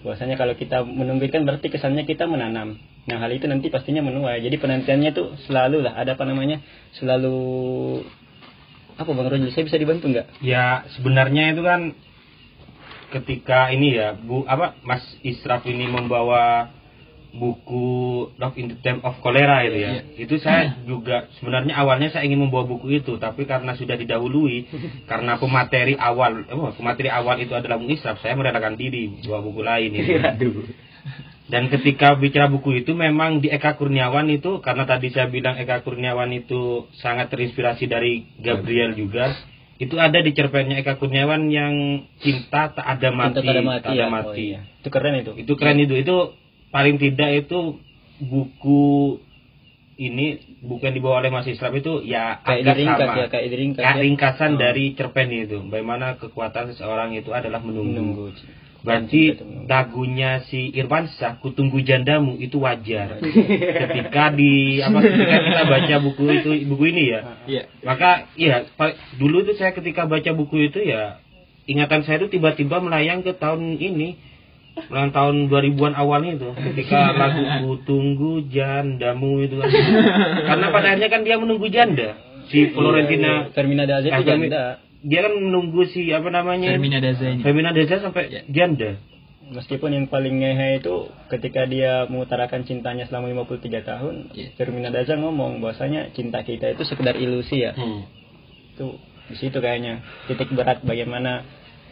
Bahwasanya 0.03 0.35
kalau 0.35 0.59
kita 0.59 0.83
menunggu 0.83 1.31
kan 1.31 1.47
berarti 1.47 1.71
kesannya 1.71 2.03
kita 2.03 2.27
menanam. 2.27 2.75
Nah 3.07 3.17
hal 3.19 3.31
itu 3.31 3.47
nanti 3.47 3.71
pastinya 3.71 4.03
menuai. 4.03 4.43
Jadi 4.43 4.55
penantiannya 4.59 5.11
tuh 5.15 5.39
selalu 5.47 5.79
lah 5.79 5.95
ada 5.95 6.19
apa 6.19 6.27
namanya 6.27 6.59
selalu 6.99 7.39
apa 8.93 9.09
bang 9.09 9.27
Rojul 9.27 9.49
saya 9.55 9.65
bisa 9.65 9.79
dibantu 9.79 10.11
nggak? 10.11 10.43
Ya 10.43 10.85
sebenarnya 10.95 11.55
itu 11.55 11.63
kan 11.63 11.95
ketika 13.15 13.71
ini 13.71 13.95
ya 13.95 14.17
bu 14.17 14.43
apa 14.43 14.77
Mas 14.83 15.03
Israf 15.23 15.63
ini 15.65 15.87
membawa 15.87 16.69
buku 17.33 18.29
Dog 18.37 18.53
in 18.61 18.69
the 18.69 18.77
Time 18.85 19.01
of 19.01 19.17
Cholera 19.19 19.65
itu 19.65 19.77
ya 19.81 19.91
itu 20.21 20.35
saya 20.37 20.77
juga 20.85 21.25
sebenarnya 21.41 21.73
awalnya 21.73 22.13
saya 22.13 22.29
ingin 22.29 22.45
membawa 22.45 22.69
buku 22.69 23.01
itu 23.01 23.17
tapi 23.17 23.49
karena 23.49 23.73
sudah 23.73 23.97
didahului 23.97 24.69
karena 25.09 25.41
pemateri 25.41 25.97
awal 25.97 26.45
wah, 26.53 26.71
pemateri 26.77 27.09
awal 27.09 27.41
itu 27.41 27.57
adalah 27.57 27.81
Bung 27.81 27.89
Israf 27.89 28.21
saya 28.21 28.37
merelakan 28.37 28.77
diri 28.77 29.17
bawa 29.25 29.41
buku 29.41 29.61
lain 29.65 29.91
ini 29.97 30.21
Aduh. 30.21 30.61
dan 31.49 31.73
ketika 31.73 32.13
bicara 32.15 32.47
buku 32.47 32.85
itu 32.85 32.93
memang 32.93 33.41
di 33.41 33.49
Eka 33.49 33.75
Kurniawan 33.81 34.29
itu 34.31 34.61
karena 34.61 34.85
tadi 34.85 35.09
saya 35.09 35.27
bilang 35.27 35.57
Eka 35.57 35.81
Kurniawan 35.81 36.31
itu 36.31 36.87
sangat 37.01 37.33
terinspirasi 37.33 37.85
dari 37.85 38.25
Gabriel 38.39 38.95
juga. 38.95 39.35
Itu 39.75 39.99
ada 39.99 40.23
di 40.23 40.31
cerpennya 40.31 40.79
Eka 40.79 40.95
Kurniawan 40.95 41.51
yang 41.51 42.07
cinta 42.23 42.71
tak 42.71 42.87
ada 42.87 43.11
mati, 43.11 43.43
Cinta 43.43 43.51
tak 43.51 43.53
ada 43.53 43.61
mati. 43.61 43.83
tak 43.83 43.91
ada 43.91 43.99
ya. 43.99 44.07
mati. 44.07 44.29
Oh, 44.31 44.35
iya. 44.39 44.59
Itu 44.79 44.89
keren 44.89 45.15
itu. 45.19 45.31
Itu 45.35 45.53
keren 45.59 45.77
itu. 45.83 45.95
Itu 45.99 46.15
paling 46.73 46.97
tidak 46.97 47.45
itu 47.45 47.77
buku 48.19 49.21
ini 49.93 50.25
buku 50.59 50.81
yang 50.81 50.95
dibawa 50.95 51.21
oleh 51.21 51.29
Mas 51.29 51.45
Islam 51.45 51.69
itu 51.71 52.01
ya 52.01 52.41
Kayak 52.41 52.59
agak 52.59 52.75
diringkas 52.75 52.97
sama. 53.05 53.13
ya, 53.15 53.25
kayak 53.29 53.45
diringkas 53.47 53.83
Kayak 53.83 53.93
ya. 53.93 54.01
ringkasan 54.01 54.51
Oh. 54.51 54.59
dari 54.59 54.85
cerpen 54.91 55.27
itu. 55.29 55.57
Bagaimana 55.63 56.07
kekuatan 56.17 56.63
seseorang 56.67 57.13
itu 57.13 57.29
adalah 57.29 57.61
menunggu. 57.61 57.93
Menunggu. 57.93 58.25
Berarti 58.81 59.37
menunggu. 59.37 59.69
dagunya 59.69 60.31
si 60.43 60.73
Irwansyah, 60.73 61.37
kutunggu 61.39 61.77
jandamu 61.79 62.35
itu 62.35 62.57
wajar. 62.57 63.21
ketika 63.85 64.33
di 64.33 64.81
apa 64.81 64.97
ketika 64.99 65.35
kita 65.45 65.61
baca 65.63 65.95
buku 66.01 66.23
itu 66.33 66.49
buku 66.67 66.83
ini 66.89 67.03
ya. 67.07 67.19
Iya. 67.45 67.63
Maka 67.79 68.09
iya 68.33 68.65
pa- 68.73 68.97
dulu 69.13 69.45
itu 69.45 69.53
saya 69.53 69.71
ketika 69.71 70.03
baca 70.03 70.31
buku 70.33 70.67
itu 70.67 70.81
ya 70.81 71.21
ingatan 71.63 72.01
saya 72.01 72.17
itu 72.17 72.33
tiba-tiba 72.33 72.81
melayang 72.81 73.21
ke 73.21 73.31
tahun 73.31 73.77
ini. 73.77 74.32
Melayang 74.73 75.13
tahun 75.13 75.35
2000-an 75.47 75.93
awalnya 75.93 76.31
itu 76.33 76.49
ketika 76.71 77.13
lagu 77.13 77.41
Kutunggu 77.61 78.49
Jandamu 78.49 79.41
itu 79.41 79.57
kan. 79.57 79.69
Karena 80.49 80.65
pada 80.69 80.87
akhirnya 80.91 81.09
kan 81.09 81.21
dia 81.21 81.37
menunggu 81.37 81.69
janda. 81.69 82.17
Si 82.49 82.69
Florentina 82.69 83.53
Termina 83.53 83.85
Daza 83.85 84.09
Ah, 84.09 84.19
itu 84.19 84.27
Fermi- 84.27 84.49
janda. 84.49 84.81
dia 84.99 85.19
kan 85.21 85.33
menunggu 85.33 85.85
si 85.85 86.09
apa 86.09 86.27
namanya? 86.27 86.73
Fermina 86.73 86.99
Daza 86.99 87.25
ini. 87.27 87.41
Femina 87.41 87.71
Deza 87.71 87.99
sampai 87.99 88.23
Ya. 88.27 88.41
janda. 88.45 88.97
Meskipun 89.43 89.91
yang 89.91 90.05
paling 90.07 90.39
ngehe 90.39 90.81
itu 90.81 90.95
ketika 91.27 91.63
dia 91.63 92.07
mengutarakan 92.07 92.63
cintanya 92.63 93.05
selama 93.05 93.29
53 93.29 93.83
tahun, 93.83 94.33
Iya. 94.33 94.55
Fermina 94.55 94.89
Daza 94.89 95.13
ngomong 95.15 95.59
bahwasanya 95.59 96.09
cinta 96.11 96.41
kita 96.41 96.73
itu 96.73 96.81
sekedar 96.81 97.13
ilusi 97.13 97.61
ya. 97.61 97.77
Hmm. 97.77 98.07
Itu 98.73 98.97
di 99.23 99.35
situ 99.37 99.55
kayaknya 99.55 100.01
titik 100.25 100.49
berat 100.49 100.81
bagaimana 100.81 101.45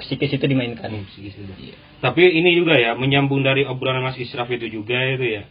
psikis 0.03 0.35
itu 0.35 0.45
dimainkan. 0.45 0.89
Tapi 2.01 2.21
ini 2.25 2.57
juga 2.57 2.77
ya 2.77 2.97
menyambung 2.97 3.45
dari 3.45 3.63
obrolan 3.65 4.01
Mas 4.01 4.17
Israf 4.17 4.49
itu 4.49 4.67
juga 4.67 4.97
itu 4.97 5.41
ya. 5.41 5.43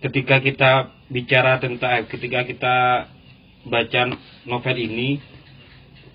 Ketika 0.00 0.40
kita 0.40 0.70
bicara 1.12 1.60
tentang 1.60 1.90
eh, 2.00 2.04
ketika 2.08 2.48
kita 2.48 2.76
baca 3.68 4.02
novel 4.48 4.76
ini 4.80 5.20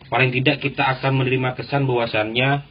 paling 0.10 0.34
tidak 0.34 0.62
kita 0.62 0.84
akan 0.98 1.22
menerima 1.22 1.54
kesan 1.54 1.86
bahwasannya 1.86 2.66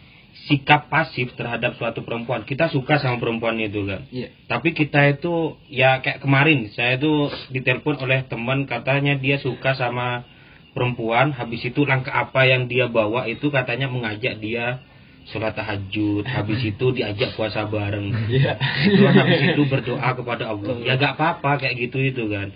sikap 0.50 0.90
pasif 0.90 1.30
terhadap 1.38 1.78
suatu 1.78 2.02
perempuan. 2.02 2.42
Kita 2.42 2.68
suka 2.68 2.98
sama 2.98 3.22
perempuan 3.22 3.56
itu 3.62 3.86
kan. 3.86 4.04
Iya. 4.10 4.34
Tapi 4.50 4.74
kita 4.74 5.14
itu 5.14 5.56
ya 5.70 6.02
kayak 6.02 6.20
kemarin 6.20 6.68
saya 6.74 6.98
itu 6.98 7.30
ditelepon 7.54 8.02
oleh 8.02 8.26
teman 8.26 8.66
katanya 8.66 9.14
dia 9.14 9.38
suka 9.38 9.78
sama 9.78 10.26
perempuan. 10.74 11.30
Habis 11.30 11.70
itu 11.70 11.86
langkah 11.86 12.12
apa 12.12 12.44
yang 12.44 12.66
dia 12.66 12.90
bawa 12.90 13.30
itu 13.30 13.48
katanya 13.48 13.86
mengajak 13.86 14.42
dia 14.42 14.82
sholat 15.30 15.54
tahajud. 15.56 16.26
Habis 16.26 16.60
itu 16.74 16.86
diajak 16.92 17.32
puasa 17.38 17.64
bareng. 17.70 18.10
Iya. 18.28 18.58
Itu 18.90 19.02
habis 19.06 19.40
itu 19.54 19.62
berdoa 19.70 20.10
kepada 20.12 20.50
Allah. 20.52 20.76
Ya 20.82 20.98
gak 20.98 21.16
apa-apa 21.16 21.62
kayak 21.62 21.78
gitu 21.78 22.02
itu 22.02 22.26
kan. 22.28 22.52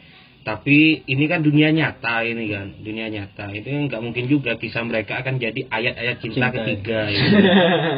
Tapi 0.48 1.04
ini 1.04 1.28
kan 1.28 1.44
dunia 1.44 1.68
nyata 1.68 2.24
ini 2.24 2.48
kan, 2.48 2.80
dunia 2.80 3.12
nyata. 3.12 3.52
Itu 3.52 3.68
kan 3.68 3.82
nggak 3.92 4.00
mungkin 4.00 4.24
juga 4.32 4.56
kisah 4.56 4.80
mereka 4.80 5.20
akan 5.20 5.36
jadi 5.36 5.68
ayat-ayat 5.68 6.24
cinta, 6.24 6.48
Cinta. 6.48 6.56
ketiga. 6.56 7.00
gitu. 7.12 7.36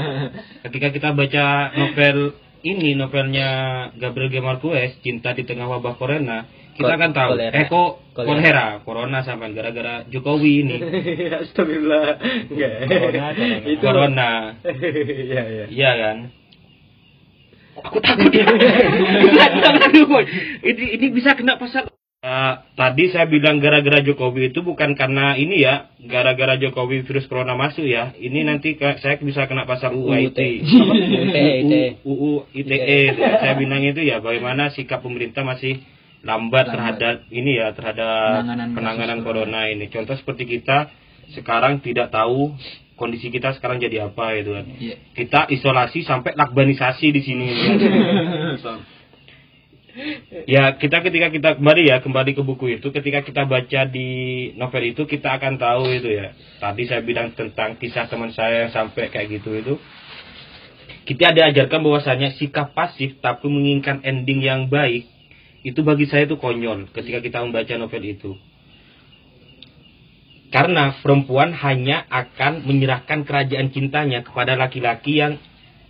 Ketika 0.67 0.89
kita 0.91 1.09
baca 1.15 1.71
novel 1.79 2.35
ini, 2.67 2.99
novelnya 2.99 3.49
Gabriel 3.95 4.35
G. 4.35 4.37
Marquez, 4.43 4.99
Cinta 4.99 5.31
di 5.31 5.47
Tengah 5.47 5.71
Wabah 5.79 5.95
Corona, 5.95 6.51
kita 6.73 6.95
Ko- 6.95 7.01
kan 7.01 7.11
tahu. 7.11 7.31
kolera. 7.33 7.53
Eh 7.53 7.67
kok 7.67 7.91
Kolera. 8.11 8.29
kolera, 8.29 8.67
corona 8.83 9.19
sampai 9.21 9.51
gara-gara 9.51 10.05
Jokowi 10.07 10.53
ini. 10.61 10.77
Astagfirullah. 11.43 12.05
Enggak. 12.49 12.73
Corona, 12.87 13.27
corona. 13.31 13.57
Itu 13.73 13.83
corona, 13.83 14.31
Iya, 15.27 15.43
iya. 15.47 15.65
iya 15.69 15.91
kan? 15.97 16.17
Aku 17.81 17.97
takut 17.99 18.29
ya. 18.29 18.45
Ini 20.61 20.85
ini 21.01 21.07
bisa 21.11 21.33
kena 21.33 21.57
pasal. 21.57 21.89
Eh, 22.21 22.55
tadi 22.77 23.09
saya 23.09 23.25
bilang 23.25 23.57
gara-gara 23.59 24.05
Jokowi 24.05 24.53
itu 24.53 24.61
bukan 24.61 24.93
karena 24.93 25.33
ini 25.35 25.65
ya, 25.65 25.89
gara-gara 25.99 26.61
Jokowi 26.61 27.01
virus 27.01 27.25
corona 27.25 27.57
masuk 27.57 27.89
ya. 27.89 28.13
Ini 28.13 28.45
nanti 28.45 28.77
ke- 28.77 29.01
saya 29.01 29.17
bisa 29.17 29.49
kena 29.49 29.65
pasal 29.65 29.97
UU. 29.97 30.29
ITE. 30.29 30.61
UU 32.05 32.45
ITE. 32.53 33.01
Saya 33.17 33.57
bilang 33.57 33.81
itu 33.81 34.05
ya 34.05 34.21
bagaimana 34.21 34.69
sikap 34.69 35.01
pemerintah 35.01 35.41
masih 35.41 35.81
lambat, 36.21 36.69
Lambat. 36.69 36.73
terhadap 36.73 37.17
ini 37.33 37.57
ya 37.57 37.73
terhadap 37.73 38.45
Penanganan 38.45 38.69
penanganan, 38.77 39.19
kasus 39.21 39.27
corona 39.27 39.61
ini. 39.73 39.87
Contoh 39.89 40.17
seperti 40.17 40.45
kita 40.49 40.93
sekarang 41.33 41.81
tidak 41.81 42.11
tahu 42.13 42.55
kondisi 43.01 43.33
kita 43.33 43.57
sekarang 43.57 43.81
jadi 43.81 44.13
apa 44.13 44.37
itu 44.37 44.51
kan. 44.53 44.67
Iya. 44.77 44.97
Kita 45.17 45.49
isolasi 45.49 46.05
sampai 46.05 46.37
lakbanisasi 46.37 47.07
di 47.09 47.21
sini. 47.25 47.47
ya 50.47 50.79
kita 50.79 51.03
ketika 51.03 51.29
kita 51.35 51.49
kembali 51.59 51.83
ya 51.91 51.99
kembali 51.99 52.33
ke 52.39 52.43
buku 52.47 52.79
itu 52.79 52.89
ketika 52.95 53.27
kita 53.27 53.43
baca 53.45 53.81
di 53.91 54.51
novel 54.55 54.95
itu 54.95 55.03
kita 55.05 55.35
akan 55.35 55.59
tahu 55.59 55.91
itu 55.91 56.09
ya 56.15 56.31
tadi 56.63 56.87
saya 56.87 57.03
bilang 57.03 57.35
tentang 57.35 57.75
kisah 57.77 58.07
teman 58.07 58.31
saya 58.31 58.67
yang 58.67 58.73
sampai 58.73 59.11
kayak 59.11 59.41
gitu 59.41 59.51
itu 59.59 59.75
kita 61.11 61.35
diajarkan 61.35 61.83
bahwasanya 61.83 62.39
sikap 62.39 62.71
pasif 62.71 63.19
tapi 63.19 63.51
menginginkan 63.51 64.07
ending 64.07 64.47
yang 64.47 64.71
baik 64.71 65.11
itu 65.61 65.81
bagi 65.85 66.09
saya 66.09 66.25
itu 66.25 66.41
konyol 66.41 66.89
ketika 66.93 67.21
kita 67.21 67.45
membaca 67.45 67.75
novel 67.77 68.05
itu. 68.05 68.33
Karena 70.51 70.99
perempuan 70.99 71.55
hanya 71.55 72.11
akan 72.11 72.67
menyerahkan 72.67 73.23
kerajaan 73.23 73.71
cintanya 73.71 74.27
kepada 74.27 74.59
laki-laki 74.59 75.23
yang 75.23 75.39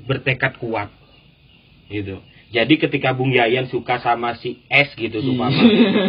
bertekad 0.05 0.61
kuat. 0.61 0.93
Gitu. 1.89 2.21
Jadi 2.51 2.75
ketika 2.83 3.15
Bung 3.15 3.31
Yayan 3.31 3.71
suka 3.71 4.03
sama 4.03 4.35
si 4.37 4.59
S 4.67 4.93
gitu 4.99 5.23
tuh 5.23 5.33
Mama. 5.33 5.55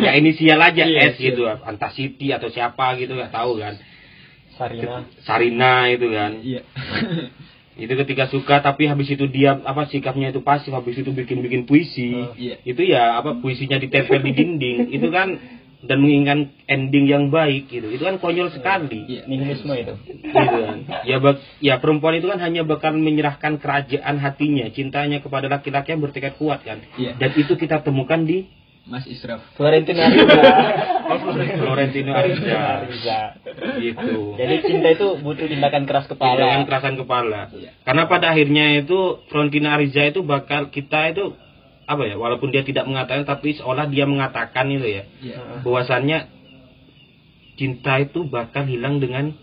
ya 0.03 0.17
inisial 0.17 0.57
aja 0.57 0.83
Iya, 0.83 1.13
S 1.13 1.21
gitu. 1.21 1.45
Entah 1.45 1.93
Siti 1.93 2.33
atau 2.33 2.49
siapa 2.49 2.97
gitu 2.97 3.13
nggak 3.13 3.31
tahu 3.31 3.61
kan. 3.61 3.77
Sarina. 4.57 5.05
Sarina 5.21 5.73
itu 5.87 6.07
kan. 6.09 6.31
Iya. 6.41 6.61
itu 7.81 7.93
ketika 7.97 8.25
suka 8.27 8.59
tapi 8.59 8.85
habis 8.85 9.09
itu 9.09 9.25
dia 9.25 9.57
apa 9.57 9.85
sikapnya 9.85 10.29
itu 10.29 10.39
pasif 10.39 10.69
habis 10.69 10.93
itu 10.93 11.09
bikin 11.09 11.41
bikin 11.41 11.61
puisi 11.63 12.13
Iya. 12.35 12.61
itu 12.63 12.81
ya 12.83 13.17
apa 13.17 13.35
puisinya 13.35 13.75
ditempel 13.75 14.21
di 14.21 14.31
dinding 14.31 14.77
itu 14.89 15.09
kan 15.09 15.41
dan 15.81 15.97
menginginkan 15.97 16.39
ending 16.67 17.09
yang 17.09 17.23
baik 17.27 17.65
gitu 17.67 17.89
itu 17.89 17.99
kan 17.99 18.15
konyol 18.15 18.49
sekali 18.49 19.01
Iya. 19.09 19.21
Nihilisme 19.25 19.73
itu. 19.73 19.93
gitu 20.21 20.29
kan. 20.61 20.77
ya 21.01 21.17
bak- 21.17 21.41
ya 21.57 21.73
perempuan 21.75 22.13
itu 22.15 22.29
kan 22.29 22.37
hanya 22.37 22.61
bakal 22.61 22.93
menyerahkan 22.93 23.57
kerajaan 23.57 24.15
hatinya 24.15 24.69
cintanya 24.69 25.19
kepada 25.19 25.49
laki-laki 25.49 25.89
yang 25.89 25.99
bertekad 25.99 26.37
kuat 26.37 26.61
kan 26.61 26.85
Iya. 26.95 27.17
dan 27.17 27.33
itu 27.33 27.53
kita 27.55 27.81
temukan 27.81 28.21
di 28.21 28.45
Mas 28.81 29.05
Israf. 29.05 29.41
Florentino 29.55 30.01
Ariza. 30.07 30.41
Florentino 31.61 32.11
Ariza 32.17 33.37
gitu 33.77 34.35
Jadi 34.39 34.55
cinta 34.65 34.89
itu 34.89 35.07
butuh 35.21 35.45
tindakan 35.45 35.83
keras 35.85 36.09
dengan 36.09 36.17
kepala. 36.17 36.65
kerasan 36.65 36.95
kepala. 36.97 37.41
Iya. 37.53 37.71
Karena 37.85 38.03
pada 38.09 38.33
akhirnya 38.33 38.81
itu 38.81 39.21
Frontina 39.29 39.77
Ariza 39.77 40.09
itu 40.09 40.25
bakal 40.25 40.73
kita 40.73 41.13
itu 41.13 41.35
apa 41.85 42.07
ya, 42.07 42.15
walaupun 42.15 42.55
dia 42.55 42.63
tidak 42.63 42.87
mengatakan 42.87 43.27
tapi 43.27 43.51
seolah 43.53 43.91
dia 43.91 44.07
mengatakan 44.07 44.71
itu 44.71 44.87
ya, 44.87 45.03
Iya. 45.19 45.59
bahwasannya 45.61 46.17
cinta 47.59 47.99
itu 47.99 48.23
bakal 48.25 48.63
hilang 48.65 49.03
dengan 49.03 49.35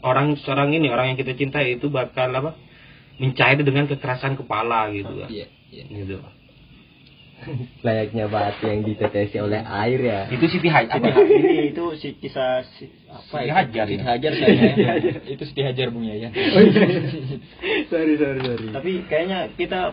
orang 0.00 0.38
seorang 0.38 0.70
ini, 0.70 0.86
orang 0.88 1.12
yang 1.12 1.18
kita 1.18 1.34
cintai 1.34 1.76
itu 1.76 1.90
bakal 1.90 2.30
apa? 2.30 2.54
mencair 3.14 3.62
dengan 3.62 3.86
kekerasan 3.86 4.34
kepala 4.34 4.90
gitu 4.90 5.12
kan. 5.22 5.28
Iya. 5.30 5.46
Iya. 5.70 5.84
Gitu. 5.86 6.16
Layaknya 7.84 8.24
batu 8.26 8.64
yang 8.64 8.80
ditetesi 8.82 9.36
oleh 9.36 9.60
air 9.60 10.00
ya. 10.00 10.20
Itu 10.32 10.48
Siti 10.48 10.68
Hajar. 10.72 10.96
Apa? 10.96 11.12
Ini 11.20 11.76
itu 11.76 11.84
si 12.00 12.16
kisah 12.16 12.64
si, 12.80 12.88
apa 13.06 13.44
Siti 13.44 13.48
ya? 13.48 13.52
Hajar. 13.52 13.84
Siti 13.84 14.00
ya. 14.00 14.04
Hajar 14.16 14.32
saya. 14.32 14.60
Itu 15.28 15.42
Siti 15.44 15.60
Hajar 15.60 15.92
Bung 15.92 16.08
Yayan. 16.08 16.32
sorry, 17.92 18.14
sorry, 18.16 18.40
sorry. 18.40 18.66
Tapi 18.72 18.90
kayaknya 19.10 19.52
kita 19.54 19.92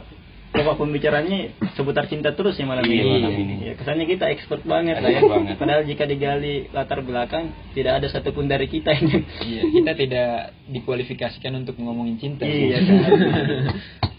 pokok 0.52 0.84
pembicaranya 0.84 1.56
seputar 1.80 2.12
cinta 2.12 2.36
terus 2.36 2.60
ya 2.60 2.68
malam 2.68 2.84
Iya, 2.84 3.04
ini. 3.04 3.12
malam 3.24 3.36
ini. 3.40 3.56
Ya, 3.72 3.74
kesannya 3.80 4.04
kita 4.04 4.28
expert 4.36 4.64
banget 4.68 5.00
lah 5.00 5.08
ya. 5.08 5.24
Banget. 5.24 5.56
Padahal 5.56 5.84
jika 5.88 6.04
digali 6.04 6.68
latar 6.72 7.00
belakang 7.04 7.52
tidak 7.72 8.04
ada 8.04 8.08
satupun 8.12 8.52
dari 8.52 8.68
kita 8.68 8.92
ini. 8.92 9.24
Iya, 9.48 9.62
kita 9.72 9.92
tidak 9.96 10.32
dikualifikasikan 10.68 11.56
untuk 11.56 11.80
ngomongin 11.80 12.20
cinta. 12.20 12.44
Iya, 12.44 12.80
kan. 12.84 12.96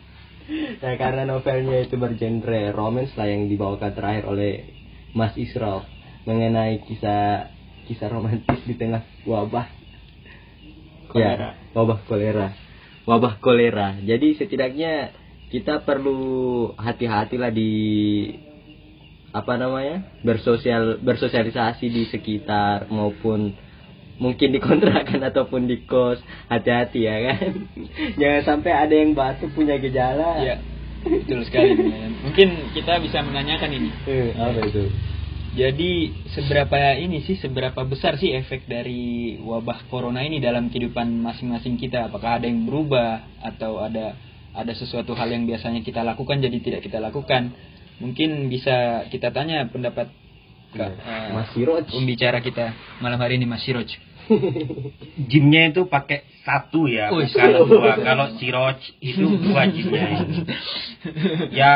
Nah, 0.82 0.95
karena 0.99 1.22
novelnya 1.22 1.86
itu 1.86 1.95
bergenre 1.95 2.74
romance 2.74 3.14
lah 3.14 3.30
yang 3.30 3.47
dibawakan 3.47 3.95
terakhir 3.95 4.26
oleh 4.26 4.74
Mas 5.14 5.36
Israel 5.38 5.86
mengenai 6.26 6.82
kisah 6.86 7.51
kisah 7.86 8.09
romantis 8.11 8.62
di 8.62 8.74
tengah 8.78 9.03
wabah 9.26 9.66
Kolera. 11.11 11.49
ya 11.53 11.61
wabah 11.76 11.99
kolera 12.09 12.49
wabah 13.05 13.36
kolera 13.43 14.01
jadi 14.01 14.38
setidaknya 14.38 15.12
kita 15.53 15.84
perlu 15.84 16.72
hati-hati 16.80 17.36
lah 17.36 17.53
di 17.53 17.72
apa 19.32 19.61
namanya 19.61 20.09
bersosial 20.24 21.01
bersosialisasi 21.05 21.86
di 21.88 22.09
sekitar 22.09 22.88
maupun 22.88 23.53
mungkin 24.23 24.55
di 24.55 24.62
kontrakan 24.62 25.20
ataupun 25.35 25.66
di 25.66 25.83
kos 25.83 26.23
hati-hati 26.47 27.01
ya 27.03 27.16
kan 27.27 27.51
jangan 28.23 28.43
sampai 28.47 28.73
ada 28.73 28.95
yang 28.95 29.18
batuk 29.18 29.51
punya 29.59 29.77
gejala 29.83 30.39
Iya. 30.39 30.57
Betul 31.03 31.43
sekali. 31.47 31.75
Mungkin 32.23 32.49
kita 32.79 33.03
bisa 33.03 33.18
menanyakan 33.27 33.70
ini. 33.75 33.91
Eh, 34.07 34.31
apa 34.39 34.61
itu 34.62 34.87
Jadi 35.53 36.14
seberapa 36.33 36.97
ini 36.97 37.20
sih 37.29 37.37
seberapa 37.37 37.85
besar 37.85 38.16
sih 38.16 38.33
efek 38.33 38.64
dari 38.64 39.37
wabah 39.37 39.85
corona 39.93 40.25
ini 40.25 40.41
dalam 40.41 40.73
kehidupan 40.73 41.20
masing-masing 41.20 41.77
kita? 41.77 42.09
Apakah 42.09 42.41
ada 42.41 42.49
yang 42.49 42.64
berubah 42.64 43.20
atau 43.45 43.85
ada 43.85 44.16
ada 44.57 44.73
sesuatu 44.73 45.12
hal 45.12 45.29
yang 45.29 45.45
biasanya 45.45 45.85
kita 45.85 46.01
lakukan 46.01 46.41
jadi 46.41 46.57
tidak 46.57 46.81
kita 46.89 47.05
lakukan? 47.05 47.53
Mungkin 48.01 48.49
bisa 48.49 49.05
kita 49.12 49.29
tanya 49.29 49.68
pendapat 49.68 50.09
Kak, 50.73 50.91
eh, 50.97 51.29
Mas 51.37 51.53
Siroj 51.53 51.85
pembicara 51.85 52.41
kita 52.41 52.73
malam 53.05 53.20
hari 53.20 53.37
ini 53.37 53.45
Mas 53.45 53.61
Siroj. 53.61 53.89
Jinnya 55.31 55.68
itu 55.68 55.85
pakai 55.85 56.25
satu 56.43 56.89
ya, 56.89 57.12
Oh, 57.12 57.20
bukan 57.20 57.68
dua. 57.68 57.93
Kalau 58.01 58.27
Siroj 58.41 58.79
itu 59.05 59.27
dua 59.37 59.68
jinnya. 59.68 60.07
ya 61.61 61.73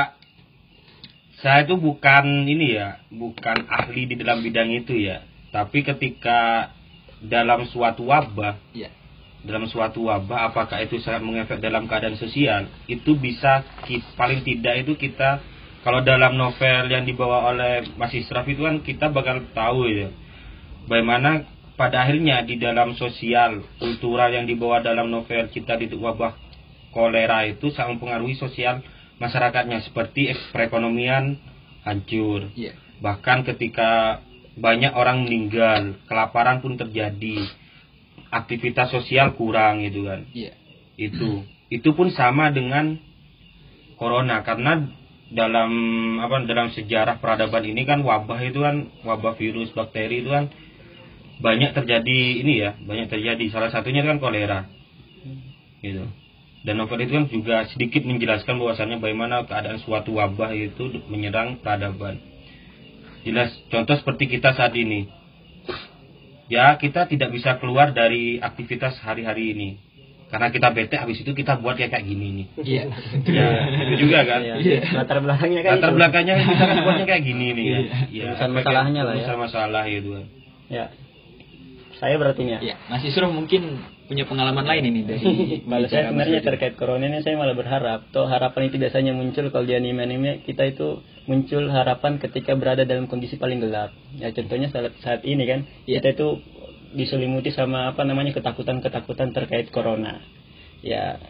saya 1.44 1.68
itu 1.68 1.76
bukan 1.76 2.48
ini 2.48 2.80
ya, 2.80 3.04
bukan 3.12 3.68
ahli 3.68 4.08
di 4.08 4.14
dalam 4.16 4.40
bidang 4.40 4.72
itu 4.72 4.96
ya. 4.96 5.20
Tapi 5.52 5.84
ketika 5.84 6.72
dalam 7.20 7.68
suatu 7.68 8.08
wabah, 8.08 8.56
Iya. 8.72 8.88
dalam 9.44 9.68
suatu 9.68 10.08
wabah, 10.08 10.50
apakah 10.50 10.80
itu 10.82 10.98
sangat 11.04 11.22
mengefek 11.22 11.60
dalam 11.60 11.84
keadaan 11.86 12.16
sosial? 12.16 12.66
Itu 12.88 13.14
bisa 13.20 13.62
paling 14.16 14.42
tidak 14.42 14.88
itu 14.88 14.96
kita 14.96 15.38
kalau 15.86 16.02
dalam 16.02 16.34
novel 16.34 16.90
yang 16.90 17.06
dibawa 17.06 17.54
oleh 17.54 17.86
Mas 17.94 18.10
Israf 18.10 18.42
itu 18.50 18.66
kan 18.66 18.82
kita 18.82 19.06
bakal 19.14 19.46
tahu 19.54 19.86
ya, 19.86 20.10
bagaimana 20.90 21.46
pada 21.78 22.02
akhirnya 22.02 22.42
di 22.42 22.58
dalam 22.58 22.98
sosial 22.98 23.62
kultural 23.78 24.34
yang 24.34 24.50
dibawa 24.50 24.82
dalam 24.82 25.06
novel 25.06 25.46
kita 25.46 25.78
di 25.78 25.86
wabah 25.94 26.34
kolera 26.90 27.46
itu 27.46 27.70
sangat 27.70 28.00
mempengaruhi 28.02 28.34
sosial 28.34 28.82
masyarakatnya 29.22 29.84
seperti 29.86 30.32
ek- 30.34 30.50
perekonomian 30.50 31.38
hancur 31.86 32.50
Iya. 32.56 32.74
bahkan 32.98 33.44
ketika 33.44 34.24
banyak 34.56 34.90
orang 34.96 35.28
meninggal 35.28 36.00
kelaparan 36.08 36.64
pun 36.64 36.80
terjadi 36.80 37.44
aktivitas 38.32 38.90
sosial 38.90 39.36
kurang 39.36 39.84
gitu 39.84 40.08
kan 40.08 40.24
Iya. 40.32 40.56
itu 40.96 41.44
itu 41.68 41.92
pun 41.92 42.08
sama 42.08 42.48
dengan 42.48 42.96
corona 44.00 44.40
karena 44.40 44.88
dalam 45.26 45.70
apa 46.22 46.46
dalam 46.46 46.70
sejarah 46.70 47.18
peradaban 47.18 47.66
ini 47.66 47.82
kan 47.82 48.06
wabah 48.06 48.38
itu 48.46 48.62
kan 48.62 48.86
wabah 49.02 49.34
virus 49.34 49.74
bakteri 49.74 50.22
itu 50.22 50.30
kan 50.30 50.54
banyak 51.42 51.74
terjadi 51.74 52.18
ini 52.42 52.54
ya 52.62 52.78
banyak 52.78 53.10
terjadi. 53.10 53.44
Salah 53.50 53.70
satunya 53.74 54.06
kan 54.06 54.22
kolera. 54.22 54.70
Gitu. 55.82 56.06
Dan 56.66 56.82
novel 56.82 57.06
itu 57.06 57.12
kan 57.14 57.26
juga 57.30 57.56
sedikit 57.70 58.02
menjelaskan 58.02 58.58
bahwasannya 58.58 58.98
bagaimana 58.98 59.46
keadaan 59.46 59.78
suatu 59.82 60.18
wabah 60.18 60.50
itu 60.56 61.04
menyerang 61.06 61.62
peradaban. 61.62 62.18
Jelas 63.22 63.54
contoh 63.70 63.94
seperti 63.94 64.30
kita 64.30 64.54
saat 64.54 64.74
ini. 64.74 65.06
Ya 66.46 66.74
kita 66.78 67.10
tidak 67.10 67.34
bisa 67.34 67.58
keluar 67.58 67.90
dari 67.90 68.38
aktivitas 68.38 69.02
hari-hari 69.02 69.54
ini 69.54 69.68
karena 70.26 70.50
kita 70.50 70.68
bete 70.70 70.96
habis 70.96 71.18
itu 71.18 71.30
kita 71.30 71.56
buat 71.56 71.74
kayak 71.74 71.90
kayak 71.92 72.04
gini 72.04 72.26
nih 72.34 72.46
Iya. 72.58 72.82
ya 73.24 73.46
itu 73.86 73.94
juga 74.04 74.22
kan 74.22 74.40
Iya. 74.42 74.82
Latar 74.92 75.18
belakangnya 75.20 75.60
kan 75.60 75.72
latar 75.76 75.90
itu. 75.90 75.96
belakangnya 75.96 76.34
kita 76.36 76.64
kan 76.64 76.76
buatnya 76.82 77.06
kayak 77.06 77.22
gini 77.30 77.46
nih 77.52 77.64
kan 77.66 77.82
ya, 78.10 78.24
Urusan 78.28 78.50
masalahnya 78.52 79.00
lah 79.02 79.12
ya. 79.12 79.22
urusan 79.22 79.38
masalah 79.38 79.84
itu 79.84 80.08
kan 80.12 80.24
Ya. 80.66 80.86
Saya 81.96 82.18
berarti 82.18 82.44
ya. 82.44 82.58
Iya, 82.60 82.76
Mas 82.86 83.00
Isro 83.02 83.30
mungkin 83.30 83.80
punya 84.04 84.22
pengalaman 84.22 84.62
lain 84.62 84.84
ini 84.84 85.00
dari 85.02 85.24
Kalau 85.64 85.88
saya 85.88 86.10
sebenarnya 86.10 86.40
terkait 86.40 86.74
corona 86.74 87.02
ini 87.02 87.22
saya 87.22 87.34
malah 87.34 87.54
berharap 87.54 88.10
Toh 88.10 88.26
harapan 88.26 88.68
itu 88.68 88.76
biasanya 88.76 89.10
muncul 89.10 89.48
kalau 89.48 89.64
di 89.64 89.72
anime-anime 89.72 90.44
kita 90.44 90.66
itu 90.66 91.00
muncul 91.24 91.66
harapan 91.66 92.18
ketika 92.18 92.52
berada 92.52 92.82
dalam 92.82 93.06
kondisi 93.06 93.34
paling 93.34 93.58
gelap 93.58 93.96
Ya 94.14 94.28
contohnya 94.28 94.68
saat, 94.68 94.92
saat 95.00 95.20
ini 95.22 95.42
kan 95.42 95.64
Iya. 95.84 95.98
Kita 95.98 96.08
itu 96.12 96.28
diselimuti 96.96 97.52
sama 97.52 97.92
apa 97.92 98.02
namanya 98.02 98.32
ketakutan-ketakutan 98.32 99.36
terkait 99.36 99.68
corona 99.68 100.24
Ya 100.80 101.20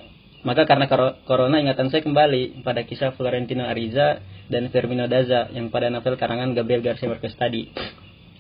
maka 0.46 0.62
karena 0.62 0.86
corona 1.26 1.58
ingatan 1.58 1.90
saya 1.90 2.06
kembali 2.06 2.62
pada 2.62 2.86
kisah 2.86 3.18
Florentino 3.18 3.66
Ariza 3.66 4.22
dan 4.46 4.70
Firmino 4.70 5.10
Daza 5.10 5.50
yang 5.50 5.74
pada 5.74 5.90
novel 5.90 6.14
karangan 6.14 6.54
Gabriel 6.54 6.86
Garcia 6.86 7.10
Marquez 7.10 7.34
tadi 7.34 7.66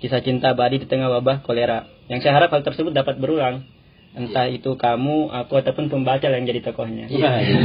kisah 0.00 0.20
cinta 0.20 0.52
abadi 0.52 0.84
di 0.84 0.86
tengah 0.86 1.08
wabah 1.08 1.42
kolera. 1.42 1.88
Yang 2.06 2.28
saya 2.28 2.38
harap 2.38 2.52
hal 2.52 2.62
tersebut 2.62 2.92
dapat 2.92 3.16
berulang. 3.18 3.64
Entah 4.16 4.48
itu 4.48 4.80
kamu, 4.80 5.28
aku 5.28 5.60
ataupun 5.60 5.92
pembaca 5.92 6.24
yang 6.24 6.48
jadi 6.48 6.64
tokohnya. 6.64 7.04
Iya, 7.04 7.32
iya. 7.36 7.60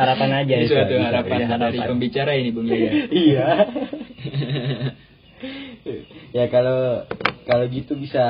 harapan 0.00 0.30
aja 0.32 0.54
Ini 0.56 0.64
itu. 0.64 0.72
suatu 0.72 0.96
Bisa, 0.96 1.06
harapan 1.12 1.38
iya, 1.44 1.56
dari 1.60 1.78
pembicara 1.84 2.32
ini 2.40 2.50
Bung 2.56 2.64
Yaya. 2.64 2.92
Iya. 3.12 3.48
ya 6.36 6.46
kalau 6.52 7.04
kalau 7.48 7.64
gitu 7.68 7.96
bisa 7.96 8.22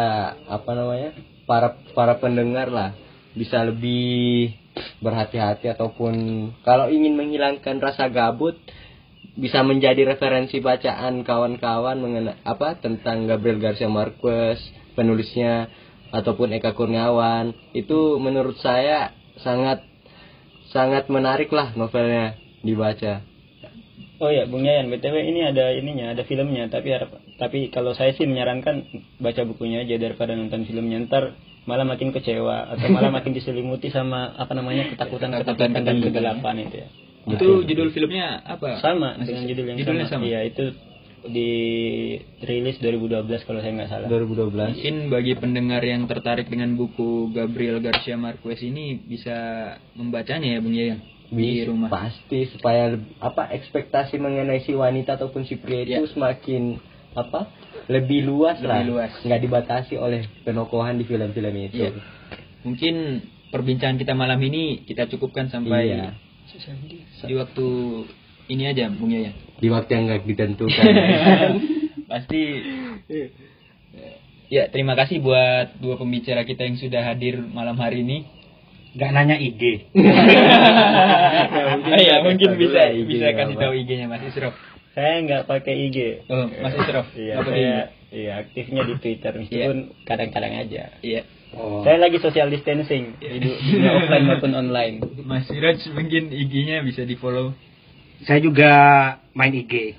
apa 0.48 0.70
namanya 0.72 1.16
para 1.44 1.76
para 1.92 2.18
pendengar 2.22 2.70
lah 2.70 2.94
bisa 3.34 3.62
lebih 3.66 4.54
berhati-hati 5.02 5.70
ataupun 5.70 6.14
kalau 6.62 6.88
ingin 6.88 7.18
menghilangkan 7.18 7.82
rasa 7.82 8.08
gabut 8.10 8.56
bisa 9.38 9.62
menjadi 9.62 10.04
referensi 10.04 10.58
bacaan 10.58 11.22
kawan-kawan 11.22 11.96
mengenai 12.02 12.38
apa 12.42 12.76
tentang 12.78 13.30
Gabriel 13.30 13.62
Garcia 13.62 13.88
Marquez 13.88 14.58
penulisnya 14.98 15.70
ataupun 16.10 16.50
Eka 16.54 16.74
Kurniawan. 16.74 17.54
Itu 17.72 18.18
menurut 18.18 18.58
saya 18.58 19.14
sangat 19.40 19.86
sangat 20.70 21.06
menarik 21.10 21.50
lah 21.50 21.74
novelnya 21.74 22.38
dibaca. 22.62 23.24
Oh 24.20 24.28
ya, 24.28 24.44
Bung 24.44 24.68
Yayan, 24.68 24.92
BTW 24.92 25.32
ini 25.32 25.40
ada 25.48 25.72
ininya, 25.72 26.12
ada 26.12 26.28
filmnya, 26.28 26.68
tapi 26.68 26.92
harap, 26.92 27.24
tapi 27.40 27.68
kalau 27.68 27.90
saya 27.90 28.12
sih 28.12 28.22
menyarankan 28.22 28.84
baca 29.16 29.42
bukunya 29.42 29.80
aja 29.80 29.96
daripada 29.96 30.32
nonton 30.32 30.62
filmnya. 30.62 31.00
Ntar 31.00 31.34
malah 31.64 31.84
makin 31.84 32.10
kecewa 32.10 32.70
atau 32.70 32.86
malah 32.92 33.08
makin 33.10 33.32
diselimuti 33.32 33.88
sama 33.88 34.30
apa 34.34 34.52
namanya 34.52 34.88
ketakutan-ketakutan 34.88 35.72
dan 35.72 35.80
Ketakutan-ketakutan. 35.80 36.04
kegelapan 36.06 36.54
itu 36.60 36.76
ya. 36.76 36.88
Itu 37.26 37.46
judul 37.62 37.88
filmnya 37.90 38.26
apa? 38.42 38.78
Sama 38.78 39.16
Mas 39.16 39.24
dengan 39.24 39.44
judul 39.44 39.64
yang 39.66 39.76
Judulnya 39.78 40.06
sama. 40.06 40.24
Iya, 40.24 40.40
itu 40.44 40.64
di 41.22 41.52
rilis 42.40 42.80
2012 42.80 43.44
kalau 43.44 43.60
saya 43.60 43.72
nggak 43.74 43.90
salah. 43.90 44.08
2012 44.08 44.56
Mungkin 44.72 44.96
bagi 45.08 45.34
pendengar 45.36 45.82
yang 45.82 46.04
tertarik 46.04 46.48
dengan 46.48 46.72
buku 46.74 47.28
Gabriel 47.30 47.76
Garcia 47.78 48.16
Marquez 48.16 48.60
ini 48.60 48.96
bisa 48.98 49.36
membacanya 49.92 50.56
ya 50.56 50.60
Bung 50.60 50.72
Yayan 50.72 51.00
di 51.30 51.62
rumah. 51.62 51.86
pasti 51.86 52.48
supaya 52.48 52.90
apa 53.20 53.52
ekspektasi 53.52 54.16
mengenai 54.16 54.64
si 54.64 54.72
wanita 54.72 55.14
ataupun 55.14 55.44
si 55.44 55.54
pria 55.54 55.84
itu 55.84 55.92
Ya. 55.94 56.08
semakin 56.08 56.80
apa 57.12 57.50
lebih 57.86 58.22
luas 58.22 58.56
Lebih 58.56 58.68
lah 58.68 58.80
luas. 58.84 59.12
nggak 59.20 59.40
dibatasi 59.40 59.94
oleh 59.96 60.26
penokohan 60.40 60.94
di 60.94 61.04
film-film 61.04 61.54
itu 61.60 61.76
Iya. 61.80 61.90
Mungkin 62.60 62.94
perbincangan 63.48 63.96
kita 63.96 64.12
malam 64.12 64.38
ini 64.38 64.84
kita 64.84 65.06
cukupkan 65.06 65.48
sampai 65.48 65.90
Iya. 65.90 66.14
di 67.20 67.34
waktu 67.34 67.66
ini 68.48 68.62
aja 68.64 68.90
Bung 68.90 69.10
Yayan. 69.10 69.34
di 69.56 69.68
waktu 69.68 69.90
yang 69.90 70.04
nggak 70.06 70.22
ditentukan 70.24 70.84
Pasti 72.10 72.40
Ya, 74.48 74.66
terima 74.66 74.94
kasih 74.94 75.18
buat 75.20 75.78
dua 75.78 75.94
pembicara 75.94 76.42
kita 76.42 76.62
yang 76.64 76.74
sudah 76.74 77.04
hadir 77.04 77.38
malam 77.40 77.74
hari 77.76 78.02
ini. 78.02 78.26
nggak 78.90 79.10
nanya 79.12 79.38
IG 79.38 79.86
Ah, 79.94 81.86
Iya, 82.02 82.18
mungkin 82.20 82.54
bisa 82.56 82.90
IG 82.90 83.06
bisa 83.08 83.30
nggak 83.30 83.46
kasih 83.46 83.56
tahu 83.56 83.72
IG-nya 83.76 84.06
Mas 84.06 84.22
Isro. 84.24 84.50
Saya 84.90 85.22
nggak 85.22 85.46
pakai 85.46 85.74
IG. 85.86 85.98
Oh, 86.26 86.50
Mas 86.60 86.74
Isro. 86.74 87.02
Iya, 87.14 87.34
saya 87.40 87.74
iya 88.10 88.32
aktifnya 88.38 88.82
di 88.84 88.94
Twitter 88.98 89.30
meskipun 89.32 89.94
kadang-kadang 90.02 90.50
aja. 90.56 90.90
Iya. 90.98 91.22
oh. 91.54 91.86
Saya 91.86 92.02
lagi 92.02 92.18
social 92.18 92.50
distancing 92.50 93.14
di 93.16 93.38
du- 93.38 93.54
dunia 93.56 93.90
offline 93.98 94.26
maupun 94.26 94.52
online. 94.52 94.98
Mas 95.22 95.46
Siraj 95.46 95.78
mungkin 95.90 96.28
IG-nya 96.28 96.82
bisa 96.82 97.02
di-follow. 97.02 97.54
saya 98.20 98.36
juga 98.36 98.72
main 99.32 99.48
IG 99.48 99.96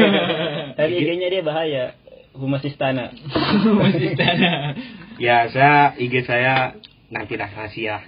Tapi 0.80 0.90
IG-nya 0.96 1.28
dia 1.28 1.42
bahaya. 1.44 1.84
Humas 2.32 2.62
Istana. 2.62 3.12
Mas 3.78 3.94
Istana. 3.94 4.74
ya 5.20 5.46
saya 5.46 5.92
IG 5.94 6.24
saya 6.24 6.72
nanti 7.10 7.34
lah 7.34 7.50
rahasia 7.50 8.06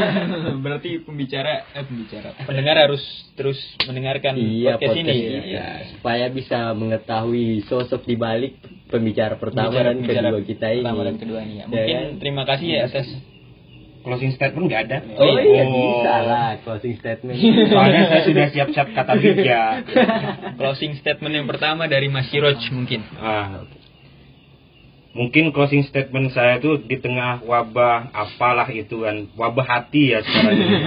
Berarti 0.64 1.02
pembicara 1.02 1.66
eh 1.70 1.82
pembicara. 1.82 2.38
Pendengar 2.40 2.76
harus 2.80 3.02
terus 3.34 3.58
mendengarkan 3.82 4.34
iya 4.34 4.78
podcast, 4.78 4.94
podcast 4.94 5.10
ini. 5.10 5.50
iya. 5.50 5.66
supaya 5.90 6.26
bisa 6.28 6.70
mengetahui 6.72 7.66
sosok 7.66 8.02
di 8.02 8.14
balik 8.14 8.54
pembicara 8.86 9.34
pertama 9.34 9.68
Pembicara- 9.68 9.90
dan 9.90 9.96
pembicara 10.00 10.28
kedua 10.30 10.42
kita 10.44 10.66
ini 10.70 10.80
Pertama 10.80 11.02
dan 11.02 11.16
kedua 11.18 11.38
ini 11.40 11.54
ya. 11.54 11.58
Ya 11.58 11.66
Mungkin 11.66 11.96
kan? 11.96 12.10
terima 12.18 12.42
kasih 12.44 12.66
ya 12.68 12.80
atas 12.86 13.08
closing 14.00 14.32
statement 14.32 14.64
nggak 14.66 14.82
ada 14.84 14.98
oh 15.16 15.34
iya 15.34 15.62
Oh. 15.64 15.72
bisa 15.72 16.14
lah 16.22 16.50
closing 16.60 16.94
statement 16.94 17.36
soalnya 17.66 18.02
saya 18.06 18.22
sudah 18.22 18.46
siap-siap 18.50 18.88
kata 18.92 19.12
bijak 19.16 19.80
closing 20.60 20.92
statement 20.94 21.32
yang 21.34 21.48
pertama 21.48 21.84
dari 21.84 22.06
Mas 22.06 22.28
Siroj 22.28 22.60
mungkin. 22.70 23.00
Ah. 23.16 23.64
Mungkin 25.14 25.54
closing 25.54 25.86
statement 25.86 26.34
saya 26.34 26.58
itu 26.58 26.74
di 26.82 26.98
tengah 26.98 27.38
wabah 27.46 28.10
apalah 28.10 28.66
itu 28.74 29.06
kan, 29.06 29.30
wabah 29.38 29.62
hati 29.62 30.10
ya 30.10 30.26
sekarang 30.26 30.58
ini. 30.66 30.78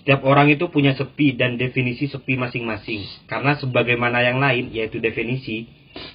Setiap 0.00 0.24
orang 0.24 0.48
itu 0.48 0.66
punya 0.72 0.96
sepi 0.96 1.36
dan 1.36 1.60
definisi 1.60 2.08
sepi 2.08 2.40
masing-masing. 2.40 3.04
Karena 3.28 3.54
sebagaimana 3.60 4.24
yang 4.24 4.40
lain, 4.40 4.72
yaitu 4.72 4.98
definisi, 4.98 5.68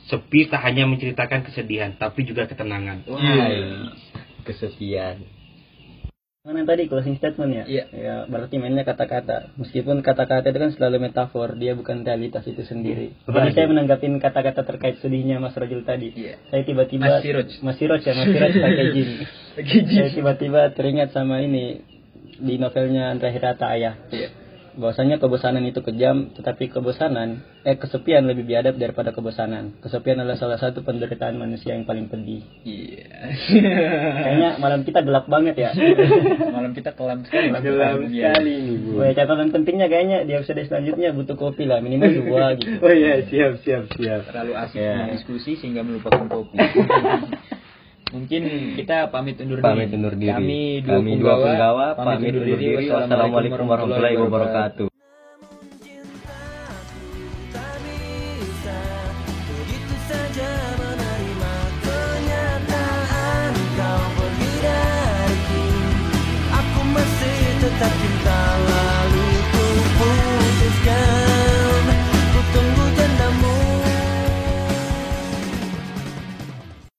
sepi 0.10 0.50
tak 0.50 0.66
hanya 0.66 0.90
menceritakan 0.90 1.46
kesedihan, 1.46 1.94
tapi 1.96 2.26
juga 2.26 2.50
ketenangan. 2.50 3.06
Wah, 3.08 3.22
Iya. 3.22 3.94
kesepian 4.44 5.37
Mana 6.48 6.64
tadi 6.64 6.88
closing 6.88 7.20
statement 7.20 7.52
ya? 7.52 7.64
Iya. 7.68 7.84
Ya, 7.92 8.16
berarti 8.24 8.56
mainnya 8.56 8.88
kata-kata. 8.88 9.52
Meskipun 9.60 10.00
kata-kata 10.00 10.48
itu 10.48 10.60
kan 10.64 10.72
selalu 10.72 11.12
metafor, 11.12 11.60
dia 11.60 11.76
bukan 11.76 12.08
realitas 12.08 12.48
itu 12.48 12.64
sendiri. 12.64 13.12
Tadi 13.28 13.52
saya 13.52 13.68
menanggapin 13.68 14.16
kata-kata 14.16 14.64
terkait 14.64 14.96
sedihnya 15.04 15.44
Mas 15.44 15.60
Rojul 15.60 15.84
tadi. 15.84 16.16
Iya. 16.16 16.40
Saya 16.48 16.64
tiba-tiba 16.64 17.04
Mas 17.04 17.20
Siroj. 17.20 17.52
Mas 17.60 17.76
Siroj 17.76 18.00
ya, 18.00 18.16
Mas 18.16 18.32
Siroj 18.32 18.54
pakai 18.64 18.86
jin. 18.96 19.10
Saya 19.92 20.10
tiba-tiba 20.16 20.72
teringat 20.72 21.12
sama 21.12 21.44
ini 21.44 21.84
di 22.40 22.56
novelnya 22.56 23.12
Andra 23.12 23.28
Hirata 23.28 23.68
Ayah. 23.68 24.00
Iya. 24.08 24.47
Bahwasanya 24.78 25.18
kebosanan 25.18 25.66
itu 25.66 25.82
kejam, 25.82 26.30
tetapi 26.32 26.70
kebosanan, 26.70 27.42
eh 27.66 27.76
kesepian 27.76 28.24
lebih 28.24 28.46
biadab 28.46 28.78
daripada 28.78 29.10
kebosanan. 29.10 29.76
Kesepian 29.82 30.22
adalah 30.22 30.38
salah 30.38 30.56
satu 30.56 30.82
penderitaan 30.82 31.36
manusia 31.36 31.74
yang 31.74 31.84
paling 31.84 32.08
pedih. 32.08 32.46
Iya. 32.62 33.06
Kayaknya 34.24 34.50
malam 34.58 34.82
kita 34.82 35.02
gelap 35.02 35.26
banget 35.26 35.58
ya. 35.58 35.72
Malam 36.56 36.72
kita 36.72 36.94
kelam 36.94 37.26
sekali. 37.26 37.50
Gelap 37.52 37.98
Iya. 38.08 38.32
sekali 38.34 38.54
nih 38.56 38.76
bu 38.78 38.90
Wah, 38.98 39.12
catatan 39.12 39.50
pentingnya 39.50 39.88
kayaknya 39.88 40.18
di 40.24 40.32
episode 40.34 40.62
selanjutnya 40.64 41.10
butuh 41.12 41.36
kopi 41.36 41.66
lah, 41.66 41.82
minimal 41.82 42.10
dua 42.14 42.54
gitu. 42.56 42.78
oh 42.80 42.94
iya 42.94 43.26
siap 43.26 43.60
siap 43.62 43.84
siap 43.94 44.22
Terlalu 44.30 44.54
asik 44.56 44.78
Ya. 44.78 45.10
diskusi 45.12 45.58
sehingga 45.58 45.82
melupakan 45.82 46.26
kopi. 46.28 46.56
Mungkin 48.08 48.42
kita 48.80 49.12
pamit 49.12 49.36
undur 49.44 49.60
diri. 49.60 49.68
pamit 49.68 49.90
undur 49.92 50.14
diri. 50.16 50.32
Kami 50.32 50.62
dua 50.80 50.96
Kami 51.00 51.10
punggawa, 51.20 51.44
punggawa 51.44 51.86
pamit 52.00 52.32
undur 52.32 52.44
diri. 52.46 52.88
wassalamualaikum 52.88 53.66
warahmatullahi 53.68 54.16
wabarakatuh. 54.16 54.88
Begitu 59.48 59.96
saja 60.08 60.52
menerima 60.80 61.54
kenyataan 61.84 63.52
kau 63.76 64.04
pergi 64.16 64.52
dariku 64.64 65.64
Aku 66.56 66.82
kisah 67.68 67.92
cinta 68.00 68.37